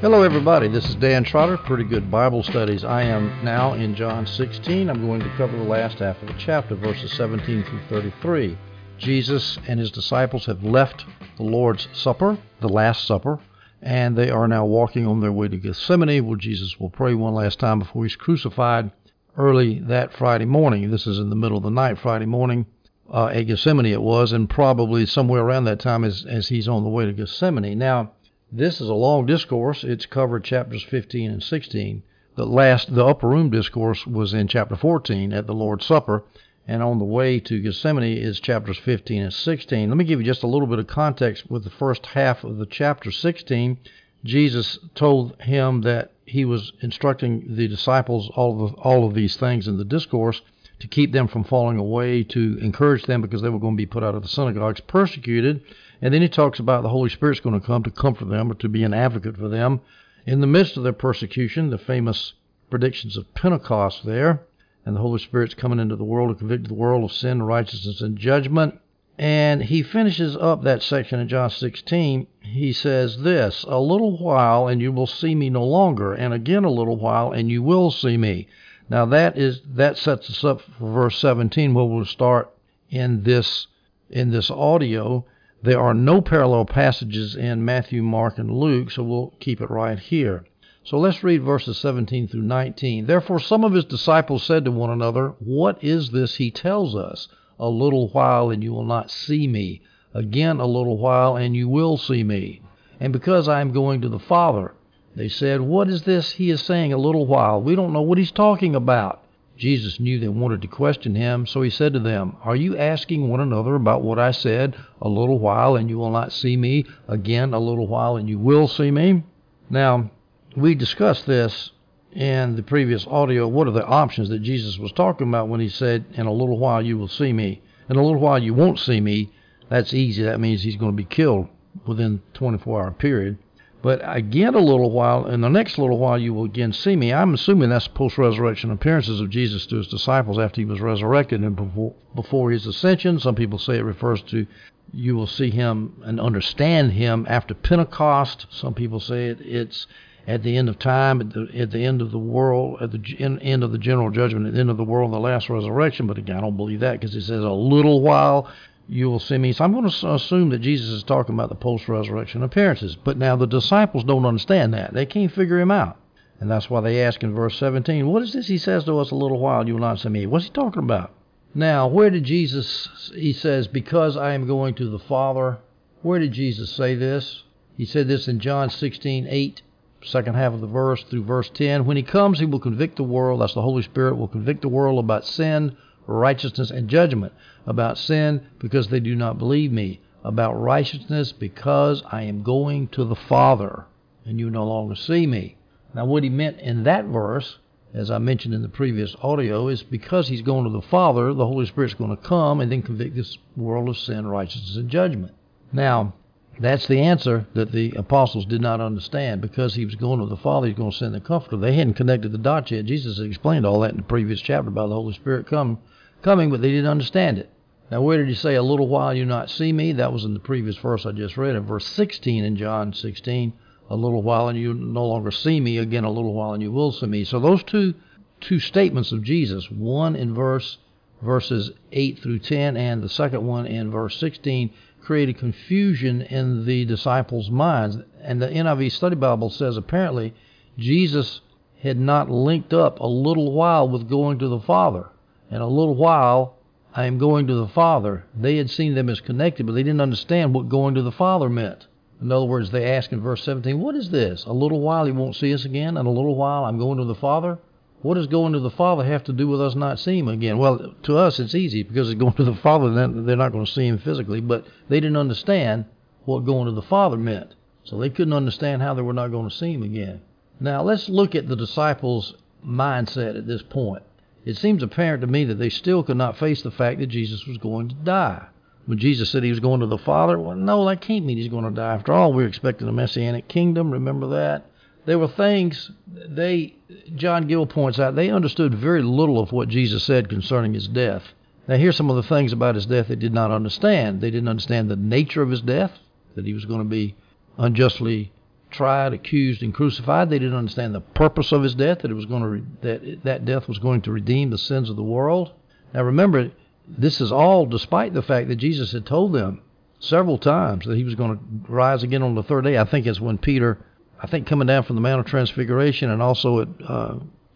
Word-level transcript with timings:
Hello, 0.00 0.22
everybody. 0.22 0.66
This 0.66 0.88
is 0.88 0.94
Dan 0.94 1.24
Trotter, 1.24 1.58
Pretty 1.58 1.84
Good 1.84 2.10
Bible 2.10 2.42
Studies. 2.42 2.84
I 2.84 3.02
am 3.02 3.44
now 3.44 3.74
in 3.74 3.94
John 3.94 4.26
16. 4.26 4.88
I'm 4.88 5.06
going 5.06 5.20
to 5.20 5.28
cover 5.36 5.54
the 5.54 5.62
last 5.62 5.98
half 5.98 6.22
of 6.22 6.28
the 6.28 6.34
chapter, 6.38 6.74
verses 6.74 7.12
17 7.12 7.64
through 7.64 7.82
33. 7.90 8.56
Jesus 8.96 9.58
and 9.68 9.78
his 9.78 9.90
disciples 9.90 10.46
have 10.46 10.64
left 10.64 11.04
the 11.36 11.42
Lord's 11.42 11.86
Supper, 11.92 12.38
the 12.62 12.68
Last 12.70 13.06
Supper, 13.06 13.40
and 13.82 14.16
they 14.16 14.30
are 14.30 14.48
now 14.48 14.64
walking 14.64 15.06
on 15.06 15.20
their 15.20 15.32
way 15.32 15.48
to 15.48 15.58
Gethsemane, 15.58 16.24
where 16.24 16.38
Jesus 16.38 16.80
will 16.80 16.88
pray 16.88 17.12
one 17.12 17.34
last 17.34 17.58
time 17.58 17.78
before 17.78 18.04
he's 18.04 18.16
crucified 18.16 18.90
early 19.36 19.80
that 19.80 20.14
Friday 20.14 20.46
morning. 20.46 20.90
This 20.90 21.06
is 21.06 21.18
in 21.18 21.28
the 21.28 21.36
middle 21.36 21.58
of 21.58 21.62
the 21.62 21.70
night, 21.70 21.98
Friday 21.98 22.24
morning. 22.24 22.64
Uh, 23.12 23.26
at 23.26 23.42
Gethsemane 23.42 23.84
it 23.84 24.00
was, 24.00 24.32
and 24.32 24.48
probably 24.48 25.04
somewhere 25.04 25.42
around 25.42 25.64
that 25.64 25.78
time 25.78 26.04
as, 26.04 26.24
as 26.24 26.48
he's 26.48 26.68
on 26.68 26.84
the 26.84 26.88
way 26.88 27.04
to 27.04 27.12
Gethsemane. 27.12 27.76
Now, 27.76 28.12
this 28.52 28.80
is 28.80 28.88
a 28.88 28.94
long 28.94 29.26
discourse. 29.26 29.84
It's 29.84 30.06
covered 30.06 30.44
chapters 30.44 30.82
15 30.82 31.30
and 31.30 31.42
16. 31.42 32.02
The 32.36 32.46
last, 32.46 32.94
the 32.94 33.04
upper 33.04 33.28
room 33.28 33.50
discourse 33.50 34.06
was 34.06 34.34
in 34.34 34.48
chapter 34.48 34.76
14 34.76 35.32
at 35.32 35.46
the 35.46 35.54
Lord's 35.54 35.86
Supper, 35.86 36.24
and 36.66 36.82
on 36.82 36.98
the 36.98 37.04
way 37.04 37.38
to 37.40 37.60
Gethsemane 37.60 38.16
is 38.16 38.40
chapters 38.40 38.78
15 38.78 39.22
and 39.22 39.32
16. 39.32 39.88
Let 39.88 39.96
me 39.96 40.04
give 40.04 40.20
you 40.20 40.26
just 40.26 40.42
a 40.42 40.48
little 40.48 40.66
bit 40.66 40.78
of 40.78 40.86
context 40.86 41.50
with 41.50 41.64
the 41.64 41.70
first 41.70 42.06
half 42.06 42.44
of 42.44 42.58
the 42.58 42.66
chapter 42.66 43.10
16. 43.10 43.78
Jesus 44.24 44.78
told 44.94 45.40
him 45.42 45.82
that 45.82 46.12
he 46.24 46.44
was 46.44 46.72
instructing 46.80 47.56
the 47.56 47.68
disciples 47.68 48.30
all 48.34 48.64
of 48.64 48.74
all 48.74 49.06
of 49.06 49.14
these 49.14 49.36
things 49.36 49.66
in 49.66 49.78
the 49.78 49.84
discourse 49.84 50.40
to 50.80 50.88
keep 50.88 51.12
them 51.12 51.28
from 51.28 51.44
falling 51.44 51.78
away, 51.78 52.22
to 52.24 52.58
encourage 52.60 53.04
them 53.04 53.20
because 53.20 53.42
they 53.42 53.48
were 53.48 53.58
going 53.58 53.74
to 53.74 53.80
be 53.80 53.86
put 53.86 54.02
out 54.02 54.14
of 54.14 54.22
the 54.22 54.28
synagogues, 54.28 54.80
persecuted 54.80 55.62
and 56.02 56.14
then 56.14 56.22
he 56.22 56.28
talks 56.28 56.58
about 56.58 56.82
the 56.82 56.88
Holy 56.88 57.10
Spirit's 57.10 57.40
going 57.40 57.58
to 57.58 57.66
come 57.66 57.82
to 57.82 57.90
comfort 57.90 58.28
them 58.28 58.50
or 58.50 58.54
to 58.54 58.68
be 58.68 58.84
an 58.84 58.94
advocate 58.94 59.36
for 59.36 59.48
them 59.48 59.80
in 60.26 60.40
the 60.40 60.46
midst 60.46 60.76
of 60.76 60.82
their 60.82 60.92
persecution, 60.92 61.70
the 61.70 61.78
famous 61.78 62.34
predictions 62.70 63.16
of 63.16 63.34
Pentecost 63.34 64.04
there, 64.04 64.42
and 64.84 64.96
the 64.96 65.00
Holy 65.00 65.18
Spirit's 65.18 65.54
coming 65.54 65.78
into 65.78 65.96
the 65.96 66.04
world 66.04 66.30
to 66.30 66.34
convict 66.34 66.68
the 66.68 66.74
world 66.74 67.04
of 67.04 67.12
sin, 67.12 67.42
righteousness, 67.42 68.00
and 68.00 68.16
judgment. 68.16 68.78
And 69.18 69.64
he 69.64 69.82
finishes 69.82 70.36
up 70.36 70.62
that 70.62 70.82
section 70.82 71.20
in 71.20 71.28
John 71.28 71.50
16. 71.50 72.26
He 72.40 72.72
says 72.72 73.22
this 73.22 73.64
A 73.68 73.78
little 73.78 74.16
while, 74.16 74.68
and 74.68 74.80
you 74.80 74.92
will 74.92 75.06
see 75.06 75.34
me 75.34 75.50
no 75.50 75.64
longer, 75.64 76.14
and 76.14 76.32
again 76.32 76.64
a 76.64 76.70
little 76.70 76.96
while, 76.96 77.30
and 77.32 77.50
you 77.50 77.62
will 77.62 77.90
see 77.90 78.16
me. 78.16 78.46
Now 78.88 79.04
that 79.06 79.36
is 79.36 79.60
that 79.74 79.98
sets 79.98 80.30
us 80.30 80.42
up 80.42 80.62
for 80.62 80.90
verse 80.90 81.18
17, 81.18 81.74
where 81.74 81.84
we'll 81.84 82.06
start 82.06 82.50
in 82.88 83.22
this 83.22 83.66
in 84.08 84.30
this 84.30 84.50
audio. 84.50 85.24
There 85.62 85.80
are 85.80 85.92
no 85.92 86.22
parallel 86.22 86.64
passages 86.64 87.36
in 87.36 87.66
Matthew, 87.66 88.02
Mark, 88.02 88.38
and 88.38 88.50
Luke, 88.50 88.90
so 88.90 89.02
we'll 89.02 89.34
keep 89.40 89.60
it 89.60 89.68
right 89.68 89.98
here. 89.98 90.44
So 90.84 90.98
let's 90.98 91.22
read 91.22 91.42
verses 91.42 91.76
17 91.76 92.28
through 92.28 92.42
19. 92.42 93.04
Therefore, 93.04 93.38
some 93.38 93.62
of 93.62 93.74
his 93.74 93.84
disciples 93.84 94.42
said 94.42 94.64
to 94.64 94.70
one 94.70 94.88
another, 94.88 95.34
What 95.38 95.84
is 95.84 96.12
this 96.12 96.36
he 96.36 96.50
tells 96.50 96.96
us? 96.96 97.28
A 97.58 97.68
little 97.68 98.08
while, 98.08 98.48
and 98.48 98.64
you 98.64 98.72
will 98.72 98.86
not 98.86 99.10
see 99.10 99.46
me. 99.46 99.82
Again, 100.14 100.60
a 100.60 100.66
little 100.66 100.96
while, 100.96 101.36
and 101.36 101.54
you 101.54 101.68
will 101.68 101.98
see 101.98 102.24
me. 102.24 102.62
And 102.98 103.12
because 103.12 103.46
I 103.46 103.60
am 103.60 103.72
going 103.72 104.00
to 104.00 104.08
the 104.08 104.18
Father. 104.18 104.72
They 105.14 105.28
said, 105.28 105.60
What 105.60 105.90
is 105.90 106.04
this 106.04 106.32
he 106.32 106.48
is 106.48 106.62
saying, 106.62 106.94
a 106.94 106.98
little 106.98 107.26
while? 107.26 107.60
We 107.60 107.76
don't 107.76 107.92
know 107.92 108.00
what 108.00 108.16
he's 108.16 108.32
talking 108.32 108.74
about. 108.74 109.22
Jesus 109.60 110.00
knew 110.00 110.18
they 110.18 110.26
wanted 110.26 110.62
to 110.62 110.68
question 110.68 111.14
him, 111.14 111.46
so 111.46 111.60
he 111.60 111.68
said 111.68 111.92
to 111.92 111.98
them, 111.98 112.34
Are 112.42 112.56
you 112.56 112.78
asking 112.78 113.28
one 113.28 113.40
another 113.40 113.74
about 113.74 114.00
what 114.00 114.18
I 114.18 114.30
said? 114.30 114.74
A 115.02 115.08
little 115.08 115.38
while, 115.38 115.76
and 115.76 115.90
you 115.90 115.98
will 115.98 116.10
not 116.10 116.32
see 116.32 116.56
me. 116.56 116.86
Again, 117.06 117.52
a 117.52 117.58
little 117.58 117.86
while, 117.86 118.16
and 118.16 118.26
you 118.26 118.38
will 118.38 118.66
see 118.66 118.90
me. 118.90 119.22
Now, 119.68 120.10
we 120.56 120.74
discussed 120.74 121.26
this 121.26 121.72
in 122.14 122.56
the 122.56 122.62
previous 122.62 123.06
audio. 123.06 123.46
What 123.48 123.68
are 123.68 123.72
the 123.72 123.84
options 123.84 124.30
that 124.30 124.38
Jesus 124.38 124.78
was 124.78 124.92
talking 124.92 125.28
about 125.28 125.48
when 125.48 125.60
he 125.60 125.68
said, 125.68 126.06
In 126.14 126.24
a 126.24 126.32
little 126.32 126.58
while 126.58 126.80
you 126.80 126.96
will 126.96 127.08
see 127.08 127.34
me? 127.34 127.60
In 127.90 127.96
a 127.96 128.02
little 128.02 128.18
while 128.20 128.38
you 128.38 128.54
won't 128.54 128.78
see 128.78 129.02
me. 129.02 129.30
That's 129.68 129.92
easy. 129.92 130.22
That 130.22 130.40
means 130.40 130.62
he's 130.62 130.76
going 130.76 130.92
to 130.92 130.96
be 130.96 131.04
killed 131.04 131.48
within 131.86 132.22
24 132.32 132.82
hour 132.82 132.90
period. 132.92 133.36
But 133.82 134.00
again, 134.04 134.54
a 134.54 134.60
little 134.60 134.90
while, 134.90 135.26
in 135.26 135.40
the 135.40 135.48
next 135.48 135.78
little 135.78 135.98
while, 135.98 136.18
you 136.18 136.34
will 136.34 136.44
again 136.44 136.72
see 136.72 136.96
me. 136.96 137.12
I'm 137.14 137.32
assuming 137.32 137.70
that's 137.70 137.88
post 137.88 138.18
resurrection 138.18 138.70
appearances 138.70 139.20
of 139.20 139.30
Jesus 139.30 139.64
to 139.66 139.76
his 139.76 139.88
disciples 139.88 140.38
after 140.38 140.60
he 140.60 140.66
was 140.66 140.80
resurrected 140.80 141.40
and 141.40 141.56
before, 141.56 141.94
before 142.14 142.50
his 142.50 142.66
ascension. 142.66 143.18
Some 143.18 143.34
people 143.34 143.58
say 143.58 143.78
it 143.78 143.84
refers 143.84 144.20
to 144.22 144.46
you 144.92 145.14
will 145.14 145.26
see 145.26 145.50
him 145.50 146.02
and 146.04 146.20
understand 146.20 146.92
him 146.92 147.24
after 147.28 147.54
Pentecost. 147.54 148.46
Some 148.50 148.74
people 148.74 149.00
say 149.00 149.28
it, 149.28 149.40
it's 149.40 149.86
at 150.26 150.42
the 150.42 150.56
end 150.56 150.68
of 150.68 150.78
time, 150.78 151.20
at 151.20 151.32
the, 151.32 151.48
at 151.56 151.70
the 151.70 151.84
end 151.84 152.02
of 152.02 152.10
the 152.10 152.18
world, 152.18 152.82
at 152.82 152.90
the 152.92 153.16
end 153.18 153.62
of 153.62 153.72
the 153.72 153.78
general 153.78 154.10
judgment, 154.10 154.46
at 154.46 154.54
the 154.54 154.60
end 154.60 154.70
of 154.70 154.76
the 154.76 154.84
world, 154.84 155.12
the 155.12 155.18
last 155.18 155.48
resurrection. 155.48 156.06
But 156.06 156.18
again, 156.18 156.36
I 156.36 156.40
don't 156.40 156.56
believe 156.56 156.80
that 156.80 157.00
because 157.00 157.14
it 157.14 157.22
says 157.22 157.42
a 157.42 157.50
little 157.50 158.00
while 158.00 158.50
you 158.90 159.08
will 159.08 159.20
see 159.20 159.38
me. 159.38 159.52
So 159.52 159.64
I'm 159.64 159.72
going 159.72 159.88
to 159.88 160.12
assume 160.14 160.50
that 160.50 160.58
Jesus 160.58 160.88
is 160.88 161.04
talking 161.04 161.36
about 161.36 161.48
the 161.48 161.54
post 161.54 161.88
resurrection 161.88 162.42
appearances. 162.42 162.96
But 162.96 163.16
now 163.16 163.36
the 163.36 163.46
disciples 163.46 164.02
don't 164.02 164.26
understand 164.26 164.74
that. 164.74 164.92
They 164.92 165.06
can't 165.06 165.30
figure 165.30 165.60
him 165.60 165.70
out. 165.70 165.96
And 166.40 166.50
that's 166.50 166.68
why 166.68 166.80
they 166.80 167.00
ask 167.00 167.22
in 167.22 167.32
verse 167.32 167.56
17, 167.58 168.08
What 168.08 168.22
is 168.22 168.32
this 168.32 168.48
he 168.48 168.58
says 168.58 168.84
to 168.84 168.98
us 168.98 169.12
a 169.12 169.14
little 169.14 169.38
while, 169.38 169.66
you 169.66 169.74
will 169.74 169.80
not 169.80 170.00
see 170.00 170.08
me? 170.08 170.26
What's 170.26 170.46
he 170.46 170.50
talking 170.50 170.82
about? 170.82 171.12
Now, 171.54 171.86
where 171.86 172.10
did 172.10 172.24
Jesus, 172.24 173.12
he 173.14 173.32
says, 173.32 173.68
Because 173.68 174.16
I 174.16 174.32
am 174.32 174.46
going 174.46 174.74
to 174.74 174.90
the 174.90 174.98
Father. 174.98 175.58
Where 176.02 176.18
did 176.18 176.32
Jesus 176.32 176.72
say 176.72 176.96
this? 176.96 177.44
He 177.76 177.84
said 177.84 178.08
this 178.08 178.26
in 178.26 178.40
John 178.40 178.70
16, 178.70 179.26
8, 179.28 179.62
second 180.02 180.34
half 180.34 180.52
of 180.52 180.60
the 180.60 180.66
verse 180.66 181.04
through 181.04 181.24
verse 181.24 181.50
10. 181.54 181.84
When 181.84 181.96
he 181.96 182.02
comes, 182.02 182.40
he 182.40 182.46
will 182.46 182.58
convict 182.58 182.96
the 182.96 183.04
world. 183.04 183.40
That's 183.40 183.54
the 183.54 183.62
Holy 183.62 183.82
Spirit 183.82 184.16
will 184.16 184.28
convict 184.28 184.62
the 184.62 184.68
world 184.68 184.98
about 184.98 185.26
sin, 185.26 185.76
righteousness, 186.06 186.70
and 186.70 186.88
judgment. 186.88 187.32
About 187.66 187.98
sin, 187.98 188.46
because 188.58 188.88
they 188.88 189.00
do 189.00 189.14
not 189.14 189.38
believe 189.38 189.70
me. 189.70 190.00
About 190.24 190.60
righteousness, 190.60 191.32
because 191.32 192.02
I 192.10 192.22
am 192.22 192.42
going 192.42 192.88
to 192.88 193.04
the 193.04 193.14
Father, 193.14 193.84
and 194.24 194.38
you 194.38 194.50
no 194.50 194.66
longer 194.66 194.94
see 194.94 195.26
me. 195.26 195.56
Now, 195.94 196.04
what 196.04 196.22
he 196.22 196.30
meant 196.30 196.60
in 196.60 196.84
that 196.84 197.06
verse, 197.06 197.58
as 197.92 198.10
I 198.10 198.18
mentioned 198.18 198.54
in 198.54 198.62
the 198.62 198.68
previous 198.68 199.16
audio, 199.22 199.68
is 199.68 199.82
because 199.82 200.28
he's 200.28 200.42
going 200.42 200.64
to 200.64 200.70
the 200.70 200.82
Father, 200.82 201.32
the 201.34 201.46
Holy 201.46 201.66
Spirit's 201.66 201.94
going 201.94 202.16
to 202.16 202.22
come 202.22 202.60
and 202.60 202.70
then 202.70 202.82
convict 202.82 203.16
this 203.16 203.36
world 203.56 203.88
of 203.88 203.98
sin, 203.98 204.26
righteousness, 204.26 204.76
and 204.76 204.88
judgment. 204.88 205.34
Now, 205.72 206.14
that's 206.58 206.86
the 206.86 207.00
answer 207.00 207.46
that 207.54 207.72
the 207.72 207.92
apostles 207.92 208.44
did 208.44 208.60
not 208.60 208.80
understand. 208.80 209.40
Because 209.40 209.74
he 209.74 209.84
was 209.84 209.94
going 209.94 210.20
to 210.20 210.26
the 210.26 210.36
Father, 210.36 210.66
he's 210.66 210.76
going 210.76 210.90
to 210.90 210.96
send 210.96 211.14
the 211.14 211.20
Comforter. 211.20 211.56
They 211.56 211.74
hadn't 211.74 211.94
connected 211.94 212.32
the 212.32 212.38
dots 212.38 212.70
yet. 212.70 212.84
Jesus 212.84 213.18
had 213.18 213.26
explained 213.26 213.64
all 213.64 213.80
that 213.80 213.92
in 213.92 213.98
the 213.98 214.02
previous 214.02 214.40
chapter 214.40 214.68
about 214.68 214.88
the 214.88 214.94
Holy 214.94 215.14
Spirit 215.14 215.46
come 215.46 215.78
coming, 216.22 216.50
but 216.50 216.60
they 216.60 216.70
didn't 216.70 216.90
understand 216.90 217.38
it. 217.38 217.50
Now, 217.90 218.02
where 218.02 218.18
did 218.18 218.28
he 218.28 218.34
say, 218.34 218.54
A 218.54 218.62
little 218.62 218.88
while 218.88 219.14
you 219.14 219.24
not 219.24 219.50
see 219.50 219.72
me? 219.72 219.92
That 219.92 220.12
was 220.12 220.24
in 220.24 220.34
the 220.34 220.40
previous 220.40 220.76
verse 220.76 221.06
I 221.06 221.12
just 221.12 221.36
read, 221.36 221.56
in 221.56 221.64
verse 221.64 221.86
16 221.86 222.44
in 222.44 222.56
John 222.56 222.92
16. 222.92 223.52
A 223.88 223.96
little 223.96 224.22
while 224.22 224.48
and 224.48 224.58
you 224.58 224.72
no 224.72 225.06
longer 225.06 225.32
see 225.32 225.58
me. 225.58 225.78
Again, 225.78 226.04
a 226.04 226.10
little 226.10 226.32
while 226.32 226.52
and 226.52 226.62
you 226.62 226.70
will 226.70 226.92
see 226.92 227.06
me. 227.06 227.24
So 227.24 227.40
those 227.40 227.62
two 227.64 227.94
two 228.40 228.60
statements 228.60 229.12
of 229.12 229.22
Jesus, 229.22 229.70
one 229.70 230.16
in 230.16 230.34
verse 230.34 230.78
verses 231.22 231.72
8 231.92 232.18
through 232.18 232.38
10, 232.38 232.76
and 232.76 233.02
the 233.02 233.08
second 233.08 233.46
one 233.46 233.66
in 233.66 233.90
verse 233.90 234.18
16, 234.18 234.70
created 235.00 235.38
confusion 235.38 236.22
in 236.22 236.64
the 236.66 236.84
disciples' 236.84 237.50
minds. 237.50 237.98
And 238.20 238.40
the 238.40 238.48
NIV 238.48 238.92
Study 238.92 239.16
Bible 239.16 239.50
says 239.50 239.76
apparently 239.76 240.34
Jesus 240.78 241.40
had 241.82 241.98
not 241.98 242.30
linked 242.30 242.72
up 242.72 243.00
a 243.00 243.06
little 243.06 243.52
while 243.52 243.88
with 243.88 244.08
going 244.08 244.38
to 244.38 244.48
the 244.48 244.60
Father. 244.60 245.08
In 245.50 245.60
a 245.60 245.66
little 245.66 245.94
while, 245.94 246.56
I 246.94 247.06
am 247.06 247.18
going 247.18 247.46
to 247.46 247.54
the 247.54 247.68
Father. 247.68 248.24
They 248.34 248.56
had 248.56 248.68
seen 248.68 248.94
them 248.94 249.08
as 249.08 249.20
connected, 249.20 249.66
but 249.66 249.72
they 249.72 249.82
didn't 249.82 250.00
understand 250.00 250.54
what 250.54 250.68
going 250.68 250.94
to 250.96 251.02
the 251.02 251.12
Father 251.12 251.48
meant. 251.48 251.86
In 252.20 252.30
other 252.30 252.44
words, 252.44 252.70
they 252.70 252.84
ask 252.84 253.12
in 253.12 253.20
verse 253.20 253.42
17, 253.44 253.78
What 253.78 253.94
is 253.94 254.10
this? 254.10 254.44
A 254.44 254.52
little 254.52 254.80
while 254.80 255.06
he 255.06 255.12
won't 255.12 255.36
see 255.36 255.54
us 255.54 255.64
again, 255.64 255.96
and 255.96 256.06
a 256.06 256.10
little 256.10 256.34
while 256.34 256.64
I'm 256.64 256.78
going 256.78 256.98
to 256.98 257.04
the 257.04 257.14
Father? 257.14 257.58
What 258.02 258.14
does 258.14 258.28
going 258.28 258.54
to 258.54 258.60
the 258.60 258.70
Father 258.70 259.04
have 259.04 259.24
to 259.24 259.32
do 259.32 259.46
with 259.46 259.60
us 259.60 259.74
not 259.74 259.98
seeing 259.98 260.20
him 260.20 260.28
again? 260.28 260.56
Well, 260.56 260.94
to 261.02 261.18
us 261.18 261.38
it's 261.38 261.54
easy 261.54 261.82
because 261.82 262.08
it's 262.08 262.18
going 262.18 262.32
to 262.34 262.44
the 262.44 262.54
Father, 262.54 262.90
then 262.90 263.26
they're 263.26 263.36
not 263.36 263.52
going 263.52 263.66
to 263.66 263.70
see 263.70 263.86
him 263.86 263.98
physically, 263.98 264.40
but 264.40 264.66
they 264.88 265.00
didn't 265.00 265.18
understand 265.18 265.84
what 266.24 266.46
going 266.46 266.66
to 266.66 266.72
the 266.72 266.82
Father 266.82 267.16
meant. 267.16 267.54
So 267.84 267.98
they 267.98 268.10
couldn't 268.10 268.32
understand 268.32 268.80
how 268.80 268.94
they 268.94 269.02
were 269.02 269.12
not 269.12 269.30
going 269.30 269.48
to 269.48 269.54
see 269.54 269.74
him 269.74 269.82
again. 269.82 270.22
Now 270.58 270.82
let's 270.82 271.08
look 271.08 271.34
at 271.34 271.48
the 271.48 271.56
disciples' 271.56 272.34
mindset 272.64 273.36
at 273.36 273.46
this 273.46 273.62
point. 273.62 274.02
It 274.44 274.56
seems 274.56 274.82
apparent 274.82 275.20
to 275.20 275.26
me 275.26 275.44
that 275.44 275.58
they 275.58 275.68
still 275.68 276.02
could 276.02 276.16
not 276.16 276.38
face 276.38 276.62
the 276.62 276.70
fact 276.70 277.00
that 277.00 277.06
Jesus 277.06 277.46
was 277.46 277.58
going 277.58 277.88
to 277.90 277.94
die. 277.94 278.46
When 278.86 278.98
Jesus 278.98 279.30
said 279.30 279.42
he 279.42 279.50
was 279.50 279.60
going 279.60 279.80
to 279.80 279.86
the 279.86 279.98
Father, 279.98 280.38
well, 280.38 280.56
no, 280.56 280.86
that 280.86 281.02
can't 281.02 281.26
mean 281.26 281.36
he's 281.36 281.48
going 281.48 281.64
to 281.64 281.70
die. 281.70 281.94
After 281.94 282.14
all, 282.14 282.32
we're 282.32 282.46
expecting 282.46 282.88
a 282.88 282.92
messianic 282.92 283.46
kingdom. 283.48 283.90
Remember 283.90 284.28
that? 284.28 284.64
There 285.06 285.18
were 285.18 285.28
things 285.28 285.90
they, 286.06 286.74
John 287.14 287.46
Gill 287.46 287.66
points 287.66 287.98
out, 287.98 288.16
they 288.16 288.30
understood 288.30 288.74
very 288.74 289.02
little 289.02 289.40
of 289.40 289.52
what 289.52 289.68
Jesus 289.68 290.04
said 290.04 290.28
concerning 290.28 290.74
his 290.74 290.88
death. 290.88 291.32
Now, 291.66 291.76
here's 291.76 291.96
some 291.96 292.10
of 292.10 292.16
the 292.16 292.22
things 292.22 292.52
about 292.52 292.74
his 292.74 292.86
death 292.86 293.08
they 293.08 293.16
did 293.16 293.32
not 293.32 293.50
understand. 293.50 294.20
They 294.20 294.30
didn't 294.30 294.48
understand 294.48 294.90
the 294.90 294.96
nature 294.96 295.42
of 295.42 295.50
his 295.50 295.60
death, 295.60 295.92
that 296.34 296.46
he 296.46 296.52
was 296.52 296.64
going 296.64 296.80
to 296.80 296.84
be 296.84 297.16
unjustly 297.58 298.32
tried, 298.70 299.12
accused, 299.12 299.62
and 299.62 299.74
crucified. 299.74 300.30
They 300.30 300.38
didn't 300.38 300.56
understand 300.56 300.94
the 300.94 301.00
purpose 301.00 301.52
of 301.52 301.62
his 301.62 301.74
death, 301.74 302.00
that 302.00 302.10
it 302.10 302.14
was 302.14 302.26
going 302.26 302.42
to 302.42 302.48
re- 302.48 302.62
that 302.82 303.24
that 303.24 303.44
death 303.44 303.68
was 303.68 303.78
going 303.78 304.02
to 304.02 304.12
redeem 304.12 304.50
the 304.50 304.58
sins 304.58 304.90
of 304.90 304.96
the 304.96 305.02
world. 305.02 305.52
Now 305.92 306.02
remember, 306.02 306.50
this 306.86 307.20
is 307.20 307.32
all 307.32 307.66
despite 307.66 308.14
the 308.14 308.22
fact 308.22 308.48
that 308.48 308.56
Jesus 308.56 308.92
had 308.92 309.06
told 309.06 309.32
them 309.32 309.62
several 309.98 310.38
times 310.38 310.86
that 310.86 310.96
he 310.96 311.04
was 311.04 311.14
going 311.14 311.36
to 311.36 311.72
rise 311.72 312.02
again 312.02 312.22
on 312.22 312.34
the 312.34 312.42
third 312.42 312.64
day. 312.64 312.78
I 312.78 312.84
think 312.84 313.06
it's 313.06 313.20
when 313.20 313.38
Peter, 313.38 313.78
I 314.22 314.26
think 314.26 314.46
coming 314.46 314.66
down 314.66 314.82
from 314.82 314.96
the 314.96 315.02
Mount 315.02 315.20
of 315.20 315.26
Transfiguration, 315.26 316.10
and 316.10 316.20
also 316.20 316.60
at 316.60 316.68
uh, 316.86 317.14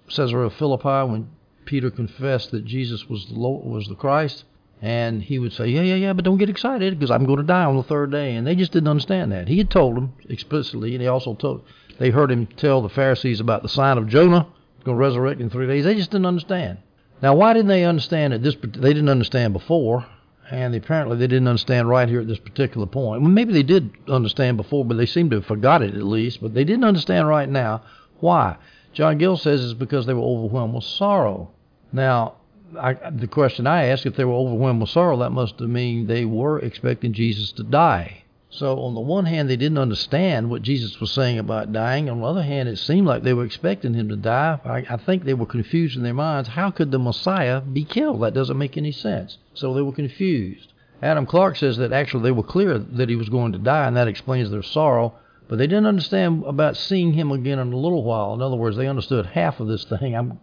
Caesarea 0.09 0.51
Philippi 0.51 1.11
when 1.11 1.29
Peter 1.67 1.91
confessed 1.91 2.51
that 2.53 2.65
Jesus 2.65 3.09
was 3.09 3.27
the 3.27 3.35
Lord, 3.35 3.65
was 3.67 3.87
the 3.87 3.95
Christ. 3.95 4.45
And 4.81 5.23
he 5.23 5.39
would 5.39 5.53
say, 5.53 5.69
Yeah, 5.69 5.83
yeah, 5.83 5.95
yeah, 5.95 6.13
but 6.13 6.25
don't 6.25 6.39
get 6.39 6.51
excited 6.51 6.99
because 6.99 7.11
I'm 7.11 7.27
going 7.27 7.39
to 7.39 7.45
die 7.45 7.65
on 7.65 7.77
the 7.77 7.83
third 7.83 8.11
day. 8.11 8.35
And 8.35 8.47
they 8.47 8.55
just 8.55 8.73
didn't 8.73 8.89
understand 8.89 9.33
that. 9.33 9.49
He 9.49 9.59
had 9.59 9.71
told 9.71 9.97
them 9.97 10.15
explicitly, 10.29 10.95
and 10.95 11.03
he 11.03 11.09
also 11.09 11.35
told, 11.35 11.65
they 11.99 12.11
heard 12.11 12.31
him 12.31 12.47
tell 12.47 12.83
the 12.83 12.89
Pharisees 12.89 13.41
about 13.41 13.63
the 13.63 13.69
sign 13.69 13.99
of 13.99 14.09
Jonah, 14.09 14.47
going 14.85 14.97
to 14.97 15.01
resurrect 15.01 15.41
in 15.41 15.49
three 15.49 15.67
days. 15.67 15.85
They 15.85 15.95
just 15.95 16.11
didn't 16.11 16.27
understand. 16.27 16.79
Now, 17.23 17.35
why 17.35 17.53
didn't 17.53 17.69
they 17.69 17.85
understand 17.85 18.35
at 18.35 18.43
this? 18.43 18.57
They 18.61 18.93
didn't 18.93 19.09
understand 19.09 19.53
before, 19.53 20.07
and 20.50 20.75
apparently 20.75 21.17
they 21.17 21.26
didn't 21.26 21.49
understand 21.49 21.88
right 21.88 22.08
here 22.08 22.20
at 22.20 22.29
this 22.29 22.38
particular 22.38 22.87
point. 22.87 23.23
Well, 23.23 23.31
maybe 23.31 23.52
they 23.52 23.62
did 23.62 23.91
understand 24.08 24.56
before, 24.56 24.85
but 24.85 24.96
they 24.96 25.06
seem 25.06 25.31
to 25.31 25.37
have 25.37 25.46
forgot 25.46 25.82
it 25.82 25.94
at 25.94 26.02
least. 26.02 26.43
But 26.43 26.55
they 26.55 26.64
didn't 26.64 26.85
understand 26.85 27.29
right 27.29 27.49
now. 27.49 27.82
Why? 28.20 28.56
John 28.93 29.19
Gill 29.19 29.37
says 29.37 29.64
it's 29.64 29.75
because 29.75 30.06
they 30.06 30.14
were 30.14 30.20
overwhelmed 30.20 30.75
with 30.75 30.85
sorrow. 30.85 31.50
Now, 31.93 32.35
I, 32.79 32.94
the 33.11 33.26
question 33.26 33.67
I 33.67 33.87
ask, 33.87 34.05
if 34.05 34.17
they 34.17 34.25
were 34.25 34.35
overwhelmed 34.35 34.81
with 34.81 34.91
sorrow, 34.91 35.19
that 35.19 35.31
must 35.31 35.61
mean 35.61 36.06
they 36.06 36.25
were 36.25 36.58
expecting 36.58 37.12
Jesus 37.12 37.52
to 37.52 37.62
die. 37.62 38.24
So, 38.56 38.79
on 38.79 38.95
the 38.95 39.01
one 39.01 39.25
hand, 39.25 39.51
they 39.51 39.56
didn't 39.56 39.79
understand 39.79 40.49
what 40.49 40.62
Jesus 40.62 41.01
was 41.01 41.11
saying 41.11 41.41
about 41.41 41.73
dying. 41.73 42.09
On 42.09 42.21
the 42.21 42.27
other 42.27 42.45
hand, 42.45 42.69
it 42.69 42.79
seemed 42.79 43.05
like 43.05 43.25
they 43.25 43.35
were 43.35 43.45
expecting 43.45 43.95
him 43.95 44.09
to 44.11 44.17
die. 44.17 44.61
I, 44.65 44.95
I 44.95 44.97
think 44.97 45.25
they 45.25 45.35
were 45.35 45.45
confused 45.45 45.97
in 45.97 46.05
their 46.05 46.15
minds. 46.15 46.51
How 46.51 46.71
could 46.71 46.93
the 46.93 47.01
Messiah 47.01 47.61
be 47.61 47.85
killed? 47.85 48.23
That 48.23 48.33
doesn't 48.33 48.56
make 48.56 48.77
any 48.77 48.93
sense. 48.93 49.39
So, 49.55 49.75
they 49.75 49.83
were 49.83 49.91
confused. 49.91 50.73
Adam 51.03 51.27
Clarke 51.27 51.56
says 51.56 51.79
that 51.79 51.93
actually 51.93 52.23
they 52.23 52.31
were 52.31 52.45
clear 52.45 52.79
that 52.79 53.09
he 53.09 53.17
was 53.17 53.29
going 53.29 53.51
to 53.53 53.59
die, 53.59 53.89
and 53.89 53.97
that 53.97 54.06
explains 54.06 54.53
their 54.53 54.62
sorrow. 54.62 55.15
But 55.49 55.59
they 55.59 55.67
didn't 55.67 55.87
understand 55.87 56.45
about 56.47 56.77
seeing 56.77 57.12
him 57.12 57.33
again 57.33 57.59
in 57.59 57.73
a 57.73 57.77
little 57.77 58.05
while. 58.05 58.35
In 58.35 58.41
other 58.41 58.56
words, 58.56 58.77
they 58.77 58.87
understood 58.87 59.27
half 59.27 59.59
of 59.59 59.67
this 59.67 59.85
thing. 59.85 60.15
I'm 60.15 60.39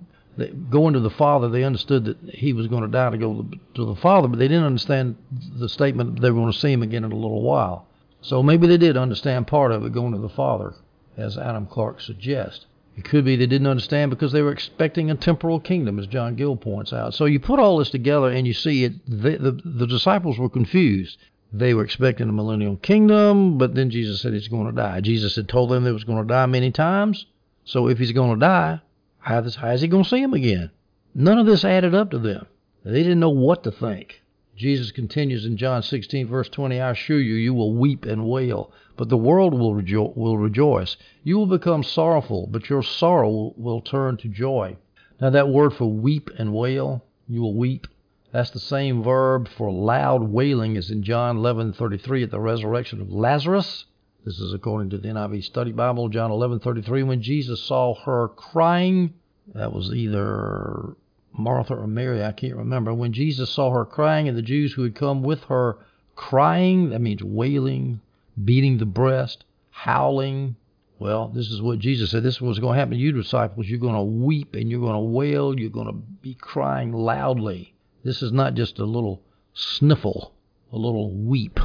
going 0.70 0.96
to 0.96 1.00
the 1.00 1.10
Father, 1.10 1.48
they 1.48 1.64
understood 1.64 2.04
that 2.06 2.18
he 2.30 2.52
was 2.52 2.68
going 2.68 2.84
to 2.84 2.90
die 2.90 3.10
to 3.10 3.18
go 3.18 3.48
to 3.76 3.86
the 3.86 3.96
Father, 3.96 4.28
but 4.28 4.38
they 4.38 4.50
didn't 4.50 4.66
understand 4.66 5.16
the 5.58 5.70
statement 5.70 6.16
that 6.16 6.22
they 6.22 6.30
were 6.30 6.42
going 6.42 6.52
to 6.52 6.60
see 6.60 6.72
him 6.74 6.84
again 6.84 7.06
in 7.06 7.12
a 7.14 7.16
little 7.16 7.42
while. 7.42 7.88
So 8.22 8.44
maybe 8.44 8.68
they 8.68 8.78
did 8.78 8.98
understand 8.98 9.48
part 9.48 9.72
of 9.72 9.86
it 9.86 9.94
going 9.94 10.14
to 10.14 10.20
the 10.20 10.30
Father, 10.30 10.76
as 11.18 11.38
Adam 11.38 11.66
Clarke 11.66 12.02
suggests. 12.02 12.66
It 12.98 13.06
could 13.06 13.26
be 13.26 13.36
they 13.36 13.48
didn't 13.48 13.68
understand 13.68 14.12
because 14.12 14.32
they 14.32 14.42
were 14.42 14.52
expecting 14.52 15.10
a 15.10 15.16
temporal 15.16 15.60
kingdom, 15.60 15.98
as 15.98 16.08
John 16.08 16.36
Gill 16.36 16.56
points 16.56 16.94
out. 16.94 17.14
So 17.14 17.26
you 17.26 17.40
put 17.40 17.60
all 17.60 17.78
this 17.78 17.90
together 17.90 18.30
and 18.30 18.46
you 18.46 18.54
see 18.54 18.84
it. 18.84 18.94
The, 19.08 19.38
the, 19.38 19.52
the 19.64 19.88
disciples 19.88 20.38
were 20.38 20.50
confused. 20.50 21.18
They 21.54 21.74
were 21.74 21.84
expecting 21.84 22.30
a 22.30 22.34
millennial 22.34 22.78
kingdom, 22.78 23.58
but 23.58 23.76
then 23.76 23.90
Jesus 23.90 24.22
said 24.22 24.34
he's 24.34 24.48
going 24.48 24.68
to 24.68 24.72
die. 24.72 25.02
Jesus 25.02 25.36
had 25.36 25.50
told 25.50 25.70
them 25.70 25.86
he 25.86 25.92
was 25.92 26.04
going 26.04 26.22
to 26.22 26.28
die 26.28 26.46
many 26.46 26.72
times. 26.72 27.26
So 27.66 27.88
if 27.88 27.98
he's 27.98 28.12
going 28.12 28.34
to 28.34 28.46
die, 28.46 28.82
how, 29.20 29.42
this, 29.42 29.56
how 29.56 29.72
is 29.72 29.82
he 29.82 29.88
going 29.88 30.04
to 30.04 30.10
see 30.10 30.22
him 30.22 30.34
again? 30.34 30.72
None 31.14 31.38
of 31.38 31.46
this 31.46 31.66
added 31.66 31.94
up 31.94 32.12
to 32.12 32.20
them. 32.20 32.46
They 32.84 33.04
didn't 33.04 33.20
know 33.20 33.30
what 33.30 33.64
to 33.64 33.72
think. 33.72 34.21
Jesus 34.62 34.92
continues 34.92 35.44
in 35.44 35.58
John 35.58 35.82
16, 35.82 36.28
verse 36.28 36.48
20, 36.48 36.80
I 36.80 36.92
assure 36.92 37.20
you, 37.20 37.34
you 37.34 37.52
will 37.52 37.74
weep 37.74 38.06
and 38.06 38.30
wail, 38.30 38.72
but 38.96 39.10
the 39.10 39.18
world 39.18 39.56
will, 39.56 39.74
rejo- 39.74 40.16
will 40.16 40.38
rejoice. 40.38 40.98
You 41.24 41.40
will 41.40 41.48
become 41.48 41.82
sorrowful, 41.82 42.46
but 42.46 42.70
your 42.70 42.84
sorrow 42.84 43.28
will, 43.28 43.54
will 43.58 43.82
turn 43.82 44.18
to 44.18 44.28
joy. 44.28 44.78
Now, 45.20 45.32
that 45.32 45.50
word 45.50 45.74
for 45.74 45.92
weep 45.92 46.30
and 46.38 46.54
wail, 46.54 47.04
you 47.28 47.42
will 47.42 47.56
weep, 47.56 47.88
that's 48.32 48.52
the 48.52 48.60
same 48.60 49.02
verb 49.02 49.48
for 49.48 49.72
loud 49.72 50.22
wailing 50.30 50.78
as 50.78 50.92
in 50.92 51.02
John 51.02 51.38
11:33 51.38 52.24
at 52.24 52.30
the 52.30 52.40
resurrection 52.40 53.02
of 53.02 53.12
Lazarus. 53.12 53.86
This 54.24 54.40
is 54.40 54.54
according 54.54 54.92
to 54.92 55.00
the 55.00 55.08
NIV 55.08 55.44
Study 55.44 55.72
Bible, 55.72 56.08
John 56.08 56.30
11:33. 56.30 57.02
When 57.02 57.24
Jesus 57.24 57.64
saw 57.64 57.96
her 57.96 58.28
crying, 58.28 59.16
that 59.56 59.74
was 59.74 59.92
either 59.92 60.96
Martha 61.34 61.76
or 61.76 61.88
Mary, 61.88 62.24
I 62.24 62.32
can't 62.32 62.56
remember. 62.56 62.94
When 62.94 63.14
Jesus 63.14 63.50
saw 63.50 63.72
her 63.72 63.86
crying, 63.86 64.28
and 64.28 64.38
the 64.38 64.42
Jews 64.42 64.74
who 64.74 64.84
had 64.84 64.96
come 64.96 65.24
with 65.24 65.44
her 65.46 65.78
crying, 66.16 66.90
that 66.90 67.02
means 67.02 67.24
wailing, 67.24 68.02
beating 68.44 68.78
the 68.78 68.86
breast, 68.86 69.46
howling. 69.70 70.56
Well, 71.00 71.30
this 71.30 71.50
is 71.50 71.62
what 71.62 71.80
Jesus 71.80 72.12
said. 72.12 72.24
This 72.24 72.36
is 72.36 72.42
what's 72.42 72.60
going 72.60 72.76
to 72.76 72.80
happen 72.80 72.94
to 72.94 73.00
you, 73.00 73.12
disciples. 73.12 73.68
You're 73.68 73.80
going 73.80 73.96
to 73.96 74.04
weep 74.04 74.54
and 74.54 74.70
you're 74.70 74.82
going 74.82 74.94
to 74.94 75.00
wail. 75.00 75.60
You're 75.60 75.70
going 75.70 75.88
to 75.88 75.94
be 76.22 76.36
crying 76.36 76.94
loudly. 76.94 77.74
This 78.04 78.22
is 78.22 78.32
not 78.32 78.54
just 78.54 78.78
a 78.80 78.86
little 78.86 79.24
sniffle, 79.54 80.34
a 80.72 80.78
little 80.78 81.12
weep. 81.12 81.60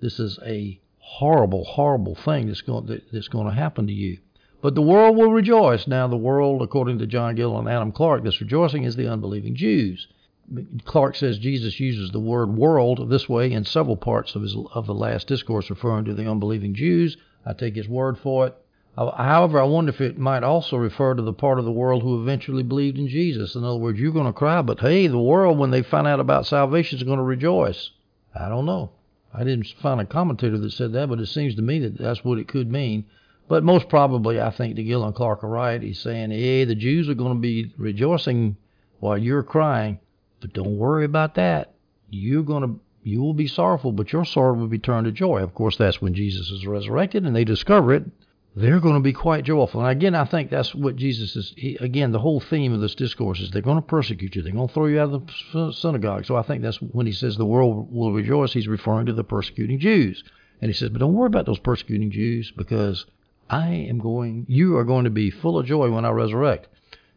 This 0.00 0.20
is 0.20 0.38
a 0.44 0.80
horrible, 0.98 1.64
horrible 1.64 2.14
thing 2.14 2.46
that's 2.46 2.60
going 2.60 3.00
that's 3.12 3.28
going 3.28 3.46
to 3.46 3.54
happen 3.54 3.86
to 3.86 3.92
you. 3.92 4.18
But 4.66 4.74
the 4.74 4.82
world 4.82 5.16
will 5.16 5.30
rejoice. 5.30 5.86
Now, 5.86 6.08
the 6.08 6.16
world, 6.16 6.60
according 6.60 6.98
to 6.98 7.06
John 7.06 7.36
Gill 7.36 7.56
and 7.56 7.68
Adam 7.68 7.92
Clarke, 7.92 8.24
this 8.24 8.40
rejoicing 8.40 8.82
is 8.82 8.96
the 8.96 9.08
unbelieving 9.08 9.54
Jews. 9.54 10.08
Clarke 10.84 11.14
says 11.14 11.38
Jesus 11.38 11.78
uses 11.78 12.10
the 12.10 12.18
word 12.18 12.56
world 12.56 13.08
this 13.08 13.28
way 13.28 13.52
in 13.52 13.62
several 13.62 13.96
parts 13.96 14.34
of 14.34 14.42
his 14.42 14.56
of 14.74 14.86
the 14.86 14.92
last 14.92 15.28
discourse, 15.28 15.70
referring 15.70 16.04
to 16.06 16.14
the 16.14 16.28
unbelieving 16.28 16.74
Jews. 16.74 17.16
I 17.44 17.52
take 17.52 17.76
his 17.76 17.88
word 17.88 18.18
for 18.18 18.48
it. 18.48 18.56
However, 18.96 19.60
I 19.60 19.64
wonder 19.66 19.90
if 19.90 20.00
it 20.00 20.18
might 20.18 20.42
also 20.42 20.76
refer 20.76 21.14
to 21.14 21.22
the 21.22 21.32
part 21.32 21.60
of 21.60 21.64
the 21.64 21.70
world 21.70 22.02
who 22.02 22.20
eventually 22.20 22.64
believed 22.64 22.98
in 22.98 23.06
Jesus. 23.06 23.54
In 23.54 23.62
other 23.62 23.78
words, 23.78 24.00
you're 24.00 24.10
going 24.10 24.26
to 24.26 24.32
cry, 24.32 24.62
but 24.62 24.80
hey, 24.80 25.06
the 25.06 25.16
world, 25.16 25.60
when 25.60 25.70
they 25.70 25.82
find 25.82 26.08
out 26.08 26.18
about 26.18 26.44
salvation, 26.44 26.98
is 26.98 27.04
going 27.04 27.18
to 27.18 27.22
rejoice. 27.22 27.92
I 28.34 28.48
don't 28.48 28.66
know. 28.66 28.90
I 29.32 29.44
didn't 29.44 29.68
find 29.80 30.00
a 30.00 30.04
commentator 30.04 30.58
that 30.58 30.72
said 30.72 30.92
that, 30.94 31.08
but 31.08 31.20
it 31.20 31.26
seems 31.26 31.54
to 31.54 31.62
me 31.62 31.78
that 31.78 31.98
that's 31.98 32.24
what 32.24 32.40
it 32.40 32.48
could 32.48 32.68
mean. 32.68 33.04
But 33.48 33.62
most 33.62 33.88
probably, 33.88 34.40
I 34.40 34.50
think 34.50 34.74
the 34.74 34.84
Gill 34.84 35.04
and 35.04 35.14
Clarke 35.14 35.44
are 35.44 35.48
right. 35.48 35.80
He's 35.80 36.00
saying, 36.00 36.30
hey, 36.30 36.64
the 36.64 36.74
Jews 36.74 37.08
are 37.08 37.14
going 37.14 37.34
to 37.34 37.40
be 37.40 37.72
rejoicing 37.78 38.56
while 38.98 39.16
you're 39.16 39.42
crying, 39.42 40.00
but 40.40 40.52
don't 40.52 40.76
worry 40.76 41.04
about 41.04 41.34
that. 41.36 41.74
You're 42.10 42.42
going 42.42 42.62
to 42.62 42.80
you 43.06 43.22
will 43.22 43.34
be 43.34 43.46
sorrowful, 43.46 43.92
but 43.92 44.12
your 44.12 44.24
sorrow 44.24 44.54
will 44.54 44.66
be 44.66 44.80
turned 44.80 45.04
to 45.04 45.12
joy. 45.12 45.40
Of 45.40 45.54
course, 45.54 45.76
that's 45.76 46.02
when 46.02 46.12
Jesus 46.12 46.50
is 46.50 46.66
resurrected 46.66 47.24
and 47.24 47.36
they 47.36 47.44
discover 47.44 47.94
it. 47.94 48.04
They're 48.56 48.80
going 48.80 48.96
to 48.96 49.00
be 49.00 49.12
quite 49.12 49.44
joyful. 49.44 49.80
And 49.80 49.90
again, 49.90 50.16
I 50.16 50.24
think 50.24 50.50
that's 50.50 50.74
what 50.74 50.96
Jesus 50.96 51.36
is. 51.36 51.54
He, 51.56 51.76
again, 51.76 52.10
the 52.10 52.18
whole 52.18 52.40
theme 52.40 52.72
of 52.72 52.80
this 52.80 52.96
discourse 52.96 53.38
is 53.38 53.52
they're 53.52 53.62
going 53.62 53.76
to 53.76 53.82
persecute 53.82 54.34
you. 54.34 54.42
They're 54.42 54.52
going 54.52 54.66
to 54.66 54.74
throw 54.74 54.86
you 54.86 54.98
out 54.98 55.12
of 55.12 55.26
the 55.52 55.60
uh, 55.60 55.70
synagogue. 55.70 56.26
So 56.26 56.34
I 56.34 56.42
think 56.42 56.62
that's 56.62 56.82
when 56.82 57.06
he 57.06 57.12
says 57.12 57.36
the 57.36 57.46
world 57.46 57.94
will 57.94 58.12
rejoice, 58.12 58.52
he's 58.52 58.66
referring 58.66 59.06
to 59.06 59.12
the 59.12 59.22
persecuting 59.22 59.78
Jews. 59.78 60.24
And 60.60 60.68
he 60.68 60.72
says, 60.72 60.88
but 60.88 60.98
don't 60.98 61.14
worry 61.14 61.28
about 61.28 61.46
those 61.46 61.60
persecuting 61.60 62.10
Jews 62.10 62.50
because 62.56 63.06
I 63.48 63.68
am 63.68 63.98
going, 63.98 64.44
you 64.48 64.76
are 64.76 64.84
going 64.84 65.04
to 65.04 65.10
be 65.10 65.30
full 65.30 65.56
of 65.56 65.66
joy 65.66 65.90
when 65.90 66.04
I 66.04 66.10
resurrect. 66.10 66.66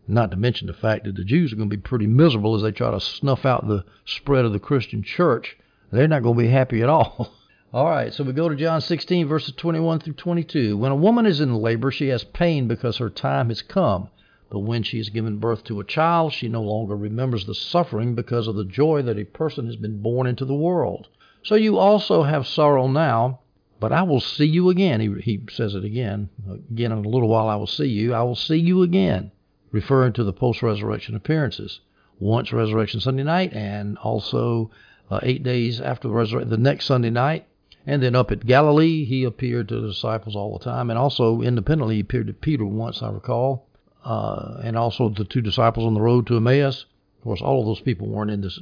Not 0.08 0.30
to 0.32 0.38
mention 0.38 0.68
the 0.68 0.74
fact 0.74 1.06
that 1.06 1.16
the 1.16 1.24
Jews 1.24 1.52
are 1.52 1.56
going 1.56 1.70
to 1.70 1.76
be 1.76 1.82
pretty 1.82 2.06
miserable 2.06 2.56
as 2.56 2.62
they 2.62 2.72
try 2.72 2.92
to 2.92 3.00
snuff 3.00 3.46
out 3.46 3.68
the 3.68 3.84
spread 4.06 4.46
of 4.46 4.54
the 4.54 4.60
Christian 4.60 5.02
church. 5.02 5.58
They're 5.92 6.08
not 6.08 6.22
going 6.22 6.38
to 6.38 6.44
be 6.44 6.50
happy 6.50 6.84
at 6.84 6.90
all. 6.90 7.34
all 7.74 7.90
right, 7.90 8.14
so 8.14 8.24
we 8.24 8.34
go 8.34 8.48
to 8.48 8.56
John 8.56 8.82
16, 8.82 9.28
verses 9.28 9.56
21 9.56 10.02
through 10.02 10.14
22. 10.14 10.78
When 10.78 10.92
a 10.92 10.96
woman 10.96 11.26
is 11.26 11.42
in 11.42 11.54
labor, 11.56 11.90
she 11.90 12.10
has 12.10 12.24
pain 12.24 12.68
because 12.68 12.98
her 12.98 13.10
time 13.10 13.50
has 13.50 13.64
come. 13.64 14.10
But 14.52 14.60
when 14.60 14.84
she 14.84 14.98
has 14.98 15.10
given 15.10 15.38
birth 15.38 15.64
to 15.66 15.80
a 15.80 15.84
child, 15.84 16.34
she 16.34 16.48
no 16.48 16.62
longer 16.62 16.96
remembers 16.96 17.46
the 17.46 17.56
suffering 17.56 18.14
because 18.14 18.48
of 18.48 18.56
the 18.56 18.66
joy 18.66 19.02
that 19.02 19.18
a 19.18 19.26
person 19.26 19.66
has 19.66 19.76
been 19.76 20.02
born 20.02 20.28
into 20.28 20.46
the 20.46 20.56
world. 20.56 21.08
So 21.44 21.56
you 21.56 21.78
also 21.78 22.24
have 22.24 22.46
sorrow 22.46 22.88
now 22.88 23.40
but 23.80 23.94
I 23.94 24.04
will 24.04 24.20
see 24.20 24.46
you 24.46 24.70
again. 24.70 25.00
He, 25.00 25.14
he 25.22 25.42
says 25.52 25.76
it 25.76 25.86
again. 25.86 26.30
Again, 26.72 26.92
in 26.92 27.06
a 27.06 27.10
little 27.10 27.30
while 27.30 27.48
I 27.48 27.56
will 27.56 27.68
see 27.68 27.88
you. 27.88 28.14
I 28.14 28.24
will 28.24 28.36
see 28.36 28.58
you 28.58 28.84
again, 28.84 29.32
referring 29.72 30.14
to 30.14 30.24
the 30.24 30.34
post 30.34 30.62
resurrection 30.62 31.16
appearances. 31.16 31.80
Once 32.20 32.52
resurrection 32.52 33.00
Sunday 33.00 33.24
night, 33.24 33.54
and 33.54 33.98
also 34.00 34.70
uh, 35.10 35.20
eight 35.24 35.44
days 35.44 35.80
after 35.80 36.10
the 36.10 36.14
resurrection, 36.14 36.50
the 36.50 36.58
next 36.58 36.86
Sunday 36.86 37.10
night. 37.10 37.46
And 37.86 38.04
then 38.04 38.16
up 38.16 38.32
at 38.32 38.46
Galilee, 38.46 39.06
he 39.06 39.24
appeared 39.24 39.70
to 39.70 39.80
the 39.80 39.88
disciples 39.88 40.36
all 40.36 40.58
the 40.58 40.64
time. 40.64 40.90
And 40.90 41.00
also 41.00 41.42
independently, 41.42 41.96
he 41.96 42.02
appeared 42.02 42.28
to 42.28 42.34
Peter 42.34 42.66
once, 42.66 43.02
I 43.02 43.10
recall. 43.10 43.68
Uh, 44.04 44.60
and 44.64 44.78
also 44.78 45.10
the 45.10 45.24
two 45.24 45.42
disciples 45.42 45.86
on 45.86 45.94
the 45.94 46.02
road 46.02 46.28
to 46.28 46.38
Emmaus. 46.38 46.86
Course, 47.30 47.42
all 47.44 47.60
of 47.60 47.68
those 47.68 47.82
people 47.82 48.08
weren't 48.08 48.32
in 48.32 48.42
this 48.42 48.60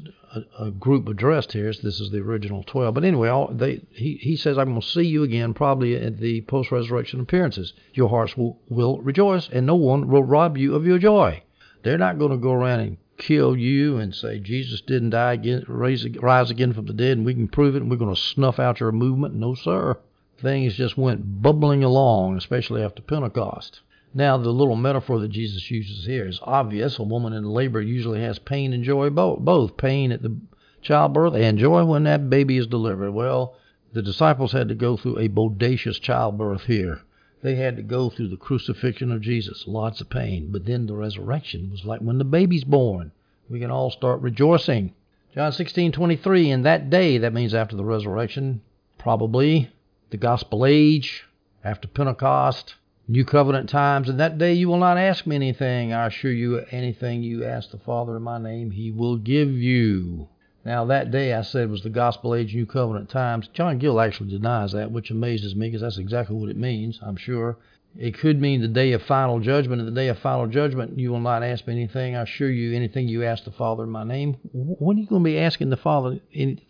group 0.78 1.08
addressed 1.08 1.54
here. 1.54 1.72
This 1.72 2.02
is 2.02 2.12
the 2.12 2.20
original 2.20 2.64
twelve. 2.64 2.96
But 2.96 3.06
anyway, 3.06 3.30
all, 3.30 3.48
they, 3.48 3.80
he 3.92 4.16
he 4.16 4.36
says, 4.36 4.58
"I'm 4.58 4.72
going 4.72 4.82
to 4.82 4.86
see 4.86 5.04
you 5.04 5.24
again, 5.24 5.54
probably 5.54 5.96
at 5.96 6.18
the 6.18 6.42
post-resurrection 6.42 7.22
appearances. 7.22 7.72
Your 7.94 8.10
hearts 8.10 8.36
will 8.36 8.60
will 8.68 9.00
rejoice, 9.00 9.48
and 9.48 9.66
no 9.66 9.76
one 9.76 10.10
will 10.10 10.24
rob 10.24 10.58
you 10.58 10.76
of 10.76 10.86
your 10.86 11.00
joy." 11.00 11.44
They're 11.84 11.98
not 11.98 12.20
going 12.20 12.32
to 12.32 12.38
go 12.38 12.52
around 12.52 12.82
and 12.82 12.98
kill 13.18 13.56
you 13.56 14.00
and 14.00 14.14
say 14.14 14.38
Jesus 14.38 14.82
didn't 14.82 15.12
die 15.12 15.34
again, 15.34 15.64
raise, 15.70 16.06
rise 16.18 16.52
again 16.52 16.74
from 16.74 16.88
the 16.88 16.94
dead, 16.94 17.16
and 17.18 17.26
we 17.26 17.36
can 17.36 17.48
prove 17.48 17.74
it, 17.74 17.82
and 17.82 17.90
we're 17.90 17.96
going 17.96 18.14
to 18.14 18.22
snuff 18.22 18.60
out 18.60 18.82
your 18.82 18.92
movement. 18.92 19.34
No, 19.34 19.56
sir. 19.56 19.98
things 20.40 20.76
just 20.76 20.98
went 20.98 21.42
bubbling 21.42 21.84
along, 21.84 22.38
especially 22.38 22.84
after 22.84 23.02
Pentecost. 23.02 23.82
Now, 24.18 24.36
the 24.36 24.50
little 24.50 24.76
metaphor 24.76 25.20
that 25.20 25.28
Jesus 25.28 25.70
uses 25.70 26.08
here 26.08 26.26
is 26.26 26.40
obvious. 26.42 26.98
A 26.98 27.04
woman 27.04 27.34
in 27.34 27.44
labor 27.44 27.80
usually 27.80 28.20
has 28.22 28.40
pain 28.40 28.74
and 28.74 28.84
joy 28.84 29.12
both, 29.12 29.42
both 29.42 29.78
pain 29.78 30.12
at 30.12 30.24
the 30.24 30.36
childbirth 30.82 31.36
and 31.36 31.60
joy 31.60 31.86
when 31.86 32.06
that 32.06 32.28
baby 32.28 32.58
is 32.58 32.66
delivered. 32.66 33.12
Well, 33.12 33.54
the 33.94 34.02
disciples 34.02 34.54
had 34.54 34.70
to 34.70 34.74
go 34.74 34.98
through 34.98 35.20
a 35.20 35.30
bodacious 35.30 36.02
childbirth 36.02 36.64
here. 36.64 37.02
They 37.44 37.58
had 37.58 37.76
to 37.76 37.84
go 37.84 38.10
through 38.10 38.30
the 38.30 38.38
crucifixion 38.38 39.12
of 39.12 39.22
Jesus, 39.22 39.68
lots 39.68 40.02
of 40.02 40.10
pain. 40.10 40.50
But 40.52 40.66
then 40.66 40.88
the 40.88 40.96
resurrection 40.96 41.70
was 41.70 41.86
like 41.86 42.02
when 42.02 42.18
the 42.18 42.26
baby's 42.26 42.64
born. 42.64 43.12
We 43.52 43.60
can 43.60 43.70
all 43.70 43.92
start 43.92 44.22
rejoicing. 44.22 44.96
John 45.36 45.52
16:23 45.52 46.50
in 46.50 46.64
that 46.64 46.90
day, 46.90 47.20
that 47.20 47.34
means 47.34 47.54
after 47.54 47.76
the 47.76 47.86
resurrection, 47.86 48.62
probably 48.98 49.70
the 50.10 50.18
gospel 50.18 50.66
age, 50.66 51.26
after 51.64 51.88
Pentecost, 51.88 52.74
New 53.10 53.24
covenant 53.24 53.70
times, 53.70 54.10
and 54.10 54.20
that 54.20 54.38
day 54.38 54.54
you 54.54 54.68
will 54.68 54.78
not 54.78 54.98
ask 54.98 55.26
me 55.26 55.36
anything. 55.36 55.94
I 55.94 56.08
assure 56.08 56.32
you, 56.32 56.66
anything 56.72 57.24
you 57.24 57.46
ask 57.46 57.72
the 57.72 57.78
Father 57.78 58.18
in 58.18 58.24
my 58.24 58.38
name, 58.38 58.72
he 58.72 58.92
will 58.92 59.16
give 59.16 59.50
you. 59.50 60.28
Now, 60.66 60.84
that 60.86 61.10
day 61.10 61.34
I 61.34 61.44
said 61.44 61.70
was 61.70 61.84
the 61.84 61.90
gospel 61.90 62.36
age, 62.36 62.54
new 62.54 62.66
covenant 62.66 63.10
times. 63.10 63.48
John 63.48 63.78
Gill 63.78 64.02
actually 64.02 64.32
denies 64.32 64.74
that, 64.74 64.92
which 64.92 65.10
amazes 65.10 65.56
me 65.56 65.68
because 65.68 65.80
that's 65.80 65.98
exactly 65.98 66.36
what 66.36 66.50
it 66.50 66.58
means, 66.58 67.00
I'm 67.02 67.16
sure. 67.16 67.58
It 67.98 68.18
could 68.18 68.42
mean 68.42 68.60
the 68.60 68.68
day 68.68 68.92
of 68.92 69.02
final 69.02 69.40
judgment. 69.40 69.80
In 69.80 69.86
the 69.86 69.94
day 69.94 70.10
of 70.10 70.20
final 70.20 70.46
judgment, 70.46 71.00
you 71.00 71.10
will 71.10 71.22
not 71.22 71.44
ask 71.44 71.66
me 71.66 71.76
anything. 71.76 72.18
I 72.18 72.24
assure 72.24 72.52
you, 72.52 72.76
anything 72.76 73.08
you 73.08 73.24
ask 73.24 73.46
the 73.46 73.52
Father 73.52 73.84
in 73.86 73.90
my 73.90 74.04
name. 74.04 74.36
When 74.52 74.98
are 74.98 75.00
you 75.00 75.08
going 75.08 75.24
to 75.24 75.30
be 75.30 75.40
asking 75.40 75.70
the 75.70 75.78
Father 75.78 76.20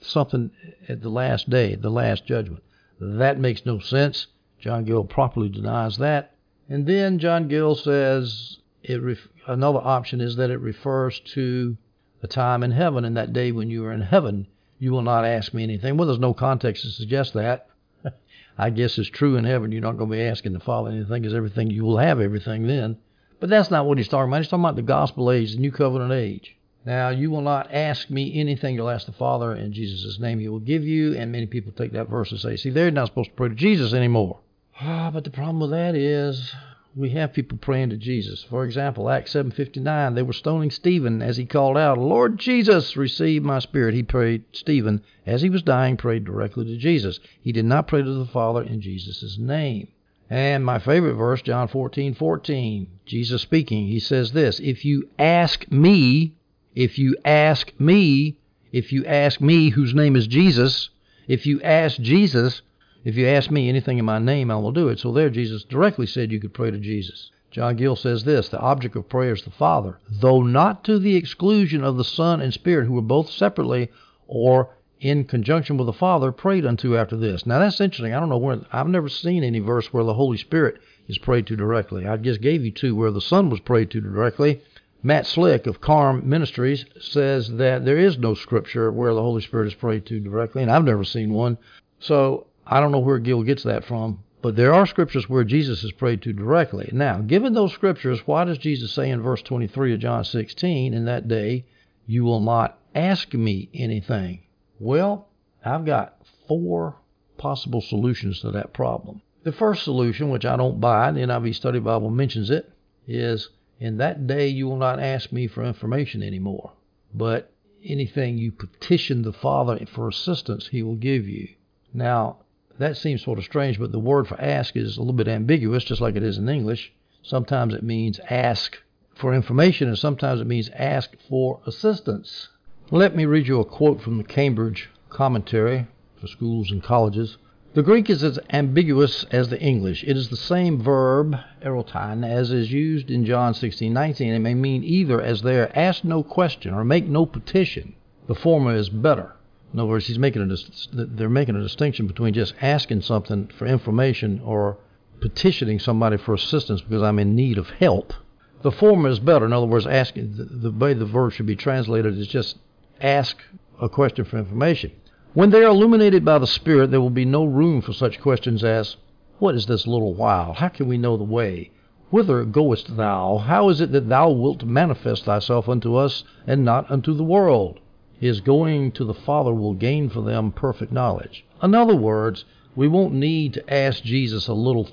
something 0.01 0.51
at 0.87 1.01
the 1.01 1.09
last 1.09 1.49
day, 1.49 1.73
the 1.73 1.89
last 1.89 2.27
judgment? 2.27 2.61
That 3.01 3.39
makes 3.39 3.65
no 3.65 3.79
sense. 3.79 4.27
John 4.59 4.85
Gill 4.85 5.03
properly 5.03 5.49
denies 5.49 5.97
that. 5.97 6.35
And 6.69 6.85
then 6.85 7.19
John 7.19 7.47
Gill 7.47 7.75
says 7.75 8.57
it 8.83 9.01
ref- 9.01 9.27
another 9.47 9.79
option 9.79 10.21
is 10.21 10.35
that 10.37 10.49
it 10.49 10.59
refers 10.59 11.19
to 11.33 11.77
a 12.23 12.27
time 12.27 12.63
in 12.63 12.71
heaven, 12.71 13.05
and 13.05 13.15
that 13.15 13.33
day 13.33 13.51
when 13.51 13.69
you 13.69 13.85
are 13.85 13.91
in 13.91 14.01
heaven, 14.01 14.47
you 14.79 14.91
will 14.91 15.01
not 15.01 15.25
ask 15.25 15.53
me 15.53 15.63
anything. 15.63 15.97
Well, 15.97 16.07
there's 16.07 16.19
no 16.19 16.33
context 16.33 16.83
to 16.83 16.89
suggest 16.89 17.33
that. 17.33 17.67
I 18.57 18.69
guess 18.69 18.97
it's 18.97 19.09
true 19.09 19.35
in 19.35 19.45
heaven. 19.45 19.71
You're 19.71 19.81
not 19.81 19.97
going 19.97 20.09
to 20.09 20.15
be 20.15 20.23
asking 20.23 20.53
the 20.53 20.59
Father 20.59 20.89
anything 20.89 21.21
because 21.21 21.35
everything 21.35 21.69
you 21.69 21.83
will 21.83 21.97
have 21.97 22.19
everything 22.19 22.67
then. 22.67 22.97
But 23.39 23.49
that's 23.49 23.69
not 23.69 23.85
what 23.85 23.97
he's 23.97 24.07
talking 24.07 24.29
about. 24.29 24.41
He's 24.41 24.47
talking 24.47 24.63
about 24.63 24.75
the 24.75 24.81
gospel 24.81 25.31
age, 25.31 25.53
the 25.53 25.59
new 25.59 25.71
covenant 25.71 26.11
age. 26.11 26.55
Now, 26.85 27.09
you 27.09 27.29
will 27.29 27.41
not 27.41 27.73
ask 27.73 28.09
me 28.09 28.39
anything. 28.39 28.75
You'll 28.75 28.89
ask 28.89 29.05
the 29.05 29.11
Father 29.11 29.53
in 29.53 29.73
Jesus' 29.73 30.19
name. 30.19 30.39
He 30.39 30.47
will 30.47 30.59
give 30.59 30.83
you. 30.83 31.15
And 31.15 31.31
many 31.31 31.45
people 31.45 31.71
take 31.71 31.91
that 31.91 32.09
verse 32.09 32.31
and 32.31 32.39
say, 32.39 32.55
see, 32.55 32.69
they're 32.69 32.91
not 32.91 33.07
supposed 33.07 33.29
to 33.29 33.35
pray 33.35 33.49
to 33.49 33.55
Jesus 33.55 33.93
anymore. 33.93 34.39
Ah, 34.79 35.09
but 35.11 35.23
the 35.23 35.31
problem 35.31 35.59
with 35.59 35.71
that 35.71 35.95
is 35.95 36.53
we 36.95 37.09
have 37.09 37.33
people 37.33 37.57
praying 37.57 37.89
to 37.89 37.97
Jesus. 37.97 38.43
For 38.43 38.63
example, 38.63 39.09
Acts 39.09 39.31
7:59, 39.31 40.13
they 40.13 40.21
were 40.21 40.33
stoning 40.33 40.69
Stephen 40.69 41.21
as 41.21 41.37
he 41.37 41.45
called 41.45 41.77
out, 41.77 41.97
"Lord 41.97 42.37
Jesus, 42.37 42.95
receive 42.95 43.43
my 43.43 43.57
spirit." 43.57 43.95
He 43.95 44.03
prayed 44.03 44.43
Stephen 44.51 45.01
as 45.25 45.41
he 45.41 45.49
was 45.49 45.63
dying 45.63 45.97
prayed 45.97 46.25
directly 46.25 46.65
to 46.65 46.77
Jesus. 46.77 47.19
He 47.41 47.51
did 47.51 47.65
not 47.65 47.87
pray 47.87 48.03
to 48.03 48.13
the 48.13 48.25
Father 48.25 48.61
in 48.61 48.81
Jesus' 48.81 49.39
name. 49.39 49.87
And 50.29 50.63
my 50.63 50.77
favorite 50.77 51.15
verse, 51.15 51.41
John 51.41 51.67
14:14, 51.67 52.87
Jesus 53.05 53.41
speaking, 53.41 53.87
he 53.87 53.99
says 53.99 54.33
this, 54.33 54.59
"If 54.59 54.85
you 54.85 55.09
ask 55.17 55.71
me, 55.71 56.33
if 56.75 56.99
you 56.99 57.15
ask 57.25 57.73
me, 57.79 58.37
if 58.71 58.93
you 58.93 59.05
ask 59.05 59.41
me 59.41 59.69
whose 59.69 59.95
name 59.95 60.15
is 60.15 60.27
Jesus, 60.27 60.89
if 61.27 61.47
you 61.47 61.61
ask 61.61 61.99
Jesus, 61.99 62.61
if 63.07 63.15
you 63.15 63.25
ask 63.25 63.49
me 63.49 63.69
anything 63.69 63.97
in 63.99 64.03
my 64.03 64.19
name, 64.19 64.51
I 64.51 64.57
will 64.57 64.73
do 64.73 64.89
it. 64.89 64.99
So 64.99 65.13
there, 65.13 65.29
Jesus 65.29 65.63
directly 65.63 66.05
said 66.05 66.29
you 66.29 66.41
could 66.41 66.53
pray 66.53 66.71
to 66.71 66.77
Jesus. 66.77 67.31
John 67.51 67.77
Gill 67.77 67.95
says 67.95 68.25
this 68.25 68.49
the 68.49 68.59
object 68.59 68.97
of 68.97 69.07
prayer 69.07 69.31
is 69.31 69.43
the 69.43 69.49
Father, 69.49 69.97
though 70.09 70.41
not 70.43 70.83
to 70.83 70.99
the 70.99 71.15
exclusion 71.15 71.85
of 71.85 71.95
the 71.95 72.03
Son 72.03 72.41
and 72.41 72.53
Spirit, 72.53 72.85
who 72.85 72.95
were 72.95 73.01
both 73.01 73.29
separately 73.29 73.89
or 74.27 74.71
in 74.99 75.23
conjunction 75.23 75.77
with 75.77 75.85
the 75.85 75.93
Father 75.93 76.33
prayed 76.33 76.65
unto 76.65 76.97
after 76.97 77.15
this. 77.15 77.45
Now 77.45 77.59
that's 77.59 77.79
interesting. 77.79 78.13
I 78.13 78.19
don't 78.19 78.27
know 78.27 78.37
where 78.37 78.59
I've 78.73 78.89
never 78.89 79.07
seen 79.07 79.41
any 79.41 79.59
verse 79.59 79.93
where 79.93 80.03
the 80.03 80.15
Holy 80.15 80.37
Spirit 80.37 80.77
is 81.07 81.17
prayed 81.17 81.47
to 81.47 81.55
directly. 81.55 82.05
I 82.05 82.17
just 82.17 82.41
gave 82.41 82.65
you 82.65 82.71
two 82.71 82.93
where 82.93 83.11
the 83.11 83.21
Son 83.21 83.49
was 83.49 83.61
prayed 83.61 83.89
to 83.91 84.01
directly. 84.01 84.59
Matt 85.01 85.25
Slick 85.25 85.65
of 85.65 85.79
Carm 85.79 86.27
Ministries 86.27 86.83
says 86.99 87.55
that 87.55 87.85
there 87.85 87.97
is 87.97 88.17
no 88.17 88.33
scripture 88.33 88.91
where 88.91 89.13
the 89.13 89.21
Holy 89.21 89.41
Spirit 89.41 89.67
is 89.67 89.75
prayed 89.75 90.05
to 90.07 90.19
directly, 90.19 90.61
and 90.61 90.69
I've 90.69 90.83
never 90.83 91.05
seen 91.05 91.31
one. 91.31 91.57
So 91.99 92.46
I 92.69 92.81
don't 92.81 92.91
know 92.91 92.99
where 92.99 93.19
Gill 93.19 93.43
gets 93.43 93.63
that 93.63 93.85
from, 93.85 94.23
but 94.41 94.57
there 94.57 94.73
are 94.73 94.85
scriptures 94.85 95.29
where 95.29 95.45
Jesus 95.45 95.83
is 95.85 95.93
prayed 95.93 96.21
to 96.23 96.33
directly. 96.33 96.89
Now, 96.91 97.19
given 97.19 97.53
those 97.53 97.71
scriptures, 97.71 98.27
why 98.27 98.43
does 98.43 98.57
Jesus 98.57 98.91
say 98.91 99.09
in 99.09 99.21
verse 99.21 99.41
23 99.41 99.93
of 99.93 99.99
John 100.01 100.25
16, 100.25 100.93
in 100.93 101.05
that 101.05 101.29
day 101.29 101.65
you 102.05 102.25
will 102.25 102.41
not 102.41 102.77
ask 102.93 103.33
me 103.33 103.69
anything? 103.73 104.41
Well, 104.79 105.29
I've 105.63 105.85
got 105.85 106.21
four 106.47 106.97
possible 107.37 107.81
solutions 107.81 108.41
to 108.41 108.51
that 108.51 108.73
problem. 108.73 109.21
The 109.43 109.51
first 109.53 109.83
solution, 109.83 110.29
which 110.29 110.45
I 110.45 110.57
don't 110.57 110.81
buy, 110.81 111.11
the 111.11 111.21
NIV 111.21 111.55
Study 111.55 111.79
Bible 111.79 112.09
mentions 112.09 112.49
it, 112.49 112.69
is 113.07 113.49
in 113.79 113.97
that 113.97 114.27
day 114.27 114.49
you 114.49 114.67
will 114.67 114.77
not 114.77 114.99
ask 114.99 115.31
me 115.31 115.47
for 115.47 115.63
information 115.63 116.21
anymore, 116.21 116.73
but 117.13 117.53
anything 117.83 118.37
you 118.37 118.51
petition 118.51 119.21
the 119.21 119.31
Father 119.31 119.79
for 119.85 120.09
assistance, 120.09 120.67
he 120.67 120.83
will 120.83 120.95
give 120.95 121.27
you. 121.29 121.47
Now, 121.93 122.39
that 122.79 122.97
seems 122.97 123.23
sort 123.23 123.39
of 123.39 123.45
strange, 123.45 123.79
but 123.79 123.91
the 123.91 123.99
word 123.99 124.27
for 124.27 124.39
ask 124.39 124.75
is 124.75 124.97
a 124.97 124.99
little 124.99 125.13
bit 125.13 125.27
ambiguous, 125.27 125.83
just 125.83 126.01
like 126.01 126.15
it 126.15 126.23
is 126.23 126.37
in 126.37 126.49
English. 126.49 126.93
Sometimes 127.23 127.73
it 127.73 127.83
means 127.83 128.19
ask 128.29 128.77
for 129.15 129.33
information, 129.33 129.87
and 129.87 129.97
sometimes 129.97 130.39
it 130.39 130.47
means 130.47 130.69
ask 130.75 131.15
for 131.27 131.59
assistance. 131.65 132.49
Let 132.91 133.15
me 133.15 133.25
read 133.25 133.47
you 133.47 133.59
a 133.59 133.65
quote 133.65 134.01
from 134.01 134.17
the 134.17 134.23
Cambridge 134.23 134.89
Commentary 135.09 135.87
for 136.19 136.27
Schools 136.27 136.71
and 136.71 136.83
Colleges. 136.83 137.37
The 137.73 137.83
Greek 137.83 138.09
is 138.09 138.23
as 138.23 138.39
ambiguous 138.49 139.23
as 139.25 139.49
the 139.49 139.61
English. 139.61 140.03
It 140.03 140.17
is 140.17 140.29
the 140.29 140.37
same 140.37 140.79
verb, 140.81 141.35
erotein, 141.61 142.25
as 142.27 142.51
is 142.51 142.71
used 142.71 143.11
in 143.11 143.25
John 143.25 143.53
16:19. 143.53 144.33
It 144.33 144.39
may 144.39 144.53
mean 144.53 144.83
either 144.83 145.21
as 145.21 145.41
there, 145.41 145.77
ask 145.77 146.03
no 146.03 146.23
question 146.23 146.73
or 146.73 146.83
make 146.83 147.07
no 147.07 147.25
petition. 147.25 147.95
The 148.27 148.35
former 148.35 148.73
is 148.73 148.89
better. 148.89 149.36
In 149.73 149.79
other 149.79 149.89
words, 149.89 150.07
he's 150.07 150.17
making 150.17 150.49
a 150.49 150.55
they're 150.93 151.29
making 151.29 151.57
a 151.57 151.61
distinction 151.61 152.07
between 152.07 152.33
just 152.33 152.53
asking 152.61 153.01
something 153.01 153.47
for 153.47 153.65
information 153.65 154.39
or 154.43 154.77
petitioning 155.19 155.79
somebody 155.79 156.15
for 156.17 156.33
assistance 156.33 156.81
because 156.81 157.03
I'm 157.03 157.19
in 157.19 157.35
need 157.35 157.57
of 157.57 157.69
help. 157.71 158.13
The 158.61 158.71
former 158.71 159.09
is 159.09 159.19
better. 159.19 159.45
In 159.45 159.53
other 159.53 159.65
words, 159.65 159.85
asking 159.85 160.37
the, 160.37 160.45
the 160.45 160.71
way 160.71 160.93
the 160.93 161.05
verb 161.05 161.33
should 161.33 161.45
be 161.45 161.55
translated 161.55 162.17
is 162.17 162.27
just 162.27 162.57
ask 163.01 163.37
a 163.81 163.89
question 163.89 164.25
for 164.25 164.37
information. 164.37 164.91
When 165.33 165.49
they 165.51 165.63
are 165.63 165.69
illuminated 165.69 166.23
by 166.25 166.39
the 166.39 166.47
Spirit, 166.47 166.89
there 166.89 167.01
will 167.01 167.09
be 167.09 167.25
no 167.25 167.45
room 167.45 167.81
for 167.81 167.93
such 167.93 168.21
questions 168.21 168.63
as, 168.63 168.95
What 169.37 169.53
is 169.53 169.65
this 169.65 169.85
little 169.85 170.13
while? 170.15 170.53
How 170.53 170.69
can 170.69 170.87
we 170.87 170.97
know 170.97 171.17
the 171.17 171.23
way? 171.23 171.71
Whither 172.09 172.45
goest 172.45 172.95
thou? 172.95 173.37
How 173.37 173.69
is 173.69 173.81
it 173.81 173.91
that 173.91 174.07
thou 174.07 174.31
wilt 174.31 174.63
manifest 174.63 175.25
thyself 175.25 175.67
unto 175.67 175.95
us 175.95 176.23
and 176.47 176.63
not 176.63 176.89
unto 176.89 177.13
the 177.13 177.23
world? 177.23 177.79
His 178.19 178.41
going 178.41 178.91
to 178.93 179.05
the 179.05 179.13
Father 179.13 179.53
will 179.53 179.73
gain 179.73 180.09
for 180.09 180.21
them 180.21 180.51
perfect 180.51 180.91
knowledge. 180.91 181.45
In 181.61 181.75
other 181.75 181.95
words, 181.95 182.45
we 182.75 182.87
won't 182.87 183.13
need 183.13 183.53
to 183.53 183.73
ask 183.73 184.03
Jesus 184.03 184.47
a 184.47 184.53
little 184.53 184.89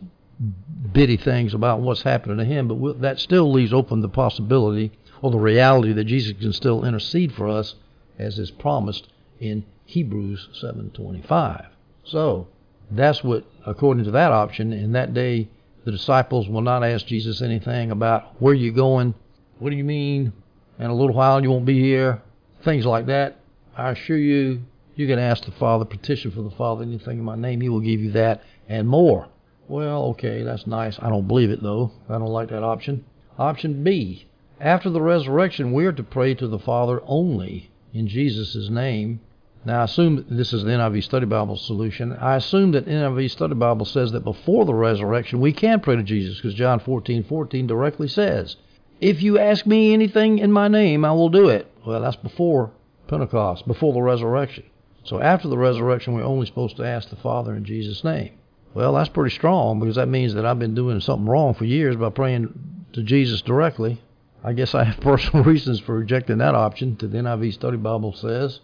bitty 0.93 1.17
things 1.17 1.55
about 1.55 1.81
what's 1.81 2.03
happening 2.03 2.39
to 2.39 2.45
him, 2.45 2.69
but 2.69 3.01
that 3.01 3.19
still 3.19 3.51
leaves 3.51 3.73
open 3.73 4.01
the 4.01 4.09
possibility 4.09 4.93
or 5.23 5.31
the 5.31 5.39
reality 5.39 5.93
that 5.93 6.05
Jesus 6.05 6.35
can 6.39 6.53
still 6.53 6.85
intercede 6.85 7.33
for 7.33 7.49
us 7.49 7.77
as 8.19 8.39
is 8.39 8.51
promised 8.51 9.09
in 9.41 9.65
Hebrews 9.87 10.49
7:25. 10.53 11.67
So, 12.05 12.49
that's 12.91 13.25
what 13.25 13.45
according 13.65 14.05
to 14.05 14.11
that 14.11 14.33
option 14.33 14.73
in 14.73 14.93
that 14.93 15.15
day 15.15 15.49
the 15.85 15.93
disciples 15.93 16.49
will 16.49 16.63
not 16.63 16.85
ask 16.85 17.07
Jesus 17.07 17.43
anything 17.43 17.91
about 17.91 18.41
where 18.41 18.55
you 18.55 18.73
going, 18.73 19.15
what 19.59 19.71
do 19.71 19.77
you 19.77 19.85
mean, 19.85 20.33
in 20.79 20.87
a 20.87 20.95
little 20.95 21.15
while 21.15 21.43
you 21.43 21.51
won't 21.51 21.67
be 21.67 21.81
here, 21.81 22.23
things 22.65 22.87
like 22.87 23.07
that. 23.07 23.37
I 23.77 23.91
assure 23.91 24.17
you, 24.17 24.63
you 24.97 25.07
can 25.07 25.19
ask 25.19 25.45
the 25.45 25.53
Father, 25.53 25.85
petition 25.85 26.31
for 26.31 26.43
the 26.43 26.51
Father, 26.51 26.83
anything 26.83 27.19
in 27.19 27.25
my 27.25 27.37
name, 27.37 27.61
He 27.61 27.69
will 27.69 27.81
give 27.81 28.01
you 28.01 28.13
that 28.13 28.43
and 28.69 28.89
more. 28.89 29.29
Well, 29.69 30.05
okay, 30.07 30.43
that's 30.43 30.67
nice. 30.67 30.99
I 31.01 31.09
don't 31.09 31.29
believe 31.29 31.51
it, 31.51 31.63
though. 31.63 31.93
I 32.09 32.19
don't 32.19 32.27
like 32.27 32.51
that 32.51 32.63
option. 32.63 33.05
Option 33.39 33.83
B. 33.83 34.27
After 34.61 34.91
the 34.91 35.01
resurrection, 35.01 35.73
we 35.73 35.87
are 35.87 35.93
to 35.93 36.03
pray 36.03 36.35
to 36.35 36.47
the 36.47 36.59
Father 36.59 37.01
only 37.07 37.71
in 37.93 38.07
Jesus' 38.07 38.69
name. 38.69 39.21
Now, 39.65 39.81
I 39.81 39.85
assume 39.85 40.27
this 40.29 40.53
is 40.53 40.63
the 40.63 40.71
NIV 40.71 41.03
Study 41.05 41.27
Bible 41.27 41.57
solution. 41.57 42.13
I 42.13 42.37
assume 42.37 42.73
that 42.73 42.87
NIV 42.87 43.31
Study 43.31 43.55
Bible 43.55 43.87
says 43.87 44.13
that 44.13 44.23
before 44.23 44.67
the 44.67 44.75
resurrection, 44.75 45.41
we 45.41 45.53
can 45.53 45.81
pray 45.81 45.97
to 45.97 46.03
Jesus 46.03 46.37
because 46.37 46.55
John 46.55 46.81
14 46.81 47.25
14 47.25 47.67
directly 47.67 48.09
says, 48.09 48.57
If 49.01 49.23
you 49.23 49.39
ask 49.39 49.65
me 49.65 49.95
anything 49.95 50.39
in 50.39 50.53
my 50.53 50.69
name, 50.69 51.05
I 51.05 51.13
will 51.13 51.31
do 51.31 51.49
it. 51.49 51.67
Well, 51.87 52.01
that's 52.01 52.17
before 52.17 52.73
Pentecost, 53.07 53.67
before 53.67 53.93
the 53.93 54.03
resurrection. 54.03 54.65
So 55.05 55.21
after 55.21 55.49
the 55.49 55.59
resurrection, 55.59 56.15
we're 56.15 56.25
only 56.25 56.47
supposed 56.47 56.77
to 56.77 56.87
ask 56.87 57.11
the 57.11 57.17
Father 57.17 57.55
in 57.55 57.65
Jesus' 57.65 58.05
name. 58.05 58.33
Well, 58.73 58.95
that's 58.95 59.11
pretty 59.11 59.35
strong 59.35 59.79
because 59.79 59.97
that 59.97 60.09
means 60.09 60.35
that 60.35 60.47
I've 60.47 60.59
been 60.59 60.75
doing 60.75 61.01
something 61.01 61.29
wrong 61.29 61.55
for 61.55 61.65
years 61.65 61.97
by 61.97 62.11
praying 62.11 62.87
to 62.95 63.03
Jesus 63.03 63.43
directly. 63.43 64.01
I 64.43 64.53
guess 64.53 64.75
I 64.75 64.85
have 64.85 65.01
personal 65.01 65.45
reasons 65.45 65.81
for 65.81 65.99
rejecting 65.99 66.39
that 66.39 66.55
option. 66.55 66.97
The 66.99 67.07
NIV 67.07 67.53
Study 67.55 67.77
Bible 67.77 68.15
says, 68.15 68.61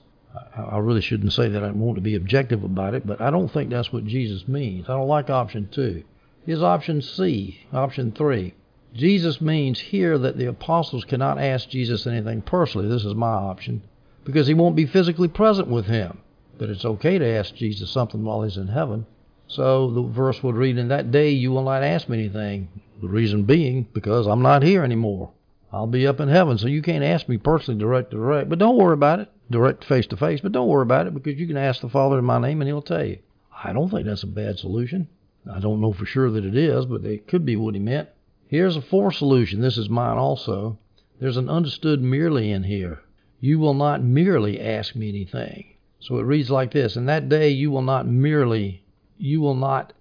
I 0.57 0.79
really 0.79 1.01
shouldn't 1.01 1.33
say 1.33 1.49
that 1.49 1.63
I 1.63 1.71
want 1.71 1.97
to 1.97 2.01
be 2.01 2.15
objective 2.15 2.65
about 2.65 2.95
it, 2.95 3.07
but 3.07 3.21
I 3.21 3.31
don't 3.31 3.49
think 3.49 3.71
that's 3.71 3.93
what 3.93 4.05
Jesus 4.05 4.47
means. 4.49 4.89
I 4.89 4.93
don't 4.93 5.09
like 5.09 5.29
option 5.29 5.69
two. 5.71 6.05
Here's 6.47 6.63
option 6.63 7.03
C, 7.03 7.61
option 7.73 8.13
three. 8.13 8.55
Jesus 8.93 9.41
means 9.41 9.79
here 9.79 10.19
that 10.19 10.37
the 10.37 10.47
apostles 10.47 11.05
cannot 11.05 11.39
ask 11.39 11.69
Jesus 11.69 12.07
anything 12.07 12.43
personally. 12.43 12.89
This 12.89 13.05
is 13.05 13.15
my 13.15 13.29
option 13.29 13.83
because 14.25 14.47
he 14.47 14.55
won't 14.55 14.77
be 14.77 14.87
physically 14.87 15.29
present 15.29 15.69
with 15.69 15.87
him. 15.87 16.19
But 16.59 16.71
it's 16.71 16.85
okay 16.85 17.19
to 17.19 17.27
ask 17.27 17.55
Jesus 17.55 17.91
something 17.91 18.23
while 18.23 18.43
he's 18.43 18.57
in 18.57 18.69
heaven. 18.69 19.07
So 19.47 19.91
the 19.91 20.03
verse 20.03 20.43
would 20.43 20.57
read, 20.57 20.79
In 20.79 20.89
that 20.89 21.11
day 21.11 21.31
you 21.31 21.51
will 21.51 21.65
not 21.65 21.83
ask 21.83 22.09
me 22.09 22.19
anything. 22.19 22.69
The 23.01 23.09
reason 23.09 23.45
being, 23.45 23.89
because 23.93 24.27
I'm 24.27 24.43
not 24.43 24.63
here 24.63 24.85
anymore. 24.85 25.31
I'll 25.73 25.87
be 25.87 26.07
up 26.07 26.21
in 26.21 26.29
heaven, 26.29 26.59
so 26.59 26.67
you 26.67 26.83
can't 26.83 27.05
ask 27.05 27.29
me 27.29 27.39
personally 27.39 27.79
direct 27.79 28.11
to 28.11 28.17
direct. 28.17 28.49
But 28.49 28.59
don't 28.59 28.77
worry 28.77 28.95
about 28.95 29.21
it, 29.21 29.29
direct 29.51 29.85
face 29.85 30.07
to 30.09 30.17
face. 30.17 30.41
But 30.41 30.53
don't 30.53 30.69
worry 30.69 30.83
about 30.83 31.07
it 31.07 31.15
because 31.15 31.39
you 31.39 31.47
can 31.47 31.57
ask 31.57 31.81
the 31.81 31.89
Father 31.89 32.19
in 32.19 32.25
my 32.25 32.39
name 32.39 32.61
and 32.61 32.69
he'll 32.69 32.83
tell 32.83 33.05
you. 33.05 33.19
I 33.65 33.73
don't 33.73 33.89
think 33.89 34.07
that's 34.07 34.23
a 34.23 34.29
bad 34.29 34.59
solution. 34.59 35.09
I 35.51 35.61
don't 35.61 35.81
know 35.81 35.93
for 35.93 36.05
sure 36.05 36.31
that 36.31 36.45
it 36.45 36.57
is, 36.57 36.87
but 36.87 37.05
it 37.05 37.27
could 37.27 37.47
be 37.47 37.57
what 37.57 37.75
he 37.75 37.81
meant. 37.81 38.09
Here's 38.51 38.75
a 38.75 38.83
fourth 38.83 39.15
solution. 39.15 39.61
This 39.61 39.79
is 39.79 39.89
mine 39.89 40.19
also. 40.19 40.77
There's 41.21 41.37
an 41.37 41.49
understood 41.49 42.03
merely 42.03 42.51
in 42.51 42.65
here. 42.65 42.99
You 43.39 43.61
will 43.61 43.75
not 43.75 44.03
merely 44.03 44.61
ask 44.61 44.97
me 44.97 45.09
anything. 45.09 45.77
So 46.01 46.19
it 46.19 46.25
reads 46.25 46.51
like 46.51 46.73
this: 46.73 46.97
In 46.97 47.07
that 47.07 47.29
day 47.29 47.51
you 47.51 47.71
will 47.71 47.83
not 47.83 48.09
merely 48.09 48.83
you 49.17 49.41
will 49.41 49.55
not 49.55 49.93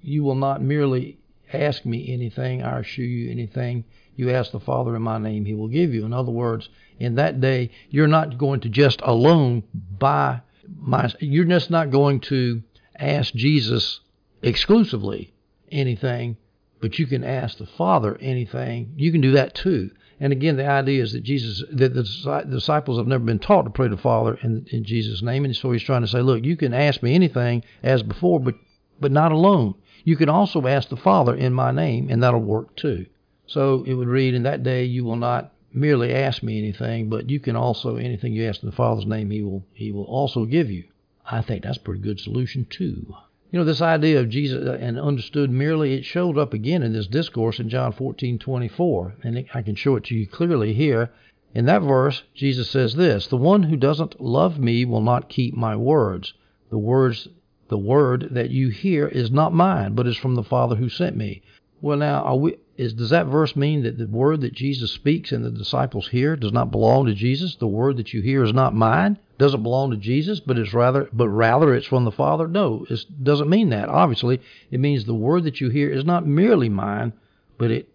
you 0.00 0.22
will 0.22 0.36
not 0.36 0.62
merely 0.62 1.18
ask 1.52 1.84
me 1.84 2.12
anything, 2.12 2.62
I 2.62 2.78
assure 2.78 3.04
you 3.04 3.28
anything 3.28 3.82
you 4.14 4.30
ask 4.30 4.52
the 4.52 4.60
Father 4.60 4.94
in 4.94 5.02
my 5.02 5.18
name, 5.18 5.44
he 5.44 5.54
will 5.54 5.66
give 5.66 5.92
you. 5.92 6.04
In 6.04 6.12
other 6.12 6.30
words, 6.30 6.68
in 7.00 7.16
that 7.16 7.40
day, 7.40 7.70
you're 7.88 8.06
not 8.06 8.38
going 8.38 8.60
to 8.60 8.68
just 8.68 9.00
alone 9.02 9.64
by 9.98 10.42
my 10.78 11.12
you're 11.18 11.44
just 11.44 11.72
not 11.72 11.90
going 11.90 12.20
to 12.20 12.62
ask 12.94 13.34
Jesus 13.34 13.98
exclusively 14.42 15.34
anything, 15.72 16.36
but 16.80 16.98
you 16.98 17.06
can 17.06 17.24
ask 17.24 17.58
the 17.58 17.66
Father 17.66 18.16
anything. 18.20 18.94
You 18.96 19.12
can 19.12 19.20
do 19.20 19.32
that 19.32 19.54
too. 19.54 19.90
And 20.18 20.32
again, 20.32 20.56
the 20.56 20.66
idea 20.66 21.02
is 21.02 21.12
that 21.12 21.22
Jesus, 21.22 21.64
that 21.72 21.94
the 21.94 22.44
disciples 22.50 22.98
have 22.98 23.06
never 23.06 23.24
been 23.24 23.38
taught 23.38 23.62
to 23.62 23.70
pray 23.70 23.88
to 23.88 23.96
the 23.96 24.02
Father 24.02 24.38
in, 24.42 24.66
in 24.70 24.84
Jesus' 24.84 25.22
name, 25.22 25.44
and 25.44 25.56
so 25.56 25.72
he's 25.72 25.82
trying 25.82 26.02
to 26.02 26.08
say, 26.08 26.20
look, 26.20 26.44
you 26.44 26.56
can 26.56 26.74
ask 26.74 27.02
me 27.02 27.14
anything 27.14 27.64
as 27.82 28.02
before, 28.02 28.40
but 28.40 28.54
but 29.00 29.12
not 29.12 29.32
alone. 29.32 29.74
You 30.04 30.16
can 30.16 30.28
also 30.28 30.66
ask 30.66 30.90
the 30.90 30.96
Father 30.96 31.34
in 31.34 31.54
my 31.54 31.70
name, 31.70 32.08
and 32.10 32.22
that'll 32.22 32.40
work 32.40 32.76
too. 32.76 33.06
So 33.46 33.82
it 33.86 33.94
would 33.94 34.08
read, 34.08 34.34
in 34.34 34.42
that 34.42 34.62
day 34.62 34.84
you 34.84 35.04
will 35.04 35.16
not 35.16 35.52
merely 35.72 36.14
ask 36.14 36.42
me 36.42 36.58
anything, 36.58 37.08
but 37.08 37.30
you 37.30 37.40
can 37.40 37.56
also 37.56 37.96
anything 37.96 38.32
you 38.32 38.46
ask 38.46 38.62
in 38.62 38.68
the 38.68 38.76
Father's 38.76 39.06
name, 39.06 39.30
he 39.30 39.42
will 39.42 39.64
he 39.72 39.90
will 39.90 40.04
also 40.04 40.44
give 40.44 40.70
you. 40.70 40.84
I 41.24 41.40
think 41.42 41.62
that's 41.62 41.78
a 41.78 41.80
pretty 41.80 42.00
good 42.00 42.20
solution 42.20 42.66
too. 42.68 43.14
You 43.52 43.58
know, 43.58 43.64
this 43.64 43.82
idea 43.82 44.20
of 44.20 44.28
Jesus 44.28 44.64
uh, 44.64 44.78
and 44.80 44.96
understood 44.96 45.50
merely, 45.50 45.94
it 45.94 46.04
showed 46.04 46.38
up 46.38 46.54
again 46.54 46.84
in 46.84 46.92
this 46.92 47.08
discourse 47.08 47.58
in 47.58 47.68
John 47.68 47.92
14:24, 47.92 49.14
and 49.24 49.44
I 49.52 49.62
can 49.62 49.74
show 49.74 49.96
it 49.96 50.04
to 50.04 50.14
you 50.14 50.28
clearly 50.28 50.72
here. 50.72 51.10
In 51.52 51.64
that 51.64 51.82
verse, 51.82 52.22
Jesus 52.32 52.70
says 52.70 52.94
this: 52.94 53.26
"The 53.26 53.36
one 53.36 53.64
who 53.64 53.76
doesn't 53.76 54.20
love 54.20 54.60
me 54.60 54.84
will 54.84 55.00
not 55.00 55.28
keep 55.28 55.56
my 55.56 55.74
words. 55.74 56.32
The 56.70 56.78
words, 56.78 57.26
the 57.66 57.76
word 57.76 58.28
that 58.30 58.50
you 58.50 58.68
hear 58.68 59.08
is 59.08 59.32
not 59.32 59.52
mine, 59.52 59.94
but 59.94 60.06
is 60.06 60.16
from 60.16 60.36
the 60.36 60.44
Father 60.44 60.76
who 60.76 60.88
sent 60.88 61.16
me." 61.16 61.42
Well, 61.80 61.98
now, 61.98 62.22
are 62.22 62.36
we? 62.36 62.56
Is 62.80 62.94
does 62.94 63.10
that 63.10 63.26
verse 63.26 63.56
mean 63.56 63.82
that 63.82 63.98
the 63.98 64.06
word 64.06 64.40
that 64.40 64.54
Jesus 64.54 64.90
speaks 64.90 65.32
and 65.32 65.44
the 65.44 65.50
disciples 65.50 66.08
hear 66.08 66.34
does 66.34 66.54
not 66.54 66.70
belong 66.70 67.04
to 67.04 67.14
Jesus? 67.14 67.56
The 67.56 67.66
word 67.66 67.98
that 67.98 68.14
you 68.14 68.22
hear 68.22 68.42
is 68.42 68.54
not 68.54 68.74
mine 68.74 69.18
doesn't 69.36 69.62
belong 69.62 69.90
to 69.90 69.98
Jesus, 69.98 70.40
but 70.40 70.56
it's 70.56 70.72
rather, 70.72 71.06
but 71.12 71.28
rather 71.28 71.74
it's 71.74 71.86
from 71.86 72.06
the 72.06 72.10
Father. 72.10 72.48
No, 72.48 72.86
it 72.88 73.04
doesn't 73.22 73.50
mean 73.50 73.68
that. 73.68 73.90
Obviously, 73.90 74.40
it 74.70 74.80
means 74.80 75.04
the 75.04 75.12
word 75.12 75.44
that 75.44 75.60
you 75.60 75.68
hear 75.68 75.90
is 75.90 76.06
not 76.06 76.26
merely 76.26 76.70
mine, 76.70 77.12
but 77.58 77.70
it 77.70 77.86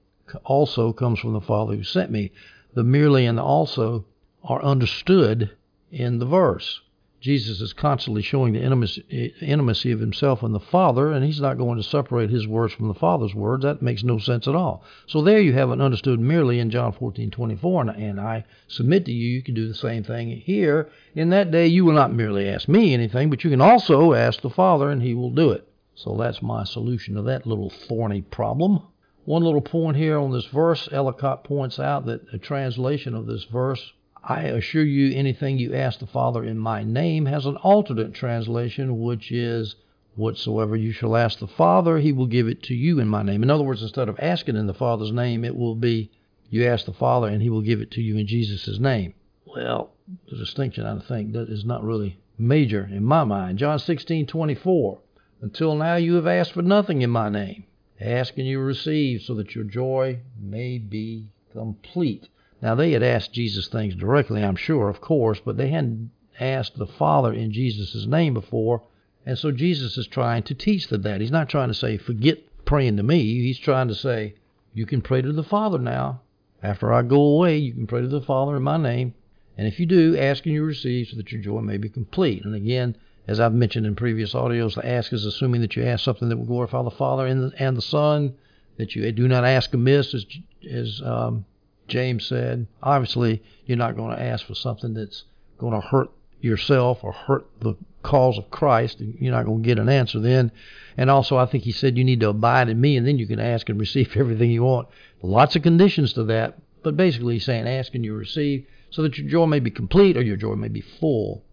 also 0.43 0.93
comes 0.93 1.17
from 1.17 1.33
the 1.33 1.41
Father 1.41 1.75
who 1.75 1.83
sent 1.83 2.11
me. 2.11 2.31
The 2.75 2.83
merely 2.83 3.25
and 3.25 3.39
the 3.39 3.43
also 3.43 4.05
are 4.43 4.61
understood 4.61 5.49
in 5.91 6.19
the 6.19 6.27
verse. 6.27 6.81
Jesus 7.25 7.59
is 7.59 7.73
constantly 7.73 8.21
showing 8.21 8.53
the 8.53 8.61
intimacy, 8.61 9.91
of 9.91 9.99
himself 9.99 10.43
and 10.43 10.53
the 10.53 10.59
Father, 10.59 11.11
and 11.11 11.25
he's 11.25 11.41
not 11.41 11.57
going 11.57 11.75
to 11.75 11.83
separate 11.83 12.29
his 12.29 12.47
words 12.47 12.71
from 12.71 12.87
the 12.87 12.93
Father's 12.93 13.33
words. 13.33 13.63
That 13.63 13.81
makes 13.81 14.03
no 14.03 14.19
sense 14.19 14.47
at 14.47 14.53
all. 14.53 14.83
So 15.07 15.23
there 15.23 15.39
you 15.39 15.51
have 15.53 15.71
it 15.71 15.81
understood 15.81 16.19
merely 16.19 16.59
in 16.59 16.69
John 16.69 16.93
14:24, 16.93 17.81
and, 17.81 17.89
and 17.89 18.21
I 18.21 18.45
submit 18.67 19.05
to 19.05 19.11
you, 19.11 19.27
you 19.27 19.41
can 19.41 19.55
do 19.55 19.67
the 19.67 19.73
same 19.73 20.03
thing 20.03 20.29
here. 20.37 20.87
In 21.15 21.31
that 21.31 21.49
day, 21.49 21.65
you 21.65 21.83
will 21.83 21.93
not 21.93 22.13
merely 22.13 22.47
ask 22.47 22.67
me 22.67 22.93
anything, 22.93 23.31
but 23.31 23.43
you 23.43 23.49
can 23.49 23.59
also 23.59 24.13
ask 24.13 24.41
the 24.41 24.49
Father, 24.51 24.91
and 24.91 25.01
he 25.01 25.15
will 25.15 25.31
do 25.31 25.49
it. 25.49 25.67
So 25.95 26.15
that's 26.15 26.43
my 26.43 26.63
solution 26.63 27.15
to 27.15 27.23
that 27.23 27.47
little 27.47 27.71
thorny 27.71 28.21
problem. 28.21 28.83
One 29.23 29.43
little 29.43 29.61
point 29.61 29.97
here 29.97 30.19
on 30.19 30.31
this 30.31 30.45
verse, 30.45 30.87
Ellicott 30.91 31.43
points 31.43 31.79
out 31.79 32.05
that 32.05 32.31
a 32.31 32.37
translation 32.37 33.15
of 33.15 33.25
this 33.25 33.45
verse 33.45 33.93
I 34.27 34.45
assure 34.45 34.83
you, 34.83 35.15
anything 35.15 35.59
you 35.59 35.75
ask 35.75 35.99
the 35.99 36.07
Father 36.07 36.43
in 36.43 36.57
my 36.57 36.81
name 36.83 37.27
has 37.27 37.45
an 37.45 37.57
alternate 37.57 38.15
translation, 38.15 38.99
which 38.99 39.31
is, 39.31 39.75
Whatsoever 40.15 40.75
you 40.75 40.91
shall 40.91 41.15
ask 41.15 41.37
the 41.37 41.47
Father, 41.47 41.99
he 41.99 42.11
will 42.11 42.25
give 42.25 42.47
it 42.47 42.63
to 42.63 42.73
you 42.73 42.99
in 42.99 43.07
my 43.07 43.21
name. 43.21 43.43
In 43.43 43.51
other 43.51 43.63
words, 43.63 43.83
instead 43.83 44.09
of 44.09 44.19
asking 44.19 44.55
in 44.55 44.65
the 44.65 44.73
Father's 44.73 45.11
name, 45.11 45.45
it 45.45 45.55
will 45.55 45.75
be, 45.75 46.09
You 46.49 46.65
ask 46.65 46.85
the 46.87 46.93
Father, 46.93 47.27
and 47.27 47.43
he 47.43 47.51
will 47.51 47.61
give 47.61 47.81
it 47.81 47.91
to 47.91 48.01
you 48.01 48.17
in 48.17 48.25
Jesus' 48.25 48.79
name. 48.79 49.13
Well, 49.45 49.91
the 50.27 50.37
distinction, 50.37 50.87
I 50.87 50.97
think, 50.99 51.33
that 51.33 51.47
is 51.47 51.63
not 51.63 51.83
really 51.83 52.17
major 52.35 52.89
in 52.91 53.03
my 53.03 53.25
mind. 53.25 53.59
John 53.59 53.77
16, 53.77 54.25
24. 54.25 55.01
Until 55.41 55.75
now 55.75 55.97
you 55.97 56.15
have 56.15 56.25
asked 56.25 56.53
for 56.53 56.63
nothing 56.63 57.03
in 57.03 57.11
my 57.11 57.29
name. 57.29 57.65
Ask 58.01 58.39
and 58.39 58.47
you 58.47 58.59
receive, 58.59 59.21
so 59.21 59.35
that 59.35 59.53
your 59.53 59.65
joy 59.65 60.21
may 60.41 60.79
be 60.79 61.27
complete. 61.51 62.27
Now, 62.65 62.73
they 62.73 62.93
had 62.93 63.03
asked 63.03 63.31
Jesus 63.31 63.67
things 63.67 63.93
directly, 63.93 64.43
I'm 64.43 64.55
sure, 64.55 64.89
of 64.89 64.99
course, 64.99 65.39
but 65.39 65.55
they 65.55 65.67
hadn't 65.67 66.09
asked 66.39 66.79
the 66.79 66.87
Father 66.87 67.31
in 67.31 67.51
Jesus' 67.51 68.07
name 68.07 68.33
before. 68.33 68.81
And 69.23 69.37
so 69.37 69.51
Jesus 69.51 69.99
is 69.99 70.07
trying 70.07 70.41
to 70.45 70.55
teach 70.55 70.87
them 70.87 71.03
that. 71.03 71.21
He's 71.21 71.29
not 71.29 71.47
trying 71.47 71.67
to 71.67 71.75
say, 71.75 71.99
forget 71.99 72.39
praying 72.65 72.97
to 72.97 73.03
me. 73.03 73.21
He's 73.21 73.59
trying 73.59 73.87
to 73.89 73.93
say, 73.93 74.33
you 74.73 74.87
can 74.87 75.03
pray 75.03 75.21
to 75.21 75.31
the 75.31 75.43
Father 75.43 75.77
now. 75.77 76.21
After 76.63 76.91
I 76.91 77.03
go 77.03 77.21
away, 77.21 77.59
you 77.59 77.71
can 77.71 77.85
pray 77.85 78.01
to 78.01 78.07
the 78.07 78.19
Father 78.19 78.55
in 78.55 78.63
my 78.63 78.77
name. 78.77 79.13
And 79.59 79.67
if 79.67 79.79
you 79.79 79.85
do, 79.85 80.17
ask 80.17 80.43
and 80.47 80.55
you 80.55 80.63
receive 80.63 81.09
so 81.09 81.17
that 81.17 81.31
your 81.31 81.43
joy 81.43 81.61
may 81.61 81.77
be 81.77 81.89
complete. 81.89 82.45
And 82.45 82.55
again, 82.55 82.97
as 83.27 83.39
I've 83.39 83.53
mentioned 83.53 83.85
in 83.85 83.95
previous 83.95 84.33
audios, 84.33 84.73
the 84.73 84.89
ask 84.89 85.13
is 85.13 85.23
assuming 85.23 85.61
that 85.61 85.75
you 85.75 85.83
ask 85.83 86.03
something 86.03 86.29
that 86.29 86.37
will 86.37 86.45
glorify 86.45 86.81
the 86.81 86.89
Father 86.89 87.27
and 87.27 87.43
the, 87.43 87.61
and 87.61 87.77
the 87.77 87.83
Son, 87.83 88.33
that 88.77 88.95
you 88.95 89.11
do 89.11 89.27
not 89.27 89.45
ask 89.45 89.71
amiss, 89.71 90.15
as, 90.15 90.25
as 90.67 90.99
um, 91.05 91.45
James 91.87 92.25
said. 92.25 92.67
Obviously, 92.81 93.43
you're 93.65 93.77
not 93.77 93.95
going 93.95 94.15
to 94.15 94.21
ask 94.21 94.45
for 94.45 94.55
something 94.55 94.93
that's 94.93 95.23
going 95.57 95.73
to 95.73 95.87
hurt 95.87 96.09
yourself 96.41 97.03
or 97.03 97.11
hurt 97.11 97.45
the 97.59 97.75
cause 98.03 98.37
of 98.37 98.51
Christ. 98.51 98.99
You're 98.99 99.33
not 99.33 99.45
going 99.45 99.63
to 99.63 99.67
get 99.67 99.79
an 99.79 99.89
answer 99.89 100.19
then. 100.19 100.51
And 100.97 101.09
also, 101.09 101.37
I 101.37 101.45
think 101.45 101.63
he 101.63 101.71
said 101.71 101.97
you 101.97 102.03
need 102.03 102.19
to 102.21 102.29
abide 102.29 102.69
in 102.69 102.79
me, 102.79 102.97
and 102.97 103.05
then 103.05 103.17
you 103.17 103.27
can 103.27 103.39
ask 103.39 103.67
and 103.69 103.79
receive 103.79 104.11
everything 104.15 104.51
you 104.51 104.63
want. 104.63 104.87
Lots 105.21 105.55
of 105.55 105.63
conditions 105.63 106.13
to 106.13 106.23
that, 106.25 106.57
but 106.83 106.95
basically, 106.95 107.35
he's 107.35 107.45
saying 107.45 107.67
ask 107.67 107.95
and 107.95 108.05
you 108.05 108.15
receive, 108.15 108.67
so 108.91 109.01
that 109.01 109.17
your 109.17 109.27
joy 109.27 109.45
may 109.45 109.59
be 109.59 109.71
complete, 109.71 110.17
or 110.17 110.21
your 110.21 110.37
joy 110.37 110.55
may 110.55 110.67
be 110.67 110.81
full, 110.81 111.43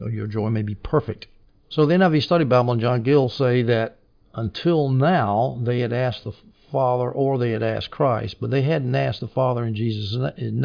or 0.00 0.10
your 0.10 0.26
joy 0.26 0.48
may 0.48 0.62
be 0.62 0.74
perfect. 0.74 1.26
So 1.68 1.84
the 1.84 1.94
NIV 1.94 2.22
Study 2.22 2.44
Bible 2.44 2.72
and 2.72 2.80
John 2.80 3.02
Gill 3.02 3.28
say 3.28 3.62
that 3.62 3.98
until 4.34 4.88
now 4.88 5.58
they 5.62 5.80
had 5.80 5.92
asked 5.92 6.24
the 6.24 6.32
Father 6.70 7.10
or 7.10 7.38
they 7.38 7.50
had 7.50 7.62
asked 7.62 7.90
Christ, 7.90 8.36
but 8.40 8.50
they 8.50 8.62
hadn't 8.62 8.94
asked 8.94 9.20
the 9.20 9.28
Father 9.28 9.64
in 9.64 9.74
Jesus 9.74 10.14
in 10.36 10.60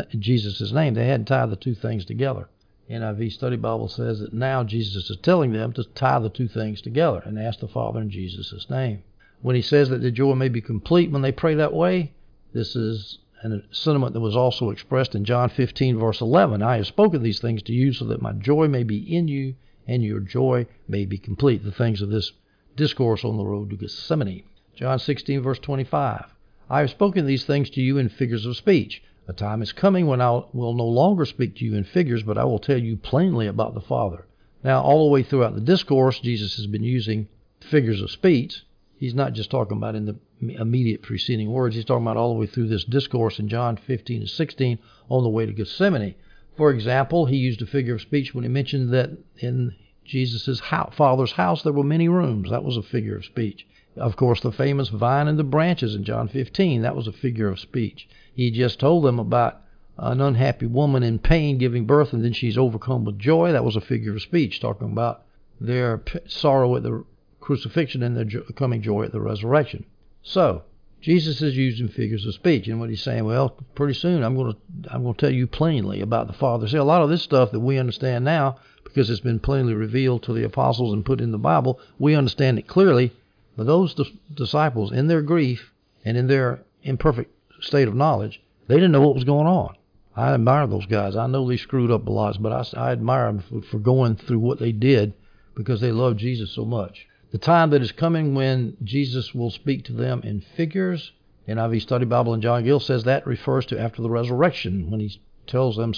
name. 0.74 0.94
They 0.94 1.08
hadn't 1.08 1.28
tied 1.28 1.50
the 1.50 1.56
two 1.56 1.76
things 1.76 2.06
together. 2.06 2.50
NIV 2.90 3.32
Study 3.32 3.56
Bible 3.56 3.88
says 3.88 4.20
that 4.20 4.34
now 4.34 4.64
Jesus 4.64 5.10
is 5.10 5.18
telling 5.18 5.54
them 5.54 5.72
to 5.74 5.84
tie 5.84 6.20
the 6.20 6.30
two 6.30 6.48
things 6.48 6.82
together 6.82 7.22
and 7.26 7.40
ask 7.40 7.60
the 7.60 7.68
Father 7.68 8.02
in 8.02 8.10
Jesus' 8.10 8.70
name. 8.70 9.04
When 9.42 9.56
he 9.56 9.62
says 9.62 9.90
that 9.90 10.02
the 10.02 10.12
joy 10.12 10.36
may 10.36 10.50
be 10.50 10.62
complete 10.62 11.10
when 11.12 11.22
they 11.22 11.32
pray 11.32 11.56
that 11.56 11.74
way, 11.74 12.14
this 12.54 12.76
is 12.76 13.20
a 13.44 13.62
sentiment 13.72 14.14
that 14.14 14.20
was 14.20 14.36
also 14.36 14.70
expressed 14.70 15.16
in 15.16 15.26
John 15.26 15.50
15, 15.50 15.98
verse 15.98 16.22
11. 16.22 16.62
I 16.62 16.78
have 16.78 16.88
spoken 16.88 17.24
these 17.24 17.40
things 17.40 17.62
to 17.64 17.74
you 17.74 17.94
so 17.94 18.06
that 18.06 18.22
my 18.22 18.34
joy 18.34 18.68
may 18.68 18.84
be 18.84 18.98
in 18.98 19.28
you 19.28 19.56
and 19.88 20.04
your 20.04 20.20
joy 20.20 20.66
may 20.88 21.06
be 21.06 21.18
complete. 21.18 21.64
The 21.64 21.72
things 21.72 22.02
of 22.02 22.10
this 22.10 22.32
discourse 22.76 23.26
on 23.26 23.38
the 23.38 23.46
road 23.46 23.70
to 23.70 23.76
Gethsemane. 23.76 24.44
John 24.76 24.98
16, 24.98 25.42
verse 25.42 25.60
25. 25.60 26.34
I 26.68 26.80
have 26.80 26.90
spoken 26.90 27.28
these 27.28 27.46
things 27.46 27.70
to 27.72 27.82
you 27.82 28.00
in 28.00 28.10
figures 28.10 28.48
of 28.48 28.58
speech. 28.58 29.04
A 29.28 29.34
time 29.34 29.62
is 29.62 29.72
coming 29.72 30.08
when 30.08 30.20
I 30.20 30.42
will 30.52 30.74
no 30.74 30.88
longer 30.88 31.26
speak 31.26 31.56
to 31.58 31.66
you 31.66 31.76
in 31.76 31.84
figures, 31.84 32.24
but 32.24 32.40
I 32.40 32.46
will 32.46 32.58
tell 32.58 32.80
you 32.80 32.98
plainly 32.98 33.46
about 33.46 33.76
the 33.76 33.82
Father. 33.82 34.26
Now, 34.64 34.82
all 34.82 35.06
the 35.06 35.12
way 35.12 35.22
throughout 35.22 35.54
the 35.54 35.62
discourse, 35.62 36.20
Jesus 36.20 36.56
has 36.56 36.66
been 36.66 36.84
using 36.84 37.28
figures 37.60 38.02
of 38.02 38.10
speech. 38.10 38.66
he's 38.98 39.14
not 39.14 39.34
just 39.34 39.52
talking 39.52 39.78
about 39.78 39.94
in 39.94 40.06
the 40.06 40.16
immediate 40.60 41.04
preceding 41.04 41.52
words. 41.52 41.76
He's 41.76 41.86
talking 41.86 42.04
about 42.04 42.18
all 42.18 42.34
the 42.34 42.40
way 42.40 42.48
through 42.48 42.70
this 42.70 42.84
discourse 42.84 43.38
in 43.38 43.50
John 43.50 43.78
15 43.78 44.22
and 44.22 44.30
16 44.30 44.80
on 45.08 45.24
the 45.24 45.30
way 45.30 45.46
to 45.46 45.54
Gethsemane. 45.54 46.16
For 46.58 46.72
example, 46.72 47.28
he 47.28 47.38
used 47.38 47.62
a 47.62 47.68
figure 47.68 47.94
of 47.94 48.02
speech 48.02 48.34
when 48.34 48.44
he 48.44 48.50
mentioned 48.50 48.90
that 48.90 49.12
in 49.38 49.76
Jesus' 50.04 50.60
father's 50.60 51.34
house 51.34 51.62
there 51.62 51.74
were 51.74 51.84
many 51.84 52.10
rooms. 52.10 52.50
That 52.50 52.64
was 52.64 52.76
a 52.76 52.82
figure 52.82 53.16
of 53.16 53.26
speech. 53.26 53.68
Of 53.96 54.16
course, 54.16 54.42
the 54.42 54.52
famous 54.52 54.90
vine 54.90 55.28
and 55.28 55.38
the 55.38 55.44
branches 55.44 55.94
in 55.94 56.04
John 56.04 56.28
15, 56.28 56.82
that 56.82 56.96
was 56.96 57.08
a 57.08 57.12
figure 57.12 57.48
of 57.48 57.60
speech. 57.60 58.08
He 58.34 58.50
just 58.50 58.80
told 58.80 59.04
them 59.04 59.20
about 59.20 59.62
an 59.98 60.20
unhappy 60.20 60.66
woman 60.66 61.04
in 61.04 61.20
pain 61.20 61.60
giving 61.60 61.86
birth 61.86 62.14
and 62.14 62.24
then 62.24 62.34
she's 62.34 62.58
overcome 62.58 63.06
with 63.06 63.20
joy. 63.20 63.52
That 63.52 63.64
was 63.64 63.76
a 63.76 63.82
figure 63.82 64.16
of 64.16 64.22
speech, 64.22 64.60
talking 64.60 64.92
about 64.92 65.24
their 65.62 66.02
sorrow 66.26 66.76
at 66.76 66.84
the 66.84 67.06
crucifixion 67.40 68.02
and 68.02 68.18
their 68.18 68.42
coming 68.56 68.82
joy 68.82 69.04
at 69.04 69.12
the 69.12 69.22
resurrection. 69.22 69.86
So, 70.24 70.64
Jesus 71.00 71.42
is 71.42 71.58
using 71.58 71.90
figures 71.90 72.26
of 72.26 72.34
speech, 72.34 72.68
and 72.68 72.80
what 72.80 72.90
he's 72.90 73.04
saying, 73.04 73.26
well, 73.26 73.50
pretty 73.76 73.94
soon 73.94 74.24
I'm 74.24 74.36
going 74.36 74.54
to 74.54 74.58
I'm 74.90 75.04
going 75.04 75.14
to 75.14 75.20
tell 75.20 75.34
you 75.34 75.48
plainly 75.48 76.00
about 76.00 76.28
the 76.28 76.34
Father. 76.34 76.68
See, 76.68 76.78
a 76.78 76.84
lot 76.84 77.02
of 77.02 77.10
this 77.10 77.22
stuff 77.22 77.52
that 77.52 77.60
we 77.60 77.78
understand 77.78 78.24
now, 78.24 78.56
because 78.86 79.10
it's 79.10 79.20
been 79.20 79.40
plainly 79.40 79.74
revealed 79.74 80.24
to 80.24 80.34
the 80.34 80.46
apostles 80.46 80.94
and 80.94 81.06
put 81.06 81.20
in 81.20 81.32
the 81.32 81.38
Bible, 81.38 81.80
we 82.00 82.16
understand 82.16 82.58
it 82.58 82.68
clearly. 82.68 83.12
But 83.56 83.68
those 83.68 83.96
disciples, 84.34 84.92
in 84.92 85.08
their 85.08 85.22
grief 85.22 85.74
and 86.04 86.18
in 86.18 86.28
their 86.28 86.64
imperfect 86.82 87.32
state 87.62 87.88
of 87.88 87.96
knowledge, 87.96 88.42
they 88.68 88.76
didn't 88.76 88.92
know 88.92 89.02
what 89.02 89.16
was 89.16 89.24
going 89.24 89.48
on. 89.48 89.76
I 90.16 90.34
admire 90.34 90.68
those 90.68 90.86
guys. 90.86 91.16
I 91.16 91.28
know 91.28 91.48
they 91.48 91.58
screwed 91.58 91.92
up 91.92 92.08
a 92.08 92.12
lot, 92.12 92.42
but 92.42 92.52
I, 92.52 92.80
I 92.80 92.92
admire 92.92 93.26
them 93.26 93.40
for, 93.40 93.62
for 93.62 93.80
going 93.80 94.16
through 94.16 94.40
what 94.40 94.60
they 94.60 94.72
did 94.72 95.14
because 95.56 95.82
they 95.82 95.92
loved 95.92 96.20
Jesus 96.20 96.52
so 96.52 96.66
much. 96.66 97.08
The 97.32 97.38
time 97.38 97.72
that 97.72 97.82
is 97.82 97.92
coming 97.92 98.36
when 98.36 98.78
Jesus 98.84 99.34
will 99.34 99.50
speak 99.50 99.86
to 99.86 99.94
them 99.94 100.22
in 100.24 100.42
figures. 100.42 101.12
NIV 101.48 101.82
Study 101.82 102.06
Bible 102.06 102.34
and 102.34 102.44
John 102.44 102.64
Gill 102.64 102.80
says 102.80 103.04
that 103.04 103.26
refers 103.26 103.66
to 103.68 103.80
after 103.80 104.02
the 104.02 104.10
resurrection 104.10 104.90
when 104.90 105.00
he 105.00 105.20
tells 105.48 105.78
them 105.78 105.94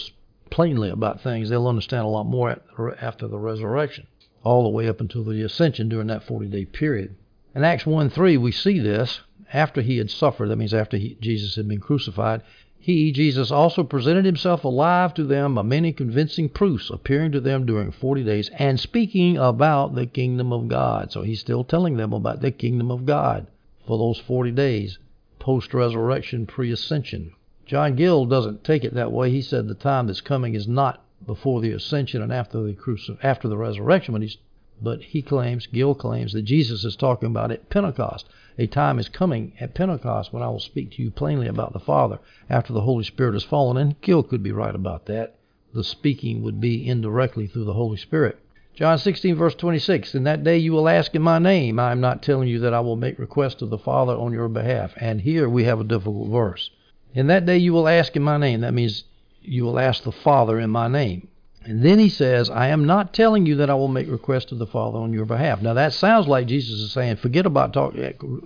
plainly 0.49 0.89
about 0.89 1.21
things. 1.21 1.49
They'll 1.49 1.67
understand 1.67 2.05
a 2.05 2.09
lot 2.09 2.25
more 2.25 2.61
after 3.01 3.27
the 3.27 3.37
resurrection, 3.37 4.07
all 4.43 4.63
the 4.63 4.69
way 4.69 4.87
up 4.87 5.01
until 5.01 5.23
the 5.23 5.41
ascension 5.41 5.89
during 5.89 6.07
that 6.07 6.23
40 6.23 6.47
day 6.47 6.65
period. 6.65 7.15
In 7.55 7.63
Acts 7.63 7.85
1 7.85 8.09
3, 8.09 8.35
we 8.35 8.51
see 8.51 8.79
this 8.79 9.21
after 9.53 9.81
he 9.81 9.97
had 9.97 10.11
suffered, 10.11 10.49
that 10.49 10.57
means 10.57 10.73
after 10.73 10.97
he, 10.97 11.15
Jesus 11.21 11.55
had 11.55 11.69
been 11.69 11.79
crucified, 11.79 12.41
he, 12.77 13.13
Jesus, 13.13 13.49
also 13.49 13.81
presented 13.85 14.25
himself 14.25 14.65
alive 14.65 15.13
to 15.13 15.23
them 15.23 15.55
by 15.55 15.61
many 15.61 15.93
convincing 15.93 16.49
proofs, 16.49 16.89
appearing 16.89 17.31
to 17.31 17.39
them 17.39 17.65
during 17.65 17.91
forty 17.91 18.25
days 18.25 18.49
and 18.59 18.77
speaking 18.77 19.37
about 19.37 19.95
the 19.95 20.05
kingdom 20.05 20.51
of 20.51 20.67
God. 20.67 21.13
So 21.13 21.21
he's 21.21 21.39
still 21.39 21.63
telling 21.63 21.95
them 21.95 22.11
about 22.11 22.41
the 22.41 22.51
kingdom 22.51 22.91
of 22.91 23.05
God 23.05 23.47
for 23.87 23.97
those 23.97 24.19
forty 24.19 24.51
days, 24.51 24.99
post 25.39 25.73
resurrection, 25.73 26.45
pre 26.45 26.73
ascension. 26.73 27.31
John 27.65 27.95
Gill 27.95 28.25
doesn't 28.25 28.65
take 28.65 28.83
it 28.83 28.95
that 28.95 29.13
way. 29.13 29.31
He 29.31 29.41
said 29.41 29.69
the 29.69 29.75
time 29.75 30.07
that's 30.07 30.19
coming 30.19 30.55
is 30.55 30.67
not 30.67 31.05
before 31.25 31.61
the 31.61 31.71
ascension 31.71 32.21
and 32.21 32.33
after 32.33 32.61
the 32.61 32.73
crucif- 32.73 33.17
after 33.23 33.47
the 33.47 33.55
resurrection, 33.57 34.11
but 34.11 34.23
he's 34.23 34.39
but 34.81 35.01
he 35.01 35.21
claims, 35.21 35.67
Gill 35.67 35.95
claims, 35.95 36.33
that 36.33 36.41
Jesus 36.41 36.83
is 36.83 36.95
talking 36.95 37.27
about 37.27 37.51
at 37.51 37.69
Pentecost. 37.69 38.27
A 38.57 38.67
time 38.67 38.99
is 38.99 39.07
coming 39.07 39.53
at 39.59 39.73
Pentecost 39.73 40.33
when 40.33 40.43
I 40.43 40.49
will 40.49 40.59
speak 40.59 40.91
to 40.91 41.01
you 41.01 41.11
plainly 41.11 41.47
about 41.47 41.73
the 41.73 41.79
Father 41.79 42.19
after 42.49 42.73
the 42.73 42.81
Holy 42.81 43.03
Spirit 43.03 43.33
has 43.33 43.43
fallen. 43.43 43.77
And 43.77 44.01
Gill 44.01 44.21
could 44.21 44.43
be 44.43 44.51
right 44.51 44.75
about 44.75 45.05
that. 45.05 45.35
The 45.73 45.83
speaking 45.83 46.41
would 46.43 46.59
be 46.59 46.87
indirectly 46.87 47.47
through 47.47 47.63
the 47.63 47.73
Holy 47.73 47.97
Spirit. 47.97 48.37
John 48.75 48.97
16, 48.97 49.35
verse 49.35 49.55
26 49.55 50.15
In 50.15 50.23
that 50.25 50.43
day 50.43 50.57
you 50.57 50.73
will 50.73 50.89
ask 50.89 51.15
in 51.15 51.21
my 51.21 51.39
name. 51.39 51.79
I 51.79 51.93
am 51.93 52.01
not 52.01 52.21
telling 52.21 52.49
you 52.49 52.59
that 52.59 52.73
I 52.73 52.81
will 52.81 52.97
make 52.97 53.17
request 53.17 53.61
of 53.61 53.69
the 53.69 53.77
Father 53.77 54.13
on 54.13 54.33
your 54.33 54.49
behalf. 54.49 54.93
And 54.97 55.21
here 55.21 55.47
we 55.47 55.63
have 55.63 55.79
a 55.79 55.85
difficult 55.85 56.29
verse. 56.29 56.69
In 57.13 57.27
that 57.27 57.45
day 57.45 57.57
you 57.57 57.71
will 57.71 57.87
ask 57.87 58.17
in 58.17 58.23
my 58.23 58.37
name. 58.37 58.59
That 58.61 58.73
means 58.73 59.05
you 59.41 59.63
will 59.63 59.79
ask 59.79 60.03
the 60.03 60.11
Father 60.11 60.59
in 60.59 60.69
my 60.69 60.89
name. 60.89 61.29
And 61.65 61.81
then 61.81 61.97
he 61.97 62.09
says, 62.09 62.49
I 62.51 62.67
am 62.67 62.85
not 62.85 63.11
telling 63.11 63.47
you 63.47 63.55
that 63.55 63.71
I 63.71 63.73
will 63.73 63.87
make 63.87 64.07
request 64.07 64.49
to 64.49 64.55
the 64.55 64.67
Father 64.67 64.99
on 64.99 65.13
your 65.13 65.25
behalf. 65.25 65.63
Now 65.63 65.73
that 65.73 65.93
sounds 65.93 66.27
like 66.27 66.45
Jesus 66.45 66.79
is 66.79 66.91
saying, 66.91 67.15
forget 67.15 67.47
about 67.47 67.73
talk, 67.73 67.95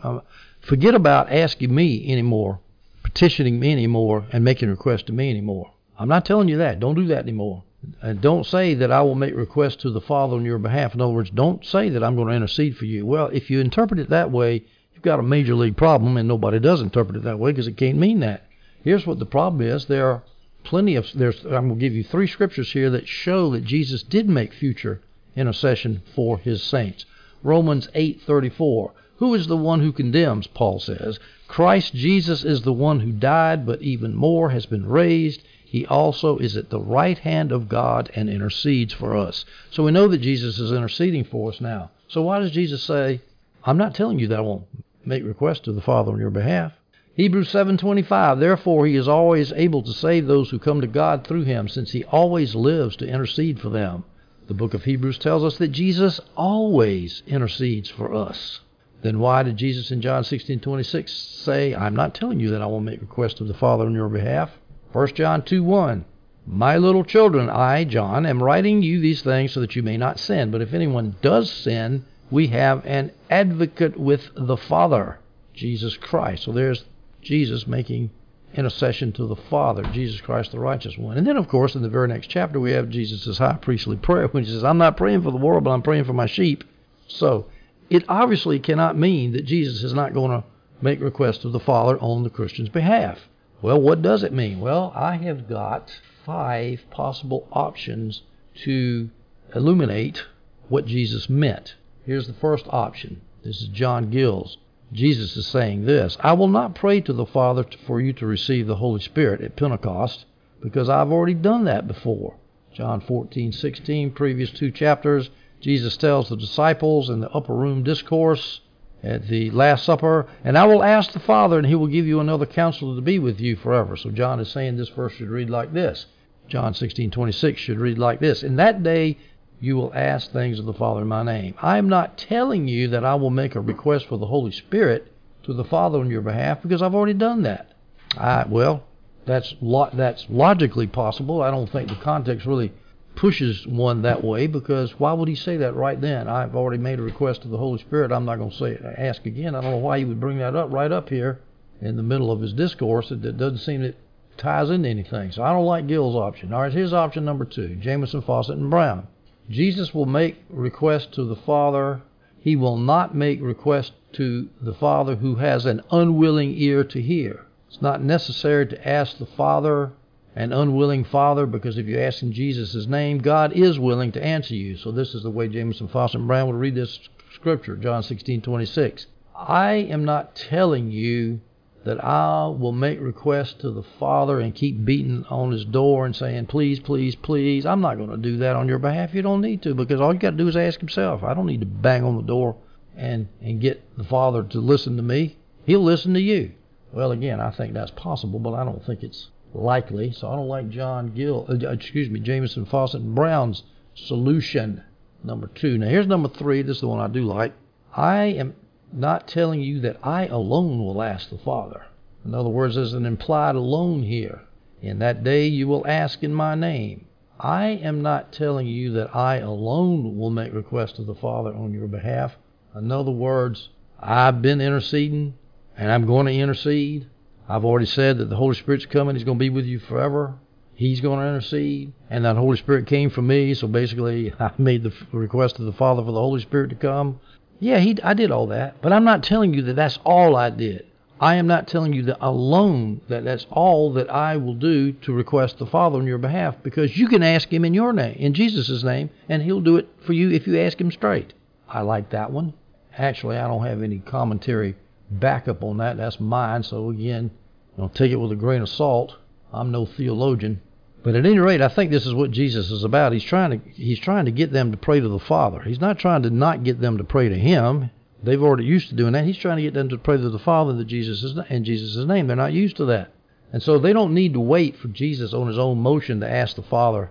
uh, 0.01 0.19
forget 0.61 0.95
about 0.95 1.29
asking 1.29 1.75
me 1.75 2.09
anymore, 2.09 2.59
petitioning 3.03 3.59
me 3.59 3.73
anymore, 3.73 4.25
and 4.31 4.45
making 4.45 4.69
requests 4.69 5.03
to 5.03 5.13
me 5.13 5.29
anymore. 5.29 5.73
I'm 5.97 6.07
not 6.07 6.23
telling 6.23 6.47
you 6.47 6.57
that. 6.57 6.79
Don't 6.79 6.95
do 6.95 7.07
that 7.07 7.23
anymore. 7.23 7.63
And 8.01 8.21
don't 8.21 8.45
say 8.45 8.73
that 8.75 8.91
I 8.91 9.01
will 9.01 9.15
make 9.15 9.35
requests 9.35 9.77
to 9.77 9.91
the 9.91 10.01
Father 10.01 10.35
on 10.35 10.45
your 10.45 10.57
behalf. 10.57 10.93
In 10.93 11.01
other 11.01 11.13
words, 11.13 11.29
don't 11.29 11.65
say 11.65 11.89
that 11.89 12.03
I'm 12.03 12.15
going 12.15 12.29
to 12.29 12.35
intercede 12.35 12.77
for 12.77 12.85
you. 12.85 13.05
Well, 13.05 13.27
if 13.27 13.49
you 13.49 13.59
interpret 13.59 13.99
it 13.99 14.09
that 14.09 14.31
way, 14.31 14.63
you've 14.93 15.03
got 15.03 15.19
a 15.19 15.23
major 15.23 15.55
league 15.55 15.75
problem, 15.75 16.15
and 16.15 16.27
nobody 16.27 16.59
does 16.59 16.81
interpret 16.81 17.17
it 17.17 17.23
that 17.23 17.39
way 17.39 17.51
because 17.51 17.67
it 17.67 17.75
can't 17.77 17.97
mean 17.97 18.21
that. 18.21 18.45
Here's 18.83 19.05
what 19.05 19.19
the 19.19 19.25
problem 19.25 19.61
is: 19.61 19.85
there 19.85 20.07
are 20.09 20.23
plenty 20.63 20.95
of 20.95 21.11
there's 21.13 21.43
I'm 21.45 21.67
going 21.67 21.69
to 21.69 21.75
give 21.75 21.93
you 21.93 22.03
three 22.03 22.27
scriptures 22.27 22.71
here 22.71 22.89
that 22.89 23.07
show 23.07 23.49
that 23.51 23.63
Jesus 23.63 24.03
did 24.03 24.29
make 24.29 24.53
future 24.53 25.01
intercession 25.35 26.01
for 26.15 26.37
his 26.37 26.61
saints. 26.63 27.05
Romans 27.43 27.87
8:34 27.95 28.91
Who 29.17 29.33
is 29.33 29.47
the 29.47 29.57
one 29.57 29.79
who 29.81 29.91
condemns? 29.91 30.47
Paul 30.47 30.79
says, 30.79 31.19
Christ 31.47 31.93
Jesus 31.93 32.43
is 32.43 32.61
the 32.61 32.73
one 32.73 32.99
who 32.99 33.11
died 33.11 33.65
but 33.65 33.81
even 33.81 34.15
more 34.15 34.49
has 34.49 34.65
been 34.65 34.85
raised. 34.85 35.41
He 35.63 35.85
also 35.85 36.37
is 36.37 36.57
at 36.57 36.69
the 36.69 36.79
right 36.79 37.17
hand 37.17 37.51
of 37.51 37.69
God 37.69 38.09
and 38.15 38.29
intercedes 38.29 38.93
for 38.93 39.15
us. 39.15 39.45
So 39.69 39.83
we 39.83 39.91
know 39.91 40.07
that 40.07 40.17
Jesus 40.17 40.59
is 40.59 40.71
interceding 40.71 41.23
for 41.23 41.51
us 41.51 41.61
now. 41.61 41.91
So 42.07 42.23
why 42.23 42.39
does 42.39 42.51
Jesus 42.51 42.81
say, 42.83 43.21
I'm 43.63 43.77
not 43.77 43.93
telling 43.93 44.19
you 44.19 44.27
that 44.27 44.39
I 44.39 44.41
won't 44.41 44.65
make 45.05 45.23
request 45.23 45.65
to 45.65 45.71
the 45.71 45.81
Father 45.81 46.11
on 46.11 46.19
your 46.19 46.31
behalf? 46.31 46.73
Hebrews 47.19 47.49
7:25 47.49 48.39
Therefore 48.39 48.85
he 48.85 48.95
is 48.95 49.09
always 49.09 49.51
able 49.51 49.81
to 49.81 49.91
save 49.91 50.25
those 50.25 50.51
who 50.51 50.57
come 50.57 50.79
to 50.79 50.87
God 50.87 51.27
through 51.27 51.43
him 51.43 51.67
since 51.67 51.91
he 51.91 52.05
always 52.05 52.55
lives 52.55 52.95
to 52.95 53.05
intercede 53.05 53.59
for 53.59 53.67
them. 53.67 54.05
The 54.47 54.53
book 54.53 54.73
of 54.73 54.85
Hebrews 54.85 55.17
tells 55.17 55.43
us 55.43 55.57
that 55.57 55.73
Jesus 55.73 56.21
always 56.37 57.21
intercedes 57.27 57.89
for 57.89 58.13
us. 58.13 58.61
Then 59.01 59.19
why 59.19 59.43
did 59.43 59.57
Jesus 59.57 59.91
in 59.91 59.99
John 59.99 60.23
16:26 60.23 61.11
say, 61.11 61.75
"I'm 61.75 61.93
not 61.93 62.15
telling 62.15 62.39
you 62.39 62.51
that 62.51 62.61
I 62.61 62.67
will 62.67 62.79
make 62.79 63.01
request 63.01 63.41
of 63.41 63.49
the 63.49 63.53
Father 63.53 63.85
on 63.85 63.93
your 63.93 64.07
behalf"? 64.07 64.57
1 64.93 65.13
John 65.13 65.41
2:1 65.41 66.05
My 66.47 66.77
little 66.77 67.03
children, 67.03 67.49
I, 67.49 67.83
John, 67.83 68.25
am 68.25 68.41
writing 68.41 68.81
you 68.81 69.01
these 69.01 69.21
things 69.21 69.51
so 69.51 69.59
that 69.59 69.75
you 69.75 69.83
may 69.83 69.97
not 69.97 70.19
sin. 70.19 70.51
But 70.51 70.61
if 70.61 70.73
anyone 70.73 71.15
does 71.21 71.51
sin, 71.51 72.05
we 72.31 72.47
have 72.47 72.81
an 72.85 73.11
advocate 73.29 73.99
with 73.99 74.29
the 74.37 74.55
Father, 74.55 75.19
Jesus 75.53 75.97
Christ. 75.97 76.43
So 76.43 76.53
there's 76.53 76.85
Jesus 77.21 77.67
making 77.67 78.11
intercession 78.53 79.11
to 79.13 79.27
the 79.27 79.35
Father, 79.35 79.83
Jesus 79.91 80.21
Christ, 80.21 80.51
the 80.51 80.59
righteous 80.59 80.97
one. 80.97 81.17
And 81.17 81.27
then, 81.27 81.37
of 81.37 81.47
course, 81.47 81.75
in 81.75 81.81
the 81.81 81.89
very 81.89 82.07
next 82.07 82.27
chapter, 82.27 82.59
we 82.59 82.71
have 82.71 82.89
Jesus' 82.89 83.37
high 83.37 83.57
priestly 83.61 83.95
prayer, 84.01 84.27
when 84.27 84.43
he 84.43 84.51
says, 84.51 84.63
I'm 84.63 84.77
not 84.77 84.97
praying 84.97 85.21
for 85.21 85.31
the 85.31 85.37
world, 85.37 85.63
but 85.63 85.71
I'm 85.71 85.81
praying 85.81 86.05
for 86.05 86.13
my 86.13 86.25
sheep. 86.25 86.63
So, 87.07 87.45
it 87.89 88.05
obviously 88.07 88.59
cannot 88.59 88.97
mean 88.97 89.31
that 89.33 89.45
Jesus 89.45 89.83
is 89.83 89.93
not 89.93 90.13
going 90.13 90.31
to 90.31 90.43
make 90.81 91.01
requests 91.01 91.45
of 91.45 91.51
the 91.51 91.59
Father 91.59 91.97
on 91.99 92.23
the 92.23 92.29
Christian's 92.29 92.69
behalf. 92.69 93.19
Well, 93.61 93.81
what 93.81 94.01
does 94.01 94.23
it 94.23 94.31
mean? 94.31 94.59
Well, 94.59 94.93
I 94.95 95.17
have 95.17 95.49
got 95.49 95.91
five 96.25 96.85
possible 96.89 97.47
options 97.51 98.21
to 98.63 99.09
illuminate 99.53 100.23
what 100.69 100.85
Jesus 100.85 101.29
meant. 101.29 101.75
Here's 102.05 102.27
the 102.27 102.33
first 102.33 102.65
option. 102.69 103.21
This 103.43 103.61
is 103.61 103.67
John 103.67 104.09
Gill's. 104.09 104.57
Jesus 104.91 105.37
is 105.37 105.45
saying 105.47 105.85
this 105.85 106.17
I 106.21 106.33
will 106.33 106.47
not 106.47 106.75
pray 106.75 107.01
to 107.01 107.13
the 107.13 107.25
Father 107.25 107.65
for 107.85 108.01
you 108.01 108.13
to 108.13 108.25
receive 108.25 108.67
the 108.67 108.77
Holy 108.77 109.01
Spirit 109.01 109.41
at 109.41 109.55
Pentecost 109.55 110.25
because 110.61 110.89
I've 110.89 111.11
already 111.11 111.35
done 111.35 111.65
that 111.65 111.87
before. 111.87 112.35
John 112.73 113.01
14, 113.01 113.51
16, 113.51 114.11
previous 114.11 114.51
two 114.51 114.71
chapters, 114.71 115.29
Jesus 115.59 115.97
tells 115.97 116.29
the 116.29 116.37
disciples 116.37 117.09
in 117.09 117.19
the 117.19 117.29
upper 117.31 117.53
room 117.53 117.83
discourse 117.83 118.61
at 119.03 119.27
the 119.27 119.49
Last 119.51 119.85
Supper, 119.85 120.27
and 120.43 120.57
I 120.57 120.65
will 120.65 120.83
ask 120.83 121.11
the 121.11 121.19
Father, 121.19 121.57
and 121.57 121.67
he 121.67 121.75
will 121.75 121.87
give 121.87 122.05
you 122.05 122.19
another 122.19 122.45
counselor 122.45 122.95
to 122.95 123.01
be 123.01 123.17
with 123.19 123.39
you 123.39 123.55
forever. 123.55 123.95
So 123.95 124.11
John 124.11 124.39
is 124.39 124.49
saying 124.49 124.75
this 124.75 124.89
verse 124.89 125.13
should 125.13 125.29
read 125.29 125.49
like 125.49 125.73
this. 125.73 126.05
John 126.47 126.73
16:26 126.73 127.57
should 127.57 127.79
read 127.79 127.97
like 127.97 128.19
this. 128.19 128.43
In 128.43 128.55
that 128.57 128.83
day 128.83 129.17
you 129.59 129.75
will 129.75 129.93
ask 129.93 130.31
things 130.31 130.59
of 130.59 130.65
the 130.65 130.73
Father 130.73 131.01
in 131.01 131.07
my 131.07 131.23
name. 131.23 131.53
I 131.61 131.77
am 131.77 131.89
not 131.89 132.17
telling 132.17 132.67
you 132.67 132.87
that 132.89 133.03
I 133.03 133.15
will 133.15 133.29
make 133.29 133.55
a 133.55 133.61
request 133.61 134.07
for 134.07 134.17
the 134.17 134.27
Holy 134.27 134.51
Spirit 134.51 135.11
to 135.43 135.53
the 135.53 135.63
Father 135.63 135.99
on 135.99 136.09
your 136.09 136.21
behalf 136.21 136.61
because 136.61 136.81
I've 136.81 136.95
already 136.95 137.13
done 137.13 137.43
that. 137.43 137.73
I, 138.17 138.45
well, 138.47 138.83
that's 139.25 139.53
lo- 139.61 139.89
that's 139.93 140.25
logically 140.29 140.87
possible. 140.87 141.41
I 141.41 141.51
don't 141.51 141.69
think 141.69 141.89
the 141.89 141.95
context 141.95 142.45
really 142.45 142.71
pushes 143.15 143.67
one 143.67 144.03
that 144.03 144.23
way 144.23 144.47
because 144.47 144.97
why 144.97 145.11
would 145.11 145.27
he 145.27 145.35
say 145.35 145.57
that 145.57 145.75
right 145.75 145.99
then? 145.99 146.27
I've 146.27 146.55
already 146.55 146.81
made 146.81 146.99
a 146.99 147.03
request 147.03 147.41
to 147.41 147.47
the 147.49 147.57
Holy 147.57 147.79
Spirit. 147.79 148.11
I'm 148.11 148.25
not 148.25 148.37
going 148.37 148.51
to 148.51 148.57
say 148.57 148.77
ask 148.97 149.25
again. 149.25 149.55
I 149.55 149.61
don't 149.61 149.71
know 149.71 149.77
why 149.77 149.99
he 149.99 150.05
would 150.05 150.19
bring 150.19 150.37
that 150.39 150.55
up 150.55 150.71
right 150.71 150.91
up 150.91 151.09
here 151.09 151.41
in 151.81 151.97
the 151.97 152.03
middle 152.03 152.31
of 152.31 152.41
his 152.41 152.53
discourse. 152.53 153.11
It, 153.11 153.25
it 153.25 153.37
doesn't 153.37 153.59
seem 153.59 153.81
it 153.81 153.97
ties 154.37 154.69
into 154.69 154.87
anything. 154.87 155.31
So 155.31 155.43
I 155.43 155.51
don't 155.51 155.65
like 155.65 155.87
Gill's 155.87 156.15
option. 156.15 156.53
All 156.53 156.61
right, 156.61 156.71
here's 156.71 156.93
option 156.93 157.25
number 157.25 157.45
two: 157.45 157.75
Jamieson, 157.75 158.21
Fausset, 158.21 158.53
and 158.53 158.69
Brown. 158.69 159.07
Jesus 159.49 159.93
will 159.93 160.05
make 160.05 160.43
request 160.49 161.13
to 161.13 161.23
the 161.23 161.35
Father 161.35 162.01
he 162.41 162.55
will 162.55 162.77
not 162.77 163.13
make 163.13 163.41
request 163.41 163.91
to 164.13 164.49
the 164.61 164.73
Father 164.73 165.17
who 165.17 165.35
has 165.35 165.65
an 165.65 165.81
unwilling 165.91 166.53
ear 166.57 166.83
to 166.85 167.01
hear. 167.01 167.45
It's 167.67 167.81
not 167.81 168.01
necessary 168.01 168.65
to 168.67 168.87
ask 168.87 169.17
the 169.17 169.25
Father, 169.25 169.91
an 170.35 170.53
unwilling 170.53 171.03
Father, 171.03 171.45
because 171.45 171.77
if 171.77 171.85
you 171.85 171.99
ask 171.99 172.23
in 172.23 172.31
Jesus' 172.31 172.87
name, 172.87 173.19
God 173.19 173.51
is 173.53 173.77
willing 173.77 174.13
to 174.13 174.23
answer 174.23 174.55
you. 174.55 174.77
So 174.77 174.91
this 174.91 175.13
is 175.13 175.23
the 175.23 175.29
way 175.29 175.49
Jamieson, 175.49 175.89
Fausset, 175.89 176.15
and 176.15 176.27
Brown 176.27 176.47
would 176.47 176.55
read 176.55 176.75
this 176.75 176.97
scripture, 177.33 177.75
John 177.75 178.03
16:26. 178.03 179.05
I 179.35 179.73
am 179.73 180.05
not 180.05 180.35
telling 180.35 180.91
you 180.91 181.41
that 181.89 182.05
I 182.05 182.45
will 182.47 182.71
make 182.71 183.01
requests 183.01 183.53
to 183.61 183.71
the 183.71 183.81
Father 183.81 184.39
and 184.39 184.53
keep 184.53 184.85
beating 184.85 185.25
on 185.27 185.49
his 185.49 185.65
door 185.65 186.05
and 186.05 186.15
saying, 186.15 186.45
please, 186.45 186.79
please, 186.79 187.15
please. 187.15 187.65
I'm 187.65 187.81
not 187.81 187.97
going 187.97 188.11
to 188.11 188.17
do 188.17 188.37
that 188.37 188.55
on 188.55 188.67
your 188.67 188.77
behalf. 188.77 189.15
You 189.15 189.23
don't 189.23 189.41
need 189.41 189.63
to 189.63 189.73
because 189.73 189.99
all 189.99 190.13
you 190.13 190.19
got 190.19 190.31
to 190.31 190.37
do 190.37 190.47
is 190.47 190.55
ask 190.55 190.79
himself. 190.79 191.23
I 191.23 191.33
don't 191.33 191.47
need 191.47 191.61
to 191.61 191.65
bang 191.65 192.03
on 192.03 192.15
the 192.15 192.21
door 192.21 192.57
and, 192.95 193.27
and 193.41 193.59
get 193.59 193.97
the 193.97 194.03
Father 194.03 194.43
to 194.43 194.59
listen 194.59 194.97
to 194.97 195.01
me. 195.01 195.39
He'll 195.65 195.83
listen 195.83 196.13
to 196.13 196.21
you. 196.21 196.51
Well, 196.91 197.11
again, 197.11 197.39
I 197.39 197.49
think 197.49 197.73
that's 197.73 197.91
possible, 197.91 198.37
but 198.37 198.53
I 198.53 198.63
don't 198.63 198.85
think 198.85 199.01
it's 199.01 199.31
likely. 199.55 200.11
So 200.11 200.29
I 200.29 200.35
don't 200.35 200.47
like 200.47 200.69
John 200.69 201.15
Gill, 201.15 201.47
uh, 201.49 201.69
excuse 201.69 202.07
me, 202.11 202.19
Jamieson 202.19 202.67
Fausset 202.67 202.97
and 202.97 203.15
Brown's 203.15 203.63
solution. 203.95 204.83
Number 205.23 205.47
two. 205.47 205.79
Now 205.79 205.87
here's 205.87 206.05
number 206.05 206.29
three. 206.29 206.61
This 206.61 206.77
is 206.77 206.81
the 206.81 206.87
one 206.87 206.99
I 206.99 207.07
do 207.07 207.23
like. 207.23 207.53
I 207.95 208.25
am 208.25 208.53
not 208.91 209.27
telling 209.27 209.61
you 209.61 209.79
that 209.81 209.97
I 210.03 210.27
alone 210.27 210.79
will 210.83 211.01
ask 211.01 211.29
the 211.29 211.37
Father. 211.37 211.85
In 212.25 212.33
other 212.33 212.49
words, 212.49 212.75
there's 212.75 212.93
an 212.93 213.05
implied 213.05 213.55
alone 213.55 214.03
here. 214.03 214.41
In 214.81 214.99
that 214.99 215.23
day 215.23 215.47
you 215.47 215.67
will 215.67 215.85
ask 215.87 216.23
in 216.23 216.33
my 216.33 216.55
name. 216.55 217.05
I 217.39 217.67
am 217.67 218.01
not 218.01 218.33
telling 218.33 218.67
you 218.67 218.91
that 218.93 219.15
I 219.15 219.37
alone 219.37 220.17
will 220.17 220.29
make 220.29 220.53
request 220.53 220.99
of 220.99 221.05
the 221.05 221.15
Father 221.15 221.53
on 221.53 221.73
your 221.73 221.87
behalf. 221.87 222.35
In 222.75 222.91
other 222.91 223.11
words, 223.11 223.69
I've 223.99 224.41
been 224.41 224.61
interceding 224.61 225.35
and 225.77 225.91
I'm 225.91 226.05
going 226.05 226.25
to 226.25 226.33
intercede. 226.33 227.07
I've 227.47 227.65
already 227.65 227.85
said 227.85 228.17
that 228.17 228.29
the 228.29 228.35
Holy 228.35 228.55
Spirit's 228.55 228.85
coming. 228.85 229.15
He's 229.15 229.23
going 229.23 229.37
to 229.37 229.43
be 229.43 229.49
with 229.49 229.65
you 229.65 229.79
forever. 229.79 230.35
He's 230.75 231.01
going 231.01 231.19
to 231.19 231.25
intercede. 231.25 231.93
And 232.09 232.25
that 232.25 232.35
Holy 232.35 232.57
Spirit 232.57 232.85
came 232.85 233.09
from 233.09 233.27
me. 233.27 233.53
So 233.53 233.67
basically, 233.67 234.33
I 234.39 234.51
made 234.57 234.83
the 234.83 234.93
request 235.11 235.59
of 235.59 235.65
the 235.65 235.73
Father 235.73 236.01
for 236.01 236.11
the 236.11 236.19
Holy 236.19 236.41
Spirit 236.41 236.69
to 236.69 236.75
come. 236.75 237.19
Yeah, 237.59 237.79
he, 237.79 237.97
I 238.03 238.13
did 238.13 238.31
all 238.31 238.47
that, 238.47 238.81
but 238.81 238.93
I'm 238.93 239.03
not 239.03 239.23
telling 239.23 239.53
you 239.53 239.61
that 239.63 239.75
that's 239.75 239.99
all 240.05 240.35
I 240.35 240.49
did. 240.49 240.85
I 241.19 241.35
am 241.35 241.47
not 241.47 241.67
telling 241.67 241.91
you 241.91 242.03
that 242.03 242.17
alone 242.21 243.01
that 243.09 243.25
that's 243.25 243.45
all 243.49 243.91
that 243.93 244.09
I 244.09 244.37
will 244.37 244.53
do 244.53 244.93
to 244.93 245.13
request 245.13 245.57
the 245.57 245.65
Father 245.65 245.97
on 245.97 246.07
your 246.07 246.17
behalf, 246.17 246.55
because 246.63 246.97
you 246.97 247.07
can 247.07 247.23
ask 247.23 247.51
Him 247.51 247.65
in 247.65 247.73
your 247.73 247.91
name, 247.91 248.15
in 248.17 248.33
Jesus' 248.33 248.83
name, 248.83 249.09
and 249.27 249.41
He'll 249.41 249.59
do 249.59 249.75
it 249.75 249.89
for 250.05 250.13
you 250.13 250.31
if 250.31 250.47
you 250.47 250.57
ask 250.59 250.79
Him 250.79 250.91
straight. 250.91 251.33
I 251.67 251.81
like 251.81 252.11
that 252.11 252.31
one. 252.31 252.53
Actually, 252.97 253.37
I 253.37 253.47
don't 253.47 253.65
have 253.65 253.83
any 253.83 253.99
commentary 253.99 254.75
backup 255.11 255.63
on 255.63 255.77
that. 255.77 255.97
That's 255.97 256.19
mine. 256.19 256.63
So 256.63 256.89
again, 256.89 257.31
know, 257.79 257.89
take 257.93 258.11
it 258.11 258.17
with 258.17 258.31
a 258.31 258.35
grain 258.35 258.61
of 258.61 258.69
salt. 258.69 259.15
I'm 259.51 259.71
no 259.71 259.85
theologian. 259.85 260.61
But 261.01 261.15
at 261.15 261.25
any 261.25 261.39
rate, 261.39 261.61
I 261.61 261.69
think 261.69 261.91
this 261.91 262.05
is 262.05 262.13
what 262.13 262.31
Jesus 262.31 262.71
is 262.71 262.83
about. 262.83 263.13
He's 263.13 263.23
trying 263.23 263.51
to 263.51 263.69
he's 263.69 263.99
trying 263.99 264.25
to 264.25 264.31
get 264.31 264.51
them 264.51 264.71
to 264.71 264.77
pray 264.77 264.99
to 264.99 265.07
the 265.07 265.19
Father. 265.19 265.61
He's 265.61 265.79
not 265.79 265.97
trying 265.97 266.23
to 266.23 266.29
not 266.29 266.63
get 266.63 266.81
them 266.81 266.97
to 266.97 267.03
pray 267.05 267.29
to 267.29 267.37
him. 267.37 267.89
They've 268.21 268.43
already 268.43 268.65
used 268.65 268.89
to 268.89 268.95
doing 268.95 269.13
that. 269.13 269.23
He's 269.23 269.37
trying 269.37 269.57
to 269.57 269.63
get 269.63 269.73
them 269.73 269.87
to 269.89 269.97
pray 269.97 270.17
to 270.17 270.29
the 270.29 270.39
Father 270.39 270.71
in 270.71 270.87
Jesus' 270.87 271.37
in 271.49 271.63
Jesus' 271.63 272.05
name. 272.05 272.27
They're 272.27 272.35
not 272.35 272.51
used 272.51 272.75
to 272.77 272.85
that. 272.85 273.11
And 273.53 273.63
so 273.63 273.79
they 273.79 273.93
don't 273.93 274.13
need 274.13 274.33
to 274.33 274.41
wait 274.41 274.75
for 274.75 274.89
Jesus 274.89 275.33
on 275.33 275.47
his 275.47 275.57
own 275.57 275.79
motion 275.79 276.19
to 276.19 276.29
ask 276.29 276.55
the 276.55 276.63
Father 276.63 277.09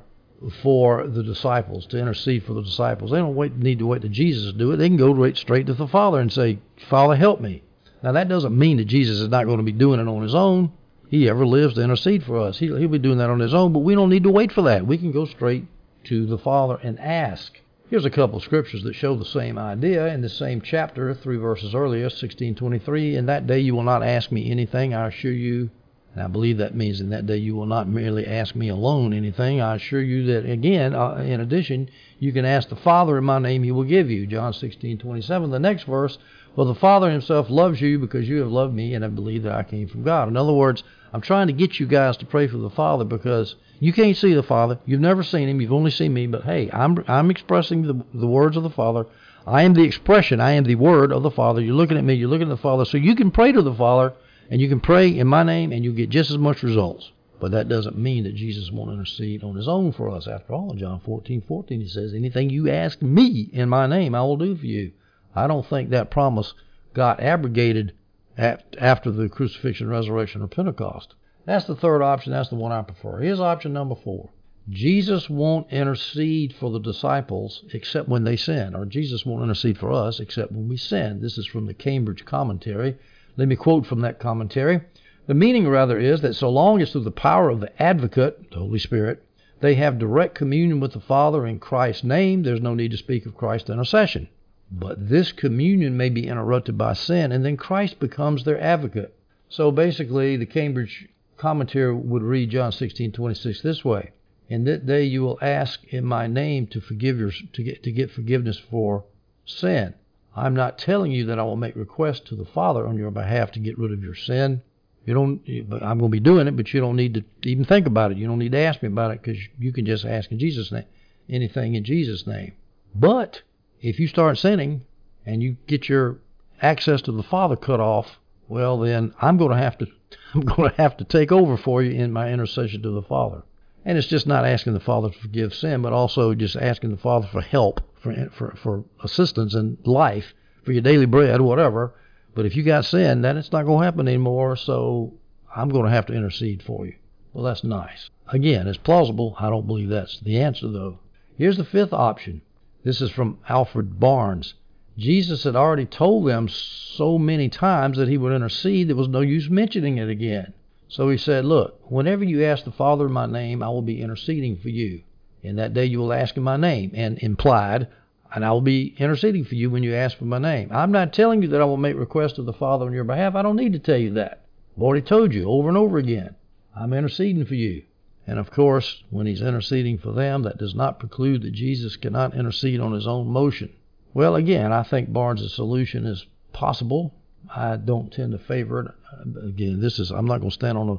for 0.62 1.06
the 1.06 1.22
disciples, 1.22 1.86
to 1.86 1.98
intercede 1.98 2.44
for 2.44 2.52
the 2.52 2.62
disciples. 2.62 3.10
They 3.10 3.18
don't 3.18 3.34
wait 3.34 3.56
need 3.56 3.78
to 3.78 3.86
wait 3.86 4.02
to 4.02 4.08
Jesus 4.08 4.52
to 4.52 4.58
do 4.58 4.70
it. 4.70 4.76
They 4.76 4.88
can 4.88 4.98
go 4.98 5.12
right 5.12 5.36
straight 5.36 5.66
to 5.66 5.74
the 5.74 5.88
Father 5.88 6.20
and 6.20 6.30
say, 6.30 6.58
Father, 6.90 7.16
help 7.16 7.40
me. 7.40 7.62
Now 8.02 8.12
that 8.12 8.28
doesn't 8.28 8.56
mean 8.56 8.76
that 8.76 8.84
Jesus 8.84 9.18
is 9.18 9.28
not 9.28 9.46
going 9.46 9.56
to 9.56 9.64
be 9.64 9.72
doing 9.72 9.98
it 9.98 10.06
on 10.06 10.22
his 10.22 10.34
own 10.34 10.72
he 11.08 11.28
ever 11.28 11.46
lives 11.46 11.74
to 11.74 11.82
intercede 11.82 12.22
for 12.22 12.38
us. 12.38 12.58
He'll, 12.58 12.76
he'll 12.76 12.88
be 12.88 12.98
doing 12.98 13.18
that 13.18 13.30
on 13.30 13.40
his 13.40 13.54
own, 13.54 13.72
but 13.72 13.80
we 13.80 13.94
don't 13.94 14.10
need 14.10 14.24
to 14.24 14.30
wait 14.30 14.52
for 14.52 14.62
that. 14.62 14.86
We 14.86 14.98
can 14.98 15.12
go 15.12 15.24
straight 15.24 15.64
to 16.04 16.26
the 16.26 16.38
Father 16.38 16.78
and 16.82 16.98
ask. 17.00 17.58
Here's 17.90 18.04
a 18.04 18.10
couple 18.10 18.36
of 18.36 18.44
scriptures 18.44 18.82
that 18.82 18.94
show 18.94 19.16
the 19.16 19.24
same 19.24 19.58
idea 19.58 20.08
in 20.08 20.20
the 20.20 20.28
same 20.28 20.60
chapter, 20.60 21.14
three 21.14 21.38
verses 21.38 21.74
earlier, 21.74 22.04
1623. 22.04 23.16
In 23.16 23.26
that 23.26 23.46
day 23.46 23.60
you 23.60 23.74
will 23.74 23.82
not 23.82 24.02
ask 24.02 24.30
me 24.30 24.50
anything, 24.50 24.92
I 24.92 25.08
assure 25.08 25.32
you. 25.32 25.70
And 26.14 26.22
I 26.22 26.26
believe 26.26 26.58
that 26.58 26.74
means 26.74 27.00
in 27.00 27.10
that 27.10 27.26
day 27.26 27.36
you 27.36 27.54
will 27.54 27.66
not 27.66 27.88
merely 27.88 28.26
ask 28.26 28.54
me 28.54 28.68
alone 28.68 29.12
anything. 29.12 29.60
I 29.60 29.76
assure 29.76 30.02
you 30.02 30.26
that, 30.26 30.50
again, 30.50 30.94
uh, 30.94 31.14
in 31.16 31.40
addition, 31.40 31.88
you 32.18 32.32
can 32.32 32.44
ask 32.44 32.68
the 32.68 32.76
Father 32.76 33.16
in 33.16 33.24
my 33.24 33.38
name, 33.38 33.62
he 33.62 33.72
will 33.72 33.84
give 33.84 34.10
you. 34.10 34.26
John 34.26 34.52
16:27. 34.52 35.50
The 35.50 35.58
next 35.58 35.84
verse, 35.84 36.18
well, 36.56 36.66
the 36.66 36.74
Father 36.74 37.10
himself 37.10 37.48
loves 37.48 37.80
you 37.80 37.98
because 37.98 38.28
you 38.28 38.40
have 38.40 38.50
loved 38.50 38.74
me 38.74 38.94
and 38.94 39.04
have 39.04 39.14
believed 39.14 39.44
that 39.44 39.54
I 39.54 39.62
came 39.62 39.86
from 39.86 40.02
God. 40.02 40.28
In 40.28 40.36
other 40.36 40.52
words, 40.52 40.82
I'm 41.12 41.20
trying 41.20 41.46
to 41.46 41.52
get 41.52 41.80
you 41.80 41.86
guys 41.86 42.16
to 42.18 42.26
pray 42.26 42.46
for 42.46 42.58
the 42.58 42.70
Father 42.70 43.04
because 43.04 43.56
you 43.80 43.92
can't 43.92 44.16
see 44.16 44.34
the 44.34 44.42
Father. 44.42 44.78
You've 44.84 45.00
never 45.00 45.22
seen 45.22 45.48
him. 45.48 45.60
You've 45.60 45.72
only 45.72 45.90
seen 45.90 46.12
me. 46.12 46.26
But 46.26 46.44
hey, 46.44 46.70
I'm 46.72 47.04
I'm 47.08 47.30
expressing 47.30 47.82
the 47.82 48.04
the 48.14 48.26
words 48.26 48.56
of 48.56 48.62
the 48.62 48.70
Father. 48.70 49.06
I 49.46 49.62
am 49.62 49.74
the 49.74 49.84
expression. 49.84 50.40
I 50.40 50.52
am 50.52 50.64
the 50.64 50.74
word 50.74 51.12
of 51.12 51.22
the 51.22 51.30
Father. 51.30 51.60
You're 51.60 51.74
looking 51.74 51.96
at 51.96 52.04
me. 52.04 52.14
You're 52.14 52.28
looking 52.28 52.48
at 52.48 52.56
the 52.56 52.62
Father. 52.62 52.84
So 52.84 52.98
you 52.98 53.14
can 53.14 53.30
pray 53.30 53.52
to 53.52 53.62
the 53.62 53.74
Father, 53.74 54.12
and 54.50 54.60
you 54.60 54.68
can 54.68 54.80
pray 54.80 55.08
in 55.08 55.26
my 55.26 55.42
name, 55.42 55.72
and 55.72 55.84
you 55.84 55.92
get 55.92 56.10
just 56.10 56.30
as 56.30 56.38
much 56.38 56.62
results. 56.62 57.10
But 57.40 57.52
that 57.52 57.68
doesn't 57.68 57.96
mean 57.96 58.24
that 58.24 58.34
Jesus 58.34 58.70
won't 58.72 58.92
intercede 58.92 59.44
on 59.44 59.54
his 59.54 59.68
own 59.68 59.92
for 59.92 60.10
us. 60.10 60.26
After 60.26 60.54
all, 60.54 60.74
John 60.74 61.00
14, 61.00 61.42
14, 61.46 61.80
he 61.80 61.88
says, 61.88 62.12
Anything 62.12 62.50
you 62.50 62.68
ask 62.68 63.00
me 63.00 63.48
in 63.52 63.68
my 63.68 63.86
name, 63.86 64.14
I 64.14 64.22
will 64.22 64.36
do 64.36 64.56
for 64.56 64.66
you. 64.66 64.92
I 65.34 65.46
don't 65.46 65.64
think 65.64 65.90
that 65.90 66.10
promise 66.10 66.52
got 66.94 67.20
abrogated 67.20 67.92
after 68.38 69.10
the 69.10 69.28
crucifixion, 69.28 69.88
resurrection, 69.88 70.42
or 70.42 70.46
Pentecost. 70.46 71.14
That's 71.44 71.66
the 71.66 71.74
third 71.74 72.02
option. 72.02 72.32
That's 72.32 72.50
the 72.50 72.54
one 72.56 72.72
I 72.72 72.82
prefer. 72.82 73.18
Here's 73.18 73.40
option 73.40 73.72
number 73.72 73.96
four. 73.96 74.30
Jesus 74.70 75.30
won't 75.30 75.72
intercede 75.72 76.54
for 76.54 76.70
the 76.70 76.78
disciples 76.78 77.64
except 77.72 78.08
when 78.08 78.24
they 78.24 78.36
sin, 78.36 78.74
or 78.74 78.84
Jesus 78.84 79.24
won't 79.24 79.42
intercede 79.42 79.78
for 79.78 79.90
us 79.90 80.20
except 80.20 80.52
when 80.52 80.68
we 80.68 80.76
sin. 80.76 81.20
This 81.22 81.38
is 81.38 81.46
from 81.46 81.66
the 81.66 81.72
Cambridge 81.72 82.26
Commentary. 82.26 82.96
Let 83.38 83.48
me 83.48 83.56
quote 83.56 83.86
from 83.86 84.02
that 84.02 84.20
commentary. 84.20 84.82
The 85.26 85.34
meaning, 85.34 85.66
rather, 85.68 85.98
is 85.98 86.20
that 86.20 86.34
so 86.34 86.50
long 86.50 86.82
as 86.82 86.92
through 86.92 87.04
the 87.04 87.10
power 87.10 87.48
of 87.48 87.60
the 87.60 87.82
advocate, 87.82 88.50
the 88.50 88.58
Holy 88.58 88.78
Spirit, 88.78 89.24
they 89.60 89.74
have 89.74 89.98
direct 89.98 90.34
communion 90.34 90.80
with 90.80 90.92
the 90.92 91.00
Father 91.00 91.46
in 91.46 91.58
Christ's 91.58 92.04
name, 92.04 92.42
there's 92.42 92.60
no 92.60 92.74
need 92.74 92.90
to 92.90 92.96
speak 92.96 93.26
of 93.26 93.36
Christ's 93.36 93.70
intercession. 93.70 94.28
But 94.70 95.08
this 95.08 95.32
communion 95.32 95.96
may 95.96 96.10
be 96.10 96.26
interrupted 96.26 96.76
by 96.76 96.92
sin, 96.92 97.32
and 97.32 97.44
then 97.44 97.56
Christ 97.56 97.98
becomes 97.98 98.44
their 98.44 98.60
advocate. 98.60 99.14
So 99.48 99.70
basically, 99.70 100.36
the 100.36 100.44
Cambridge 100.44 101.08
commentary 101.38 101.94
would 101.94 102.22
read 102.22 102.50
John 102.50 102.70
16:26 102.72 103.62
this 103.62 103.82
way: 103.84 104.10
"In 104.48 104.64
that 104.64 104.84
day 104.84 105.04
you 105.04 105.22
will 105.22 105.38
ask 105.40 105.82
in 105.92 106.04
my 106.04 106.26
name 106.26 106.66
to 106.66 106.80
forgive 106.80 107.18
your 107.18 107.30
to 107.30 107.62
get 107.62 107.82
to 107.82 107.92
get 107.92 108.10
forgiveness 108.10 108.58
for 108.58 109.04
sin. 109.46 109.94
I'm 110.36 110.54
not 110.54 110.78
telling 110.78 111.12
you 111.12 111.24
that 111.26 111.38
I 111.38 111.44
will 111.44 111.56
make 111.56 111.74
request 111.74 112.26
to 112.26 112.36
the 112.36 112.44
Father 112.44 112.86
on 112.86 112.98
your 112.98 113.10
behalf 113.10 113.50
to 113.52 113.60
get 113.60 113.78
rid 113.78 113.92
of 113.92 114.02
your 114.02 114.14
sin. 114.14 114.60
You 115.06 115.14
don't. 115.14 115.40
I'm 115.80 115.98
going 115.98 116.10
to 116.10 116.16
be 116.16 116.20
doing 116.20 116.46
it, 116.46 116.56
but 116.56 116.74
you 116.74 116.80
don't 116.80 116.96
need 116.96 117.14
to 117.14 117.24
even 117.48 117.64
think 117.64 117.86
about 117.86 118.12
it. 118.12 118.18
You 118.18 118.26
don't 118.26 118.38
need 118.38 118.52
to 118.52 118.58
ask 118.58 118.82
me 118.82 118.88
about 118.88 119.12
it 119.12 119.22
because 119.22 119.40
you 119.58 119.72
can 119.72 119.86
just 119.86 120.04
ask 120.04 120.30
in 120.30 120.38
Jesus' 120.38 120.70
name, 120.70 120.84
anything 121.30 121.74
in 121.74 121.84
Jesus' 121.84 122.26
name. 122.26 122.52
But 122.94 123.40
if 123.80 124.00
you 124.00 124.06
start 124.06 124.38
sinning 124.38 124.82
and 125.24 125.42
you 125.42 125.56
get 125.66 125.88
your 125.88 126.18
access 126.60 127.02
to 127.02 127.12
the 127.12 127.22
Father 127.22 127.56
cut 127.56 127.80
off, 127.80 128.18
well 128.48 128.78
then 128.78 129.14
I'm 129.20 129.36
going 129.36 129.50
to 129.50 129.56
have 129.56 129.78
to 129.78 129.86
I'm 130.34 130.40
going 130.40 130.70
to 130.70 130.76
have 130.76 130.96
to 130.98 131.04
take 131.04 131.32
over 131.32 131.56
for 131.56 131.82
you 131.82 131.92
in 131.92 132.12
my 132.12 132.32
intercession 132.32 132.82
to 132.82 132.90
the 132.90 133.02
Father. 133.02 133.42
And 133.84 133.96
it's 133.96 134.06
just 134.06 134.26
not 134.26 134.44
asking 134.44 134.74
the 134.74 134.80
Father 134.80 135.10
to 135.10 135.18
forgive 135.18 135.54
sin, 135.54 135.82
but 135.82 135.92
also 135.92 136.34
just 136.34 136.56
asking 136.56 136.90
the 136.90 136.96
Father 136.96 137.28
for 137.30 137.40
help, 137.40 137.80
for 138.00 138.30
for 138.30 138.54
for 138.56 138.84
assistance 139.02 139.54
in 139.54 139.78
life, 139.84 140.34
for 140.62 140.72
your 140.72 140.82
daily 140.82 141.06
bread, 141.06 141.40
whatever. 141.40 141.94
But 142.34 142.46
if 142.46 142.54
you 142.56 142.62
got 142.62 142.84
sin, 142.84 143.22
then 143.22 143.36
it's 143.36 143.52
not 143.52 143.64
going 143.64 143.80
to 143.80 143.84
happen 143.84 144.08
anymore. 144.08 144.56
So 144.56 145.14
I'm 145.54 145.68
going 145.68 145.84
to 145.84 145.90
have 145.90 146.06
to 146.06 146.14
intercede 146.14 146.62
for 146.62 146.86
you. 146.86 146.94
Well, 147.32 147.44
that's 147.44 147.64
nice. 147.64 148.10
Again, 148.28 148.66
it's 148.66 148.78
plausible. 148.78 149.36
I 149.38 149.48
don't 149.48 149.66
believe 149.66 149.88
that's 149.88 150.20
the 150.20 150.40
answer, 150.40 150.68
though. 150.68 150.98
Here's 151.36 151.56
the 151.56 151.64
fifth 151.64 151.92
option. 151.92 152.42
This 152.88 153.02
is 153.02 153.10
from 153.10 153.36
Alfred 153.50 154.00
Barnes. 154.00 154.54
Jesus 154.96 155.44
had 155.44 155.54
already 155.54 155.84
told 155.84 156.26
them 156.26 156.48
so 156.48 157.18
many 157.18 157.50
times 157.50 157.98
that 157.98 158.08
he 158.08 158.16
would 158.16 158.32
intercede, 158.32 158.88
there 158.88 158.96
was 158.96 159.08
no 159.08 159.20
use 159.20 159.50
mentioning 159.50 159.98
it 159.98 160.08
again. 160.08 160.54
So 160.88 161.10
he 161.10 161.18
said, 161.18 161.44
Look, 161.44 161.78
whenever 161.90 162.24
you 162.24 162.42
ask 162.44 162.64
the 162.64 162.72
Father 162.72 163.04
in 163.04 163.12
my 163.12 163.26
name, 163.26 163.62
I 163.62 163.68
will 163.68 163.82
be 163.82 164.00
interceding 164.00 164.56
for 164.56 164.70
you. 164.70 165.02
In 165.42 165.56
that 165.56 165.74
day 165.74 165.84
you 165.84 165.98
will 165.98 166.14
ask 166.14 166.38
in 166.38 166.42
my 166.42 166.56
name. 166.56 166.92
And 166.94 167.18
implied, 167.18 167.88
and 168.34 168.42
I 168.42 168.52
will 168.52 168.62
be 168.62 168.94
interceding 168.96 169.44
for 169.44 169.54
you 169.54 169.68
when 169.68 169.82
you 169.82 169.94
ask 169.94 170.16
for 170.16 170.24
my 170.24 170.38
name. 170.38 170.70
I'm 170.72 170.90
not 170.90 171.12
telling 171.12 171.42
you 171.42 171.48
that 171.48 171.60
I 171.60 171.66
will 171.66 171.76
make 171.76 171.98
requests 171.98 172.38
of 172.38 172.46
the 172.46 172.54
Father 172.54 172.86
on 172.86 172.94
your 172.94 173.04
behalf. 173.04 173.34
I 173.34 173.42
don't 173.42 173.56
need 173.56 173.74
to 173.74 173.78
tell 173.78 173.98
you 173.98 174.12
that. 174.14 174.46
I've 174.74 174.82
already 174.82 175.04
told 175.04 175.34
you 175.34 175.44
over 175.44 175.68
and 175.68 175.76
over 175.76 175.98
again. 175.98 176.36
I'm 176.74 176.94
interceding 176.94 177.44
for 177.44 177.54
you. 177.54 177.82
And 178.28 178.38
of 178.38 178.50
course, 178.50 179.04
when 179.08 179.26
he's 179.26 179.40
interceding 179.40 179.96
for 179.96 180.12
them, 180.12 180.42
that 180.42 180.58
does 180.58 180.74
not 180.74 181.00
preclude 181.00 181.40
that 181.42 181.52
Jesus 181.52 181.96
cannot 181.96 182.34
intercede 182.34 182.78
on 182.78 182.92
his 182.92 183.06
own 183.06 183.28
motion. 183.28 183.72
Well, 184.12 184.36
again, 184.36 184.70
I 184.70 184.82
think 184.82 185.10
Barnes' 185.10 185.54
solution 185.54 186.04
is 186.04 186.26
possible. 186.52 187.14
I 187.56 187.76
don't 187.76 188.12
tend 188.12 188.32
to 188.32 188.38
favor 188.38 188.80
it. 188.80 189.46
Again, 189.46 189.80
this 189.80 189.98
is 189.98 190.10
I'm 190.10 190.26
not 190.26 190.40
going 190.40 190.50
to 190.50 190.54
stand 190.54 190.76
on 190.76 190.90
a 190.90 190.98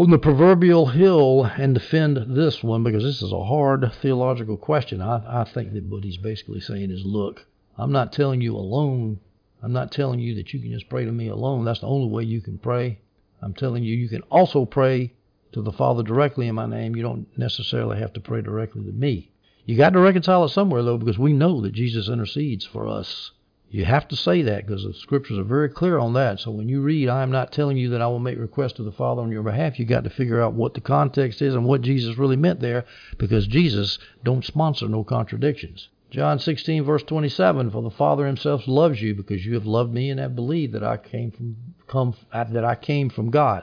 on 0.00 0.08
the 0.08 0.18
proverbial 0.18 0.86
hill 0.86 1.44
and 1.44 1.74
defend 1.74 2.16
this 2.34 2.64
one 2.64 2.82
because 2.82 3.02
this 3.02 3.20
is 3.20 3.32
a 3.32 3.44
hard 3.44 3.92
theological 4.00 4.56
question. 4.56 5.02
I, 5.02 5.42
I 5.42 5.44
think 5.44 5.74
that 5.74 5.84
what 5.84 6.04
he's 6.04 6.16
basically 6.16 6.60
saying 6.60 6.90
is, 6.90 7.04
look, 7.04 7.44
I'm 7.76 7.92
not 7.92 8.10
telling 8.10 8.40
you 8.40 8.56
alone. 8.56 9.20
I'm 9.62 9.74
not 9.74 9.92
telling 9.92 10.18
you 10.18 10.34
that 10.36 10.54
you 10.54 10.60
can 10.60 10.72
just 10.72 10.88
pray 10.88 11.04
to 11.04 11.12
me 11.12 11.28
alone. 11.28 11.66
That's 11.66 11.80
the 11.80 11.88
only 11.88 12.08
way 12.08 12.22
you 12.22 12.40
can 12.40 12.56
pray. 12.56 13.00
I'm 13.42 13.52
telling 13.52 13.84
you, 13.84 13.94
you 13.94 14.08
can 14.08 14.22
also 14.30 14.64
pray 14.64 15.12
to 15.52 15.62
the 15.62 15.72
Father 15.72 16.02
directly 16.02 16.48
in 16.48 16.54
my 16.54 16.66
name. 16.66 16.96
You 16.96 17.02
don't 17.02 17.26
necessarily 17.36 17.98
have 17.98 18.12
to 18.14 18.20
pray 18.20 18.42
directly 18.42 18.84
to 18.84 18.92
me. 18.92 19.30
You 19.64 19.76
got 19.76 19.90
to 19.90 20.00
reconcile 20.00 20.44
it 20.44 20.48
somewhere, 20.50 20.82
though, 20.82 20.98
because 20.98 21.18
we 21.18 21.32
know 21.32 21.60
that 21.60 21.72
Jesus 21.72 22.08
intercedes 22.08 22.64
for 22.64 22.88
us. 22.88 23.32
You 23.72 23.84
have 23.84 24.08
to 24.08 24.16
say 24.16 24.42
that 24.42 24.66
because 24.66 24.82
the 24.82 24.92
scriptures 24.92 25.38
are 25.38 25.44
very 25.44 25.68
clear 25.68 25.98
on 25.98 26.14
that. 26.14 26.40
So 26.40 26.50
when 26.50 26.68
you 26.68 26.80
read, 26.80 27.08
I 27.08 27.22
am 27.22 27.30
not 27.30 27.52
telling 27.52 27.76
you 27.76 27.90
that 27.90 28.02
I 28.02 28.08
will 28.08 28.18
make 28.18 28.36
request 28.36 28.76
to 28.76 28.82
the 28.82 28.90
Father 28.90 29.22
on 29.22 29.30
your 29.30 29.44
behalf, 29.44 29.78
you 29.78 29.84
got 29.84 30.02
to 30.02 30.10
figure 30.10 30.42
out 30.42 30.54
what 30.54 30.74
the 30.74 30.80
context 30.80 31.40
is 31.40 31.54
and 31.54 31.64
what 31.64 31.82
Jesus 31.82 32.18
really 32.18 32.36
meant 32.36 32.58
there 32.58 32.84
because 33.16 33.46
Jesus 33.46 34.00
don't 34.24 34.44
sponsor 34.44 34.88
no 34.88 35.04
contradictions. 35.04 35.88
John 36.10 36.40
16 36.40 36.82
verse 36.82 37.04
27 37.04 37.70
for 37.70 37.82
the 37.82 37.90
Father 37.90 38.26
himself 38.26 38.66
loves 38.66 39.00
you 39.00 39.14
because 39.14 39.46
you 39.46 39.54
have 39.54 39.66
loved 39.66 39.94
me 39.94 40.10
and 40.10 40.18
have 40.18 40.34
believed 40.34 40.72
that 40.72 40.82
I 40.82 40.96
came 40.96 41.30
from 41.30 41.56
come 41.86 42.14
that 42.32 42.64
I 42.64 42.74
came 42.74 43.08
from 43.08 43.30
God. 43.30 43.62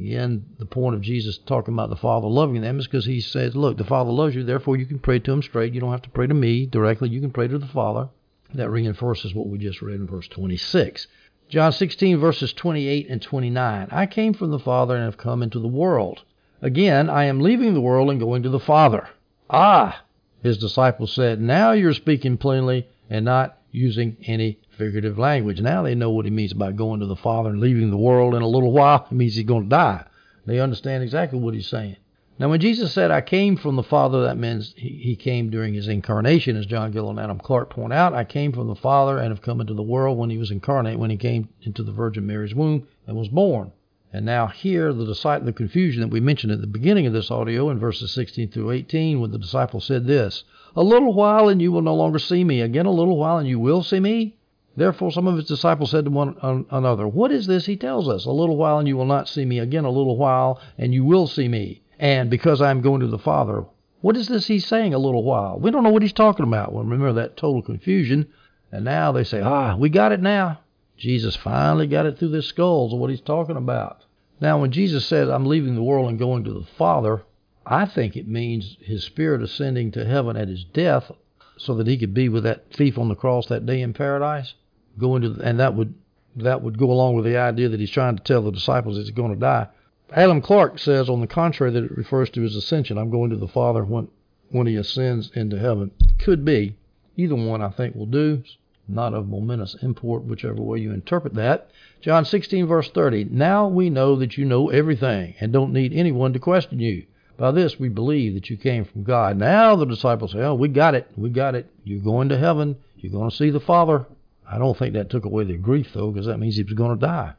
Again, 0.00 0.44
the 0.58 0.64
point 0.64 0.94
of 0.94 1.00
Jesus 1.00 1.38
talking 1.38 1.74
about 1.74 1.90
the 1.90 1.96
Father 1.96 2.28
loving 2.28 2.62
them 2.62 2.78
is 2.78 2.86
because 2.86 3.04
he 3.04 3.20
says, 3.20 3.56
look, 3.56 3.76
the 3.76 3.84
Father 3.84 4.12
loves 4.12 4.34
you, 4.34 4.44
therefore 4.44 4.76
you 4.76 4.86
can 4.86 5.00
pray 5.00 5.18
to 5.18 5.32
him 5.32 5.42
straight. 5.42 5.74
You 5.74 5.80
don't 5.80 5.90
have 5.90 6.02
to 6.02 6.10
pray 6.10 6.28
to 6.28 6.34
me 6.34 6.66
directly. 6.66 7.08
You 7.08 7.20
can 7.20 7.32
pray 7.32 7.48
to 7.48 7.58
the 7.58 7.66
Father. 7.66 8.08
That 8.54 8.70
reinforces 8.70 9.34
what 9.34 9.48
we 9.48 9.58
just 9.58 9.82
read 9.82 9.96
in 9.96 10.06
verse 10.06 10.28
26. 10.28 11.08
John 11.48 11.72
16, 11.72 12.16
verses 12.18 12.52
28 12.52 13.08
and 13.10 13.20
29. 13.20 13.88
I 13.90 14.06
came 14.06 14.34
from 14.34 14.50
the 14.52 14.58
Father 14.60 14.94
and 14.94 15.04
have 15.04 15.18
come 15.18 15.42
into 15.42 15.58
the 15.58 15.66
world. 15.66 16.22
Again, 16.62 17.10
I 17.10 17.24
am 17.24 17.40
leaving 17.40 17.74
the 17.74 17.80
world 17.80 18.08
and 18.08 18.20
going 18.20 18.44
to 18.44 18.48
the 18.48 18.60
Father. 18.60 19.08
Ah, 19.50 20.04
his 20.42 20.58
disciples 20.58 21.12
said, 21.12 21.40
Now 21.40 21.72
you're 21.72 21.92
speaking 21.92 22.36
plainly 22.36 22.86
and 23.10 23.24
not 23.24 23.57
using 23.70 24.16
any 24.26 24.58
figurative 24.70 25.18
language. 25.18 25.60
Now 25.60 25.82
they 25.82 25.94
know 25.94 26.10
what 26.10 26.24
he 26.24 26.30
means 26.30 26.52
by 26.52 26.72
going 26.72 27.00
to 27.00 27.06
the 27.06 27.16
Father 27.16 27.50
and 27.50 27.60
leaving 27.60 27.90
the 27.90 27.96
world 27.96 28.34
in 28.34 28.42
a 28.42 28.48
little 28.48 28.72
while. 28.72 29.06
It 29.10 29.14
means 29.14 29.34
he's 29.34 29.44
going 29.44 29.64
to 29.64 29.68
die. 29.68 30.04
They 30.46 30.60
understand 30.60 31.02
exactly 31.02 31.38
what 31.38 31.54
he's 31.54 31.66
saying. 31.66 31.96
Now, 32.38 32.48
when 32.48 32.60
Jesus 32.60 32.92
said, 32.92 33.10
I 33.10 33.20
came 33.20 33.56
from 33.56 33.74
the 33.74 33.82
Father, 33.82 34.22
that 34.22 34.38
means 34.38 34.72
he, 34.76 35.16
came 35.16 35.50
during 35.50 35.74
his 35.74 35.88
incarnation, 35.88 36.56
as 36.56 36.66
John 36.66 36.92
Gill 36.92 37.10
and 37.10 37.18
Adam 37.18 37.38
Clarke 37.38 37.70
point 37.70 37.92
out. 37.92 38.14
I 38.14 38.22
came 38.22 38.52
from 38.52 38.68
the 38.68 38.76
Father 38.76 39.18
and 39.18 39.30
have 39.30 39.42
come 39.42 39.60
into 39.60 39.74
the 39.74 39.82
world 39.82 40.16
when 40.16 40.30
he 40.30 40.38
was 40.38 40.52
incarnate, 40.52 41.00
when 41.00 41.10
he 41.10 41.16
came 41.16 41.48
into 41.62 41.82
the 41.82 41.90
Virgin 41.90 42.26
Mary's 42.26 42.54
womb 42.54 42.86
and 43.08 43.16
was 43.16 43.28
born. 43.28 43.72
And 44.12 44.24
now 44.24 44.46
here, 44.46 44.92
the, 44.92 45.04
the 45.04 45.52
confusion 45.52 46.00
that 46.00 46.08
we 46.08 46.20
mentioned 46.20 46.52
at 46.52 46.60
the 46.60 46.68
beginning 46.68 47.06
of 47.06 47.12
this 47.12 47.30
audio 47.30 47.70
in 47.70 47.78
verses 47.80 48.12
16 48.12 48.50
through 48.50 48.70
18, 48.70 49.20
when 49.20 49.32
the 49.32 49.38
disciple 49.38 49.80
said 49.80 50.06
this, 50.06 50.44
A 50.78 50.84
little 50.84 51.12
while 51.12 51.48
and 51.48 51.60
you 51.60 51.72
will 51.72 51.82
no 51.82 51.96
longer 51.96 52.20
see 52.20 52.44
me. 52.44 52.60
Again, 52.60 52.86
a 52.86 52.92
little 52.92 53.16
while 53.16 53.38
and 53.38 53.48
you 53.48 53.58
will 53.58 53.82
see 53.82 53.98
me. 53.98 54.36
Therefore, 54.76 55.10
some 55.10 55.26
of 55.26 55.34
his 55.34 55.48
disciples 55.48 55.90
said 55.90 56.04
to 56.04 56.10
one 56.12 56.36
another, 56.70 57.08
What 57.08 57.32
is 57.32 57.48
this 57.48 57.66
he 57.66 57.76
tells 57.76 58.08
us? 58.08 58.26
A 58.26 58.30
little 58.30 58.56
while 58.56 58.78
and 58.78 58.86
you 58.86 58.96
will 58.96 59.04
not 59.04 59.28
see 59.28 59.44
me. 59.44 59.58
Again, 59.58 59.84
a 59.84 59.90
little 59.90 60.16
while 60.16 60.60
and 60.78 60.94
you 60.94 61.04
will 61.04 61.26
see 61.26 61.48
me 61.48 61.82
and 61.98 62.30
because 62.30 62.62
I'm 62.62 62.80
going 62.80 63.00
to 63.00 63.08
the 63.08 63.18
Father. 63.18 63.64
What 64.02 64.16
is 64.16 64.28
this 64.28 64.46
he's 64.46 64.66
saying 64.66 64.94
a 64.94 64.98
little 64.98 65.24
while? 65.24 65.58
We 65.58 65.72
don't 65.72 65.82
know 65.82 65.90
what 65.90 66.02
he's 66.02 66.12
talking 66.12 66.46
about. 66.46 66.72
Well, 66.72 66.84
remember 66.84 67.12
that 67.14 67.36
total 67.36 67.60
confusion. 67.60 68.28
And 68.70 68.84
now 68.84 69.10
they 69.10 69.24
say, 69.24 69.40
ah, 69.40 69.74
we 69.74 69.88
got 69.88 70.12
it 70.12 70.20
now. 70.20 70.60
Jesus 70.96 71.34
finally 71.34 71.88
got 71.88 72.06
it 72.06 72.20
through 72.20 72.28
their 72.28 72.40
skulls 72.40 72.92
of 72.92 73.00
what 73.00 73.10
he's 73.10 73.20
talking 73.20 73.56
about. 73.56 74.04
Now, 74.40 74.60
when 74.60 74.70
Jesus 74.70 75.04
said, 75.04 75.28
I'm 75.28 75.46
leaving 75.46 75.74
the 75.74 75.82
world 75.82 76.08
and 76.08 76.20
going 76.20 76.44
to 76.44 76.52
the 76.52 76.66
Father, 76.76 77.24
I 77.70 77.84
think 77.84 78.16
it 78.16 78.26
means 78.26 78.78
his 78.80 79.04
spirit 79.04 79.42
ascending 79.42 79.90
to 79.92 80.06
heaven 80.06 80.38
at 80.38 80.48
his 80.48 80.64
death 80.64 81.12
so 81.58 81.74
that 81.74 81.86
he 81.86 81.98
could 81.98 82.14
be 82.14 82.30
with 82.30 82.44
that 82.44 82.72
thief 82.72 82.96
on 82.96 83.08
the 83.08 83.14
cross 83.14 83.46
that 83.48 83.66
day 83.66 83.82
in 83.82 83.92
paradise. 83.92 84.54
Going 84.98 85.20
to, 85.20 85.38
and 85.42 85.60
that 85.60 85.74
would 85.74 85.94
that 86.36 86.62
would 86.62 86.78
go 86.78 86.90
along 86.90 87.16
with 87.16 87.26
the 87.26 87.36
idea 87.36 87.68
that 87.68 87.80
he's 87.80 87.90
trying 87.90 88.16
to 88.16 88.22
tell 88.22 88.42
the 88.42 88.50
disciples 88.50 88.96
that 88.96 89.02
he's 89.02 89.10
going 89.10 89.34
to 89.34 89.38
die. 89.38 89.66
Adam 90.12 90.40
Clarke 90.40 90.78
says, 90.78 91.10
on 91.10 91.20
the 91.20 91.26
contrary, 91.26 91.70
that 91.72 91.84
it 91.84 91.96
refers 91.96 92.30
to 92.30 92.40
his 92.40 92.56
ascension. 92.56 92.96
I'm 92.96 93.10
going 93.10 93.28
to 93.30 93.36
the 93.36 93.48
Father 93.48 93.84
when, 93.84 94.08
when 94.48 94.66
he 94.66 94.76
ascends 94.76 95.30
into 95.34 95.58
heaven. 95.58 95.90
Could 96.18 96.44
be. 96.44 96.76
Either 97.16 97.34
one, 97.34 97.60
I 97.60 97.68
think, 97.68 97.94
will 97.94 98.06
do. 98.06 98.42
Not 98.86 99.12
of 99.12 99.28
momentous 99.28 99.76
import, 99.82 100.24
whichever 100.24 100.62
way 100.62 100.78
you 100.78 100.92
interpret 100.92 101.34
that. 101.34 101.70
John 102.00 102.24
16, 102.24 102.66
verse 102.66 102.88
30. 102.88 103.24
Now 103.24 103.68
we 103.68 103.90
know 103.90 104.16
that 104.16 104.38
you 104.38 104.46
know 104.46 104.70
everything 104.70 105.34
and 105.40 105.52
don't 105.52 105.74
need 105.74 105.92
anyone 105.92 106.32
to 106.32 106.38
question 106.38 106.80
you. 106.80 107.04
By 107.38 107.52
this 107.52 107.78
we 107.78 107.88
believe 107.88 108.34
that 108.34 108.50
you 108.50 108.56
came 108.56 108.84
from 108.84 109.04
God. 109.04 109.38
Now 109.38 109.76
the 109.76 109.86
disciples 109.86 110.32
say, 110.32 110.40
Oh, 110.40 110.54
we 110.54 110.66
got 110.68 110.96
it. 110.96 111.08
We 111.16 111.30
got 111.30 111.54
it. 111.54 111.70
You're 111.84 112.02
going 112.02 112.28
to 112.30 112.36
heaven. 112.36 112.76
You're 112.96 113.12
going 113.12 113.30
to 113.30 113.36
see 113.36 113.50
the 113.50 113.60
Father. 113.60 114.06
I 114.50 114.58
don't 114.58 114.76
think 114.76 114.94
that 114.94 115.08
took 115.08 115.24
away 115.24 115.44
their 115.44 115.56
grief, 115.56 115.92
though, 115.94 116.10
because 116.10 116.26
that 116.26 116.38
means 116.38 116.56
he 116.56 116.64
was 116.64 116.72
going 116.72 116.98
to 116.98 117.06
die. 117.06 117.34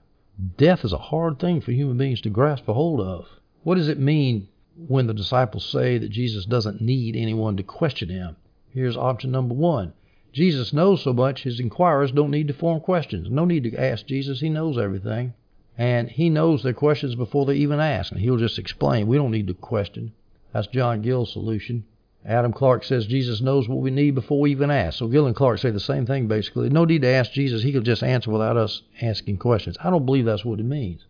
Death 0.58 0.86
is 0.86 0.94
a 0.94 0.98
hard 0.98 1.38
thing 1.38 1.60
for 1.60 1.74
human 1.74 1.98
beings 1.98 2.22
to 2.22 2.30
grasp 2.30 2.68
a 2.70 2.74
hold 2.74 3.02
of. 3.02 3.28
What 3.64 3.76
does 3.76 3.90
it 3.90 4.00
mean 4.00 4.48
when 4.88 5.08
the 5.08 5.14
disciples 5.14 5.66
say 5.66 5.98
that 5.98 6.12
Jesus 6.12 6.46
doesn't 6.46 6.80
need 6.80 7.18
anyone 7.18 7.58
to 7.58 7.64
question 7.64 8.08
him? 8.08 8.38
Here's 8.70 8.96
option 8.96 9.32
number 9.32 9.54
one. 9.54 9.92
Jesus 10.32 10.72
knows 10.72 11.04
so 11.04 11.12
much, 11.12 11.44
his 11.44 11.60
inquirers 11.60 12.14
don't 12.14 12.32
need 12.32 12.48
to 12.48 12.54
form 12.54 12.80
questions. 12.80 13.30
No 13.30 13.44
need 13.44 13.64
to 13.66 13.76
ask 13.76 14.06
Jesus, 14.06 14.40
he 14.40 14.50
knows 14.50 14.78
everything. 14.78 15.34
And 15.80 16.10
he 16.10 16.30
knows 16.30 16.62
their 16.62 16.74
questions 16.74 17.16
before 17.16 17.46
they 17.46 17.56
even 17.56 17.80
ask, 17.80 18.12
and 18.12 18.20
he'll 18.20 18.36
just 18.36 18.60
explain. 18.60 19.08
We 19.08 19.16
don't 19.16 19.32
need 19.32 19.48
to 19.48 19.54
question. 19.54 20.12
That's 20.52 20.68
John 20.68 21.02
Gill's 21.02 21.32
solution. 21.32 21.86
Adam 22.26 22.52
Clarke 22.52 22.84
says 22.84 23.06
Jesus 23.08 23.40
knows 23.40 23.70
what 23.70 23.80
we 23.80 23.90
need 23.90 24.14
before 24.14 24.42
we 24.42 24.52
even 24.52 24.72
ask. 24.72 25.00
So 25.00 25.08
Gill 25.08 25.26
and 25.26 25.36
Clarke 25.36 25.60
say 25.60 25.72
the 25.72 25.80
same 25.80 26.06
thing 26.06 26.28
basically. 26.28 26.70
No 26.70 26.84
need 26.84 27.04
to 27.04 27.08
ask 27.08 27.32
Jesus. 27.32 27.64
He 27.64 27.72
could 27.72 27.86
just 27.86 28.04
answer 28.04 28.30
without 28.30 28.58
us 28.58 28.82
asking 29.02 29.38
questions. 29.38 29.78
I 29.82 29.90
don't 29.90 30.06
believe 30.06 30.26
that's 30.26 30.44
what 30.44 30.60
it 30.60 30.66
means. 30.66 31.06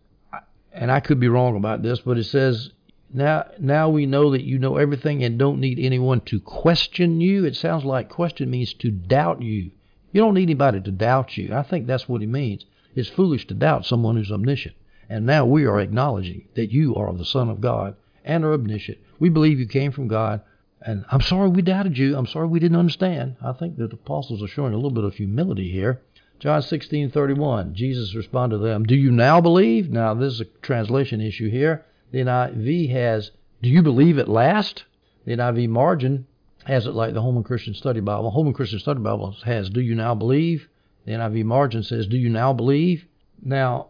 And 0.72 0.92
I 0.92 1.00
could 1.00 1.18
be 1.18 1.28
wrong 1.28 1.56
about 1.56 1.82
this, 1.82 1.98
but 1.98 2.16
it 2.16 2.24
says 2.24 2.70
now 3.12 3.46
now 3.58 3.88
we 3.88 4.06
know 4.06 4.30
that 4.30 4.44
you 4.44 4.60
know 4.60 4.76
everything 4.76 5.24
and 5.24 5.36
don't 5.36 5.58
need 5.58 5.80
anyone 5.80 6.20
to 6.26 6.38
question 6.38 7.20
you. 7.20 7.44
It 7.44 7.56
sounds 7.56 7.84
like 7.84 8.08
question 8.08 8.48
means 8.48 8.72
to 8.74 8.92
doubt 8.92 9.42
you. 9.42 9.72
You 10.12 10.20
don't 10.20 10.34
need 10.34 10.44
anybody 10.44 10.80
to 10.80 10.92
doubt 10.92 11.36
you. 11.36 11.52
I 11.52 11.64
think 11.64 11.88
that's 11.88 12.08
what 12.08 12.20
he 12.20 12.28
means. 12.28 12.66
It's 12.94 13.08
foolish 13.08 13.46
to 13.48 13.54
doubt 13.54 13.86
someone 13.86 14.16
who's 14.16 14.32
omniscient. 14.32 14.74
And 15.08 15.26
now 15.26 15.44
we 15.44 15.64
are 15.64 15.80
acknowledging 15.80 16.46
that 16.54 16.72
you 16.72 16.94
are 16.94 17.12
the 17.12 17.24
Son 17.24 17.48
of 17.48 17.60
God 17.60 17.96
and 18.24 18.44
are 18.44 18.52
omniscient. 18.52 18.98
We 19.18 19.28
believe 19.28 19.58
you 19.58 19.66
came 19.66 19.92
from 19.92 20.08
God 20.08 20.40
and 20.82 21.04
I'm 21.10 21.20
sorry 21.20 21.50
we 21.50 21.60
doubted 21.60 21.98
you. 21.98 22.16
I'm 22.16 22.26
sorry 22.26 22.48
we 22.48 22.58
didn't 22.58 22.78
understand. 22.78 23.36
I 23.42 23.52
think 23.52 23.76
that 23.76 23.90
the 23.90 23.96
apostles 23.96 24.42
are 24.42 24.48
showing 24.48 24.72
a 24.72 24.76
little 24.76 24.90
bit 24.90 25.04
of 25.04 25.14
humility 25.14 25.70
here. 25.70 26.00
John 26.38 26.62
16:31. 26.62 27.74
Jesus 27.74 28.14
responded 28.14 28.56
to 28.56 28.62
them, 28.62 28.84
"Do 28.84 28.96
you 28.96 29.10
now 29.10 29.42
believe?" 29.42 29.90
Now 29.90 30.14
this 30.14 30.32
is 30.32 30.40
a 30.40 30.46
translation 30.62 31.20
issue 31.20 31.50
here. 31.50 31.84
The 32.12 32.20
NIV 32.20 32.88
has, 32.92 33.30
"Do 33.60 33.68
you 33.68 33.82
believe 33.82 34.18
at 34.18 34.26
last?" 34.26 34.84
The 35.26 35.32
NIV 35.32 35.68
margin 35.68 36.24
has 36.64 36.86
it 36.86 36.94
like 36.94 37.12
the 37.12 37.20
Holman 37.20 37.42
Christian 37.42 37.74
Study 37.74 38.00
Bible. 38.00 38.30
Holman 38.30 38.54
Christian 38.54 38.78
Study 38.78 39.00
Bible 39.00 39.36
has, 39.44 39.68
"Do 39.68 39.82
you 39.82 39.94
now 39.94 40.14
believe?" 40.14 40.66
The 41.04 41.12
NIV 41.12 41.44
margin 41.44 41.82
says, 41.82 42.06
"Do 42.06 42.16
you 42.16 42.28
now 42.28 42.52
believe?" 42.52 43.06
Now, 43.42 43.88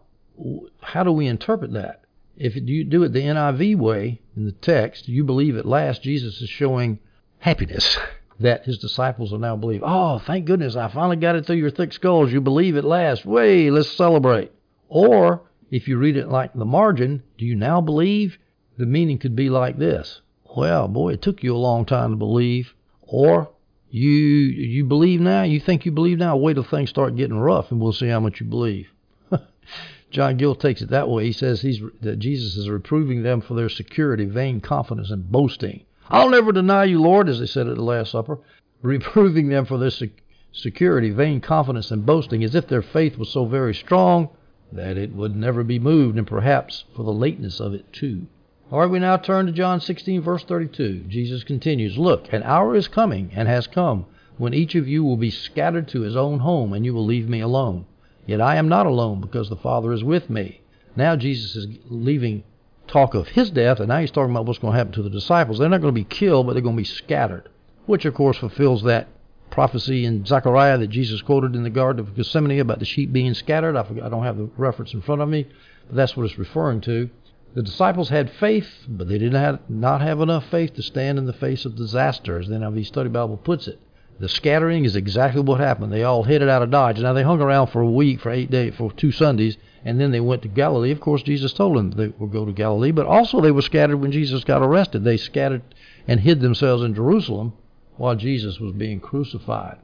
how 0.81 1.03
do 1.03 1.11
we 1.11 1.27
interpret 1.27 1.73
that? 1.73 2.01
If 2.37 2.55
you 2.55 2.83
do 2.83 3.03
it 3.03 3.09
the 3.09 3.21
NIV 3.21 3.77
way 3.77 4.21
in 4.35 4.45
the 4.45 4.51
text, 4.51 5.07
you 5.07 5.23
believe 5.23 5.57
at 5.57 5.65
last 5.65 6.01
Jesus 6.01 6.41
is 6.41 6.49
showing 6.49 6.99
happiness 7.39 7.99
that 8.39 8.65
his 8.65 8.77
disciples 8.77 9.31
will 9.31 9.39
now 9.39 9.55
believe. 9.55 9.83
Oh, 9.83 10.19
thank 10.19 10.45
goodness, 10.45 10.75
I 10.75 10.87
finally 10.87 11.17
got 11.17 11.35
it 11.35 11.45
through 11.45 11.57
your 11.57 11.69
thick 11.69 11.93
skulls. 11.93 12.31
You 12.31 12.41
believe 12.41 12.77
at 12.77 12.83
last. 12.83 13.25
Way, 13.25 13.69
let's 13.69 13.89
celebrate. 13.89 14.51
Or 14.89 15.43
if 15.69 15.87
you 15.87 15.97
read 15.97 16.17
it 16.17 16.29
like 16.29 16.53
the 16.53 16.65
margin, 16.65 17.23
do 17.37 17.45
you 17.45 17.55
now 17.55 17.81
believe? 17.81 18.37
The 18.77 18.85
meaning 18.85 19.17
could 19.17 19.35
be 19.35 19.49
like 19.49 19.77
this. 19.77 20.21
Well, 20.55 20.87
boy, 20.87 21.13
it 21.13 21.21
took 21.21 21.43
you 21.43 21.55
a 21.55 21.57
long 21.57 21.85
time 21.85 22.11
to 22.11 22.17
believe. 22.17 22.73
Or 23.01 23.51
you 23.91 24.09
you 24.11 24.85
believe 24.85 25.19
now, 25.19 25.43
you 25.43 25.59
think 25.59 25.85
you 25.85 25.91
believe 25.91 26.17
now, 26.17 26.37
wait 26.37 26.53
till 26.53 26.63
things 26.63 26.89
start 26.89 27.15
getting 27.17 27.37
rough 27.37 27.71
and 27.71 27.81
we'll 27.81 27.91
see 27.91 28.07
how 28.07 28.21
much 28.21 28.39
you 28.39 28.45
believe. 28.45 28.87
John 30.11 30.37
Gill 30.37 30.55
takes 30.55 30.81
it 30.81 30.89
that 30.89 31.09
way. 31.09 31.25
He 31.25 31.31
says 31.33 31.61
that 31.61 32.19
Jesus 32.19 32.55
is 32.55 32.69
reproving 32.69 33.23
them 33.23 33.41
for 33.41 33.53
their 33.53 33.69
security, 33.69 34.25
vain 34.25 34.61
confidence, 34.61 35.11
and 35.11 35.29
boasting. 35.29 35.85
I'll 36.09 36.29
never 36.29 36.51
deny 36.51 36.85
you, 36.85 37.01
Lord, 37.01 37.29
as 37.29 37.39
they 37.39 37.45
said 37.45 37.67
at 37.67 37.75
the 37.75 37.83
Last 37.83 38.11
Supper, 38.11 38.39
reproving 38.81 39.49
them 39.49 39.65
for 39.65 39.77
their 39.77 39.89
sec- 39.89 40.23
security, 40.51 41.11
vain 41.11 41.41
confidence, 41.41 41.91
and 41.91 42.05
boasting, 42.05 42.43
as 42.43 42.55
if 42.55 42.67
their 42.67 42.81
faith 42.81 43.17
was 43.17 43.29
so 43.29 43.45
very 43.45 43.73
strong 43.73 44.29
that 44.71 44.97
it 44.97 45.13
would 45.13 45.35
never 45.35 45.63
be 45.63 45.79
moved, 45.79 46.17
and 46.17 46.27
perhaps 46.27 46.85
for 46.95 47.03
the 47.03 47.13
lateness 47.13 47.59
of 47.59 47.73
it 47.73 47.91
too. 47.91 48.27
All 48.71 48.79
right, 48.79 48.89
we 48.89 48.99
now 48.99 49.17
turn 49.17 49.47
to 49.47 49.51
John 49.51 49.81
16, 49.81 50.21
verse 50.21 50.45
32. 50.45 51.03
Jesus 51.09 51.43
continues, 51.43 51.97
Look, 51.97 52.31
an 52.31 52.41
hour 52.43 52.73
is 52.73 52.87
coming, 52.87 53.29
and 53.35 53.49
has 53.49 53.67
come, 53.67 54.05
when 54.37 54.53
each 54.53 54.75
of 54.75 54.87
you 54.87 55.03
will 55.03 55.17
be 55.17 55.29
scattered 55.29 55.89
to 55.89 56.01
his 56.01 56.15
own 56.15 56.39
home, 56.39 56.71
and 56.71 56.85
you 56.85 56.93
will 56.93 57.03
leave 57.03 57.27
me 57.27 57.41
alone. 57.41 57.85
Yet 58.25 58.39
I 58.39 58.55
am 58.55 58.69
not 58.69 58.85
alone, 58.85 59.19
because 59.19 59.49
the 59.49 59.57
Father 59.57 59.91
is 59.91 60.05
with 60.05 60.29
me. 60.29 60.61
Now 60.95 61.17
Jesus 61.17 61.57
is 61.57 61.67
leaving 61.89 62.45
talk 62.87 63.13
of 63.13 63.27
his 63.27 63.51
death, 63.51 63.81
and 63.81 63.89
now 63.89 63.99
he's 63.99 64.09
talking 64.09 64.31
about 64.31 64.45
what's 64.45 64.59
going 64.59 64.71
to 64.71 64.77
happen 64.77 64.93
to 64.93 65.03
the 65.03 65.09
disciples. 65.09 65.59
They're 65.59 65.67
not 65.67 65.81
going 65.81 65.93
to 65.93 66.01
be 66.01 66.05
killed, 66.05 66.47
but 66.47 66.53
they're 66.53 66.61
going 66.61 66.77
to 66.77 66.81
be 66.81 66.85
scattered, 66.85 67.49
which 67.87 68.05
of 68.05 68.13
course 68.13 68.37
fulfills 68.37 68.83
that 68.83 69.09
prophecy 69.49 70.05
in 70.05 70.25
Zechariah 70.25 70.77
that 70.77 70.87
Jesus 70.87 71.21
quoted 71.21 71.57
in 71.57 71.63
the 71.63 71.69
Garden 71.69 71.99
of 71.99 72.15
Gethsemane 72.15 72.61
about 72.61 72.79
the 72.79 72.85
sheep 72.85 73.11
being 73.11 73.33
scattered. 73.33 73.75
I, 73.75 73.83
forget, 73.83 74.05
I 74.05 74.09
don't 74.09 74.23
have 74.23 74.37
the 74.37 74.49
reference 74.55 74.93
in 74.93 75.01
front 75.01 75.21
of 75.21 75.27
me, 75.27 75.45
but 75.87 75.97
that's 75.97 76.15
what 76.15 76.25
it's 76.25 76.37
referring 76.37 76.79
to. 76.81 77.09
The 77.53 77.63
disciples 77.63 78.09
had 78.09 78.29
faith, 78.29 78.85
but 78.87 79.09
they 79.09 79.17
did 79.17 79.33
not, 79.33 79.69
not 79.69 80.01
have 80.01 80.21
enough 80.21 80.45
faith 80.49 80.73
to 80.75 80.81
stand 80.81 81.17
in 81.17 81.25
the 81.25 81.33
face 81.33 81.65
of 81.65 81.75
disaster, 81.75 82.39
as 82.39 82.47
the 82.47 82.55
NIV 82.55 82.85
Study 82.85 83.09
Bible 83.09 83.35
puts 83.35 83.67
it. 83.67 83.79
The 84.19 84.29
scattering 84.29 84.85
is 84.85 84.95
exactly 84.95 85.41
what 85.41 85.59
happened. 85.59 85.91
They 85.91 86.03
all 86.03 86.23
headed 86.23 86.47
out 86.47 86.61
of 86.61 86.71
Dodge. 86.71 86.99
Now 86.99 87.11
they 87.11 87.23
hung 87.23 87.41
around 87.41 87.67
for 87.67 87.81
a 87.81 87.89
week, 87.89 88.21
for 88.21 88.29
eight 88.29 88.51
days, 88.51 88.75
for 88.75 88.91
two 88.91 89.11
Sundays, 89.11 89.57
and 89.83 89.99
then 89.99 90.11
they 90.11 90.19
went 90.19 90.43
to 90.43 90.47
Galilee. 90.47 90.91
Of 90.91 91.01
course, 91.01 91.23
Jesus 91.23 91.51
told 91.51 91.75
them 91.75 91.91
they 91.91 92.07
would 92.07 92.31
go 92.31 92.45
to 92.45 92.53
Galilee, 92.53 92.91
but 92.91 93.05
also 93.05 93.41
they 93.41 93.51
were 93.51 93.61
scattered 93.61 93.97
when 93.97 94.11
Jesus 94.11 94.43
got 94.43 94.61
arrested. 94.61 95.03
They 95.03 95.17
scattered 95.17 95.63
and 96.07 96.19
hid 96.19 96.39
themselves 96.39 96.83
in 96.83 96.93
Jerusalem 96.93 97.53
while 97.97 98.15
Jesus 98.15 98.59
was 98.59 98.73
being 98.73 98.99
crucified. 98.99 99.77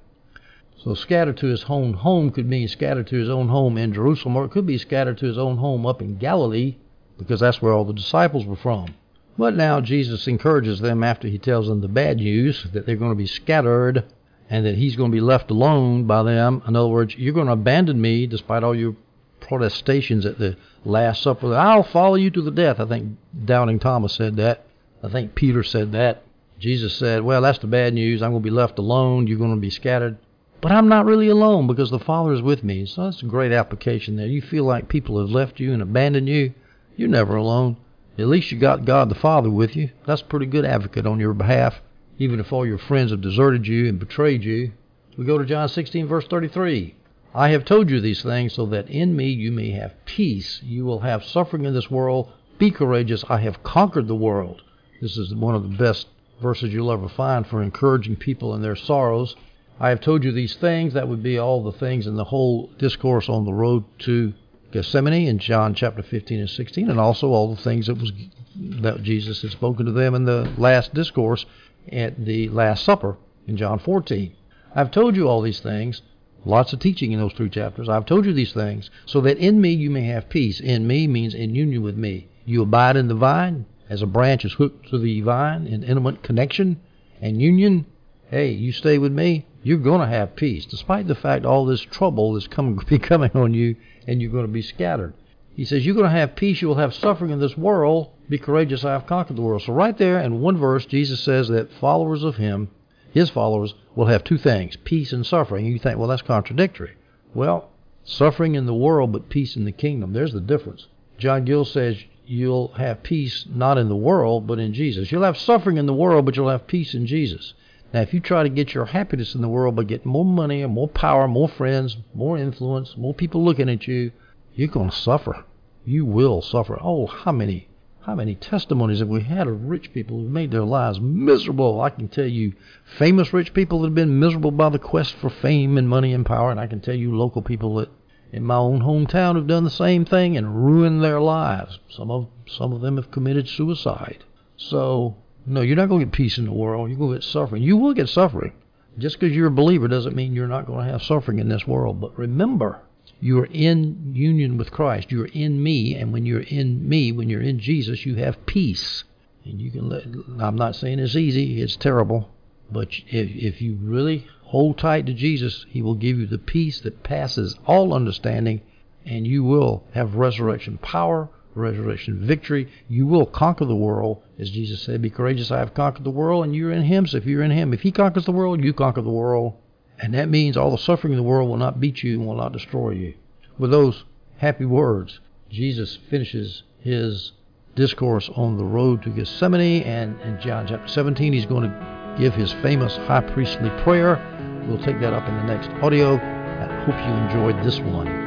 So 0.77 0.93
scattered 0.93 1.37
to 1.37 1.47
his 1.47 1.65
own 1.67 1.93
home 1.93 2.29
could 2.29 2.47
mean 2.47 2.67
scattered 2.67 3.07
to 3.07 3.17
his 3.17 3.29
own 3.29 3.49
home 3.49 3.77
in 3.77 3.91
Jerusalem, 3.91 4.37
or 4.37 4.45
it 4.45 4.51
could 4.51 4.65
be 4.65 4.77
scattered 4.77 5.17
to 5.17 5.25
his 5.25 5.37
own 5.37 5.57
home 5.57 5.85
up 5.85 6.01
in 6.01 6.17
Galilee, 6.17 6.75
because 7.17 7.39
that's 7.39 7.61
where 7.61 7.73
all 7.73 7.85
the 7.85 7.93
disciples 7.93 8.45
were 8.45 8.55
from. 8.55 8.95
But 9.37 9.55
now 9.55 9.81
Jesus 9.81 10.27
encourages 10.27 10.79
them 10.79 11.03
after 11.03 11.27
he 11.27 11.37
tells 11.37 11.67
them 11.67 11.81
the 11.81 11.87
bad 11.87 12.17
news 12.17 12.65
that 12.73 12.85
they're 12.85 12.95
going 12.95 13.11
to 13.11 13.15
be 13.15 13.27
scattered 13.27 14.03
and 14.49 14.65
that 14.65 14.75
he's 14.75 14.95
going 14.95 15.11
to 15.11 15.15
be 15.15 15.21
left 15.21 15.51
alone 15.51 16.05
by 16.05 16.23
them. 16.23 16.63
In 16.67 16.75
other 16.75 16.87
words, 16.87 17.15
you're 17.15 17.33
going 17.33 17.47
to 17.47 17.53
abandon 17.53 18.01
me 18.01 18.25
despite 18.25 18.63
all 18.63 18.75
your 18.75 18.95
protestations 19.39 20.25
at 20.25 20.39
the 20.39 20.57
Last 20.83 21.21
Supper. 21.21 21.53
I'll 21.53 21.83
follow 21.83 22.15
you 22.15 22.31
to 22.31 22.41
the 22.41 22.51
death. 22.51 22.79
I 22.79 22.85
think 22.85 23.17
Doubting 23.45 23.79
Thomas 23.79 24.13
said 24.13 24.37
that. 24.37 24.65
I 25.03 25.09
think 25.09 25.35
Peter 25.35 25.63
said 25.63 25.91
that. 25.91 26.23
Jesus 26.59 26.95
said, 26.95 27.21
Well, 27.21 27.41
that's 27.41 27.59
the 27.59 27.67
bad 27.67 27.93
news. 27.93 28.21
I'm 28.21 28.31
going 28.31 28.41
to 28.41 28.49
be 28.49 28.55
left 28.55 28.79
alone. 28.79 29.27
You're 29.27 29.37
going 29.37 29.53
to 29.53 29.61
be 29.61 29.69
scattered. 29.69 30.17
But 30.59 30.71
I'm 30.71 30.89
not 30.89 31.05
really 31.05 31.27
alone 31.27 31.67
because 31.67 31.91
the 31.91 31.99
Father 31.99 32.33
is 32.33 32.41
with 32.41 32.63
me. 32.63 32.87
So 32.87 33.03
that's 33.03 33.21
a 33.21 33.27
great 33.27 33.51
application 33.51 34.15
there. 34.15 34.25
You 34.25 34.41
feel 34.41 34.63
like 34.63 34.89
people 34.89 35.19
have 35.19 35.29
left 35.29 35.59
you 35.59 35.71
and 35.71 35.83
abandoned 35.83 36.27
you. 36.27 36.53
You're 36.97 37.07
never 37.07 37.37
alone. 37.37 37.77
At 38.19 38.27
least 38.27 38.51
you 38.51 38.59
got 38.59 38.83
God 38.83 39.07
the 39.07 39.15
Father 39.15 39.49
with 39.49 39.77
you. 39.77 39.91
That's 40.05 40.21
a 40.21 40.25
pretty 40.25 40.47
good 40.47 40.65
advocate 40.65 41.05
on 41.05 41.21
your 41.21 41.33
behalf 41.33 41.79
even 42.19 42.39
if 42.39 42.51
all 42.51 42.65
your 42.65 42.77
friends 42.77 43.11
have 43.11 43.21
deserted 43.21 43.67
you 43.67 43.87
and 43.87 43.99
betrayed 43.99 44.43
you. 44.43 44.71
We 45.17 45.25
go 45.25 45.37
to 45.37 45.45
John 45.45 45.69
16, 45.69 46.07
verse 46.07 46.27
33. 46.27 46.95
I 47.33 47.49
have 47.49 47.65
told 47.65 47.89
you 47.89 47.99
these 47.99 48.23
things 48.23 48.53
so 48.53 48.65
that 48.67 48.89
in 48.89 49.15
me 49.15 49.29
you 49.29 49.51
may 49.51 49.71
have 49.71 50.05
peace. 50.05 50.61
You 50.63 50.85
will 50.85 50.99
have 50.99 51.23
suffering 51.23 51.65
in 51.65 51.73
this 51.73 51.91
world. 51.91 52.31
Be 52.57 52.71
courageous. 52.71 53.23
I 53.29 53.37
have 53.39 53.63
conquered 53.63 54.07
the 54.07 54.15
world. 54.15 54.61
This 55.01 55.17
is 55.17 55.33
one 55.35 55.53
of 55.53 55.63
the 55.63 55.77
best 55.77 56.07
verses 56.41 56.73
you'll 56.73 56.91
ever 56.91 57.07
find 57.07 57.45
for 57.45 57.61
encouraging 57.61 58.15
people 58.15 58.55
in 58.55 58.61
their 58.61 58.75
sorrows. 58.75 59.35
I 59.79 59.89
have 59.89 60.01
told 60.01 60.23
you 60.23 60.31
these 60.31 60.55
things. 60.55 60.93
That 60.93 61.07
would 61.07 61.21
be 61.21 61.37
all 61.37 61.63
the 61.63 61.77
things 61.77 62.07
in 62.07 62.15
the 62.15 62.23
whole 62.23 62.71
discourse 62.79 63.29
on 63.29 63.45
the 63.45 63.53
road 63.53 63.83
to 63.99 64.33
Gethsemane 64.71 65.27
in 65.27 65.39
John 65.39 65.73
chapter 65.73 66.03
15 66.03 66.39
and 66.39 66.49
16, 66.49 66.89
and 66.89 66.99
also 66.99 67.29
all 67.29 67.53
the 67.53 67.61
things 67.61 67.87
that 67.87 67.97
was 67.97 68.11
that 68.55 69.03
Jesus 69.03 69.41
had 69.41 69.51
spoken 69.51 69.85
to 69.85 69.91
them 69.91 70.13
in 70.13 70.25
the 70.25 70.51
last 70.57 70.93
discourse 70.93 71.45
at 71.91 72.25
the 72.25 72.49
Last 72.49 72.83
Supper 72.83 73.17
in 73.47 73.55
John 73.55 73.79
14. 73.79 74.33
I've 74.75 74.91
told 74.91 75.15
you 75.15 75.27
all 75.27 75.41
these 75.41 75.59
things, 75.59 76.01
lots 76.43 76.73
of 76.73 76.79
teaching 76.79 77.11
in 77.11 77.19
those 77.19 77.33
three 77.33 77.49
chapters. 77.49 77.87
I've 77.87 78.05
told 78.05 78.25
you 78.25 78.33
these 78.33 78.53
things 78.53 78.89
so 79.05 79.21
that 79.21 79.37
in 79.37 79.61
me 79.61 79.71
you 79.71 79.89
may 79.89 80.03
have 80.03 80.29
peace. 80.29 80.59
In 80.59 80.85
me 80.85 81.07
means 81.07 81.33
in 81.33 81.55
union 81.55 81.81
with 81.81 81.95
me. 81.95 82.27
You 82.45 82.63
abide 82.63 82.97
in 82.97 83.07
the 83.07 83.15
vine 83.15 83.65
as 83.89 84.01
a 84.01 84.07
branch 84.07 84.43
is 84.43 84.53
hooked 84.53 84.89
to 84.89 84.97
the 84.97 85.21
vine 85.21 85.65
in 85.65 85.83
intimate 85.83 86.23
connection 86.23 86.81
and 87.21 87.41
union. 87.41 87.85
Hey, 88.29 88.51
you 88.51 88.73
stay 88.73 88.97
with 88.97 89.13
me, 89.13 89.45
you're 89.63 89.77
going 89.77 90.01
to 90.01 90.07
have 90.07 90.35
peace, 90.35 90.65
despite 90.65 91.07
the 91.07 91.15
fact 91.15 91.45
all 91.45 91.65
this 91.65 91.81
trouble 91.81 92.35
is 92.35 92.47
coming, 92.47 92.75
be 92.87 92.99
coming 92.99 93.31
on 93.33 93.53
you 93.53 93.77
and 94.07 94.21
you're 94.21 94.31
going 94.31 94.47
to 94.47 94.51
be 94.51 94.61
scattered. 94.61 95.13
He 95.53 95.65
says, 95.65 95.85
You're 95.85 95.95
going 95.95 96.09
to 96.09 96.17
have 96.17 96.35
peace, 96.35 96.61
you 96.61 96.67
will 96.67 96.75
have 96.75 96.93
suffering 96.93 97.31
in 97.31 97.39
this 97.39 97.57
world. 97.57 98.11
Be 98.29 98.37
courageous, 98.37 98.85
I 98.85 98.93
have 98.93 99.07
conquered 99.07 99.37
the 99.37 99.41
world. 99.41 99.63
So, 99.63 99.73
right 99.73 99.97
there 99.97 100.19
in 100.19 100.39
one 100.39 100.57
verse, 100.57 100.85
Jesus 100.85 101.19
says 101.19 101.47
that 101.49 101.73
followers 101.73 102.23
of 102.23 102.37
Him, 102.37 102.69
His 103.11 103.29
followers, 103.29 103.73
will 103.95 104.05
have 104.05 104.23
two 104.23 104.37
things 104.37 104.75
peace 104.77 105.11
and 105.11 105.25
suffering. 105.25 105.65
You 105.65 105.79
think, 105.79 105.97
Well, 105.97 106.09
that's 106.09 106.21
contradictory. 106.21 106.95
Well, 107.33 107.69
suffering 108.03 108.55
in 108.55 108.65
the 108.65 108.73
world, 108.73 109.11
but 109.11 109.29
peace 109.29 109.55
in 109.55 109.65
the 109.65 109.71
kingdom. 109.71 110.13
There's 110.13 110.33
the 110.33 110.41
difference. 110.41 110.87
John 111.17 111.43
Gill 111.43 111.65
says, 111.65 111.97
You'll 112.25 112.69
have 112.73 113.03
peace 113.03 113.45
not 113.49 113.77
in 113.77 113.89
the 113.89 113.95
world, 113.95 114.47
but 114.47 114.59
in 114.59 114.73
Jesus. 114.73 115.11
You'll 115.11 115.23
have 115.23 115.37
suffering 115.37 115.77
in 115.77 115.85
the 115.85 115.93
world, 115.93 116.25
but 116.25 116.35
you'll 116.35 116.49
have 116.49 116.67
peace 116.67 116.93
in 116.93 117.07
Jesus. 117.07 117.53
Now, 117.93 118.01
if 118.01 118.13
you 118.13 118.19
try 118.19 118.43
to 118.43 118.49
get 118.49 118.73
your 118.73 118.85
happiness 118.85 119.33
in 119.33 119.41
the 119.41 119.47
world 119.47 119.75
by 119.75 119.83
getting 119.83 120.11
more 120.11 120.25
money, 120.25 120.65
more 120.65 120.89
power, 120.89 121.27
more 121.27 121.47
friends, 121.47 121.97
more 122.13 122.37
influence, 122.37 122.97
more 122.97 123.13
people 123.13 123.43
looking 123.43 123.69
at 123.69 123.87
you, 123.87 124.11
you're 124.53 124.67
going 124.67 124.89
to 124.89 124.95
suffer. 124.95 125.45
You 125.85 126.03
will 126.05 126.41
suffer. 126.41 126.77
Oh, 126.81 127.07
how 127.07 127.31
many 127.31 127.69
how 128.07 128.15
many 128.15 128.35
testimonies 128.35 128.99
have 128.99 129.09
we 129.09 129.21
had 129.21 129.47
of 129.47 129.65
rich 129.65 129.91
people 129.93 130.17
who've 130.17 130.31
made 130.31 130.51
their 130.51 130.63
lives 130.63 130.99
miserable? 130.99 131.81
I 131.81 131.89
can 131.89 132.07
tell 132.07 132.25
you 132.25 132.53
famous 132.97 133.33
rich 133.33 133.53
people 133.53 133.81
that 133.81 133.87
have 133.87 133.95
been 133.95 134.19
miserable 134.19 134.51
by 134.51 134.69
the 134.69 134.79
quest 134.79 135.13
for 135.15 135.29
fame 135.29 135.77
and 135.77 135.89
money 135.89 136.13
and 136.13 136.25
power, 136.25 136.49
and 136.49 136.57
I 136.57 136.67
can 136.67 136.79
tell 136.79 136.95
you 136.95 137.13
local 137.13 137.41
people 137.41 137.75
that 137.75 137.89
in 138.31 138.45
my 138.45 138.55
own 138.55 138.79
hometown 138.79 139.35
have 139.35 139.47
done 139.47 139.65
the 139.65 139.69
same 139.69 140.05
thing 140.05 140.37
and 140.37 140.65
ruined 140.65 141.03
their 141.03 141.19
lives. 141.19 141.79
Some 141.89 142.09
of 142.09 142.27
some 142.47 142.71
of 142.71 142.79
them 142.79 142.95
have 142.95 143.11
committed 143.11 143.49
suicide. 143.49 144.23
So 144.55 145.17
no, 145.47 145.61
you're 145.61 145.77
not 145.77 145.87
going 145.87 146.01
to 146.01 146.05
get 146.05 146.13
peace 146.13 146.37
in 146.37 146.45
the 146.45 146.51
world. 146.51 146.89
You're 146.89 146.99
going 146.99 147.11
to 147.11 147.17
get 147.19 147.23
suffering. 147.23 147.63
You 147.63 147.77
will 147.77 147.93
get 147.93 148.09
suffering. 148.09 148.53
Just 148.97 149.17
because 149.17 149.35
you're 149.35 149.47
a 149.47 149.51
believer 149.51 149.87
doesn't 149.87 150.15
mean 150.15 150.33
you're 150.33 150.47
not 150.47 150.67
going 150.67 150.85
to 150.85 150.91
have 150.91 151.01
suffering 151.01 151.39
in 151.39 151.47
this 151.47 151.65
world. 151.65 152.01
But 152.01 152.17
remember, 152.17 152.81
you 153.21 153.39
are 153.39 153.45
in 153.45 154.11
union 154.13 154.57
with 154.57 154.71
Christ. 154.71 155.11
You're 155.11 155.27
in 155.27 155.63
me, 155.63 155.95
and 155.95 156.11
when 156.11 156.25
you're 156.25 156.41
in 156.41 156.87
me, 156.87 157.13
when 157.13 157.29
you're 157.29 157.41
in 157.41 157.59
Jesus, 157.59 158.05
you 158.05 158.15
have 158.15 158.45
peace. 158.45 159.05
And 159.45 159.61
you 159.61 159.71
can 159.71 159.87
let, 159.87 160.03
I'm 160.39 160.57
not 160.57 160.75
saying 160.75 160.99
it's 160.99 161.15
easy, 161.15 161.61
it's 161.61 161.77
terrible, 161.77 162.29
but 162.69 162.89
if, 163.07 163.29
if 163.29 163.61
you 163.61 163.77
really 163.81 164.27
hold 164.43 164.77
tight 164.77 165.05
to 165.05 165.13
Jesus, 165.13 165.65
He 165.69 165.81
will 165.81 165.95
give 165.95 166.19
you 166.19 166.27
the 166.27 166.37
peace 166.37 166.81
that 166.81 167.03
passes 167.03 167.57
all 167.65 167.93
understanding, 167.93 168.61
and 169.05 169.25
you 169.25 169.45
will 169.45 169.85
have 169.93 170.15
resurrection 170.15 170.77
power, 170.79 171.29
resurrection 171.57 172.25
victory. 172.25 172.67
You 172.87 173.07
will 173.07 173.25
conquer 173.25 173.65
the 173.65 173.75
world, 173.75 174.23
as 174.39 174.51
Jesus 174.51 174.81
said, 174.81 175.01
Be 175.01 175.09
courageous, 175.09 175.51
I 175.51 175.59
have 175.59 175.73
conquered 175.73 176.03
the 176.03 176.11
world, 176.11 176.45
and 176.45 176.55
you're 176.55 176.71
in 176.71 176.83
Him. 176.83 177.07
So 177.07 177.17
if 177.17 177.25
you're 177.25 177.43
in 177.43 177.51
Him, 177.51 177.73
if 177.73 177.81
He 177.81 177.91
conquers 177.91 178.25
the 178.25 178.31
world, 178.31 178.63
you 178.63 178.73
conquer 178.73 179.01
the 179.01 179.09
world. 179.09 179.53
And 179.99 180.13
that 180.13 180.29
means 180.29 180.55
all 180.55 180.71
the 180.71 180.77
suffering 180.77 181.13
in 181.13 181.17
the 181.17 181.23
world 181.23 181.49
will 181.49 181.57
not 181.57 181.79
beat 181.79 182.03
you 182.03 182.19
and 182.19 182.27
will 182.27 182.35
not 182.35 182.53
destroy 182.53 182.91
you. 182.91 183.15
With 183.57 183.71
those 183.71 184.03
happy 184.37 184.65
words, 184.65 185.19
Jesus 185.49 185.97
finishes 186.09 186.63
his 186.79 187.31
discourse 187.75 188.29
on 188.35 188.57
the 188.57 188.65
road 188.65 189.01
to 189.03 189.09
Gethsemane, 189.09 189.83
and 189.83 190.19
in 190.21 190.39
John 190.39 190.67
chapter 190.67 190.87
17, 190.87 191.33
he's 191.33 191.45
going 191.45 191.63
to 191.63 192.15
give 192.19 192.33
his 192.33 192.53
famous 192.53 192.97
high 192.97 193.21
priestly 193.21 193.69
prayer. 193.81 194.21
We'll 194.67 194.83
take 194.83 194.99
that 194.99 195.13
up 195.13 195.27
in 195.27 195.35
the 195.35 195.43
next 195.43 195.69
audio. 195.83 196.15
I 196.15 196.83
hope 196.85 196.95
you 196.95 197.13
enjoyed 197.13 197.65
this 197.65 197.79
one. 197.79 198.26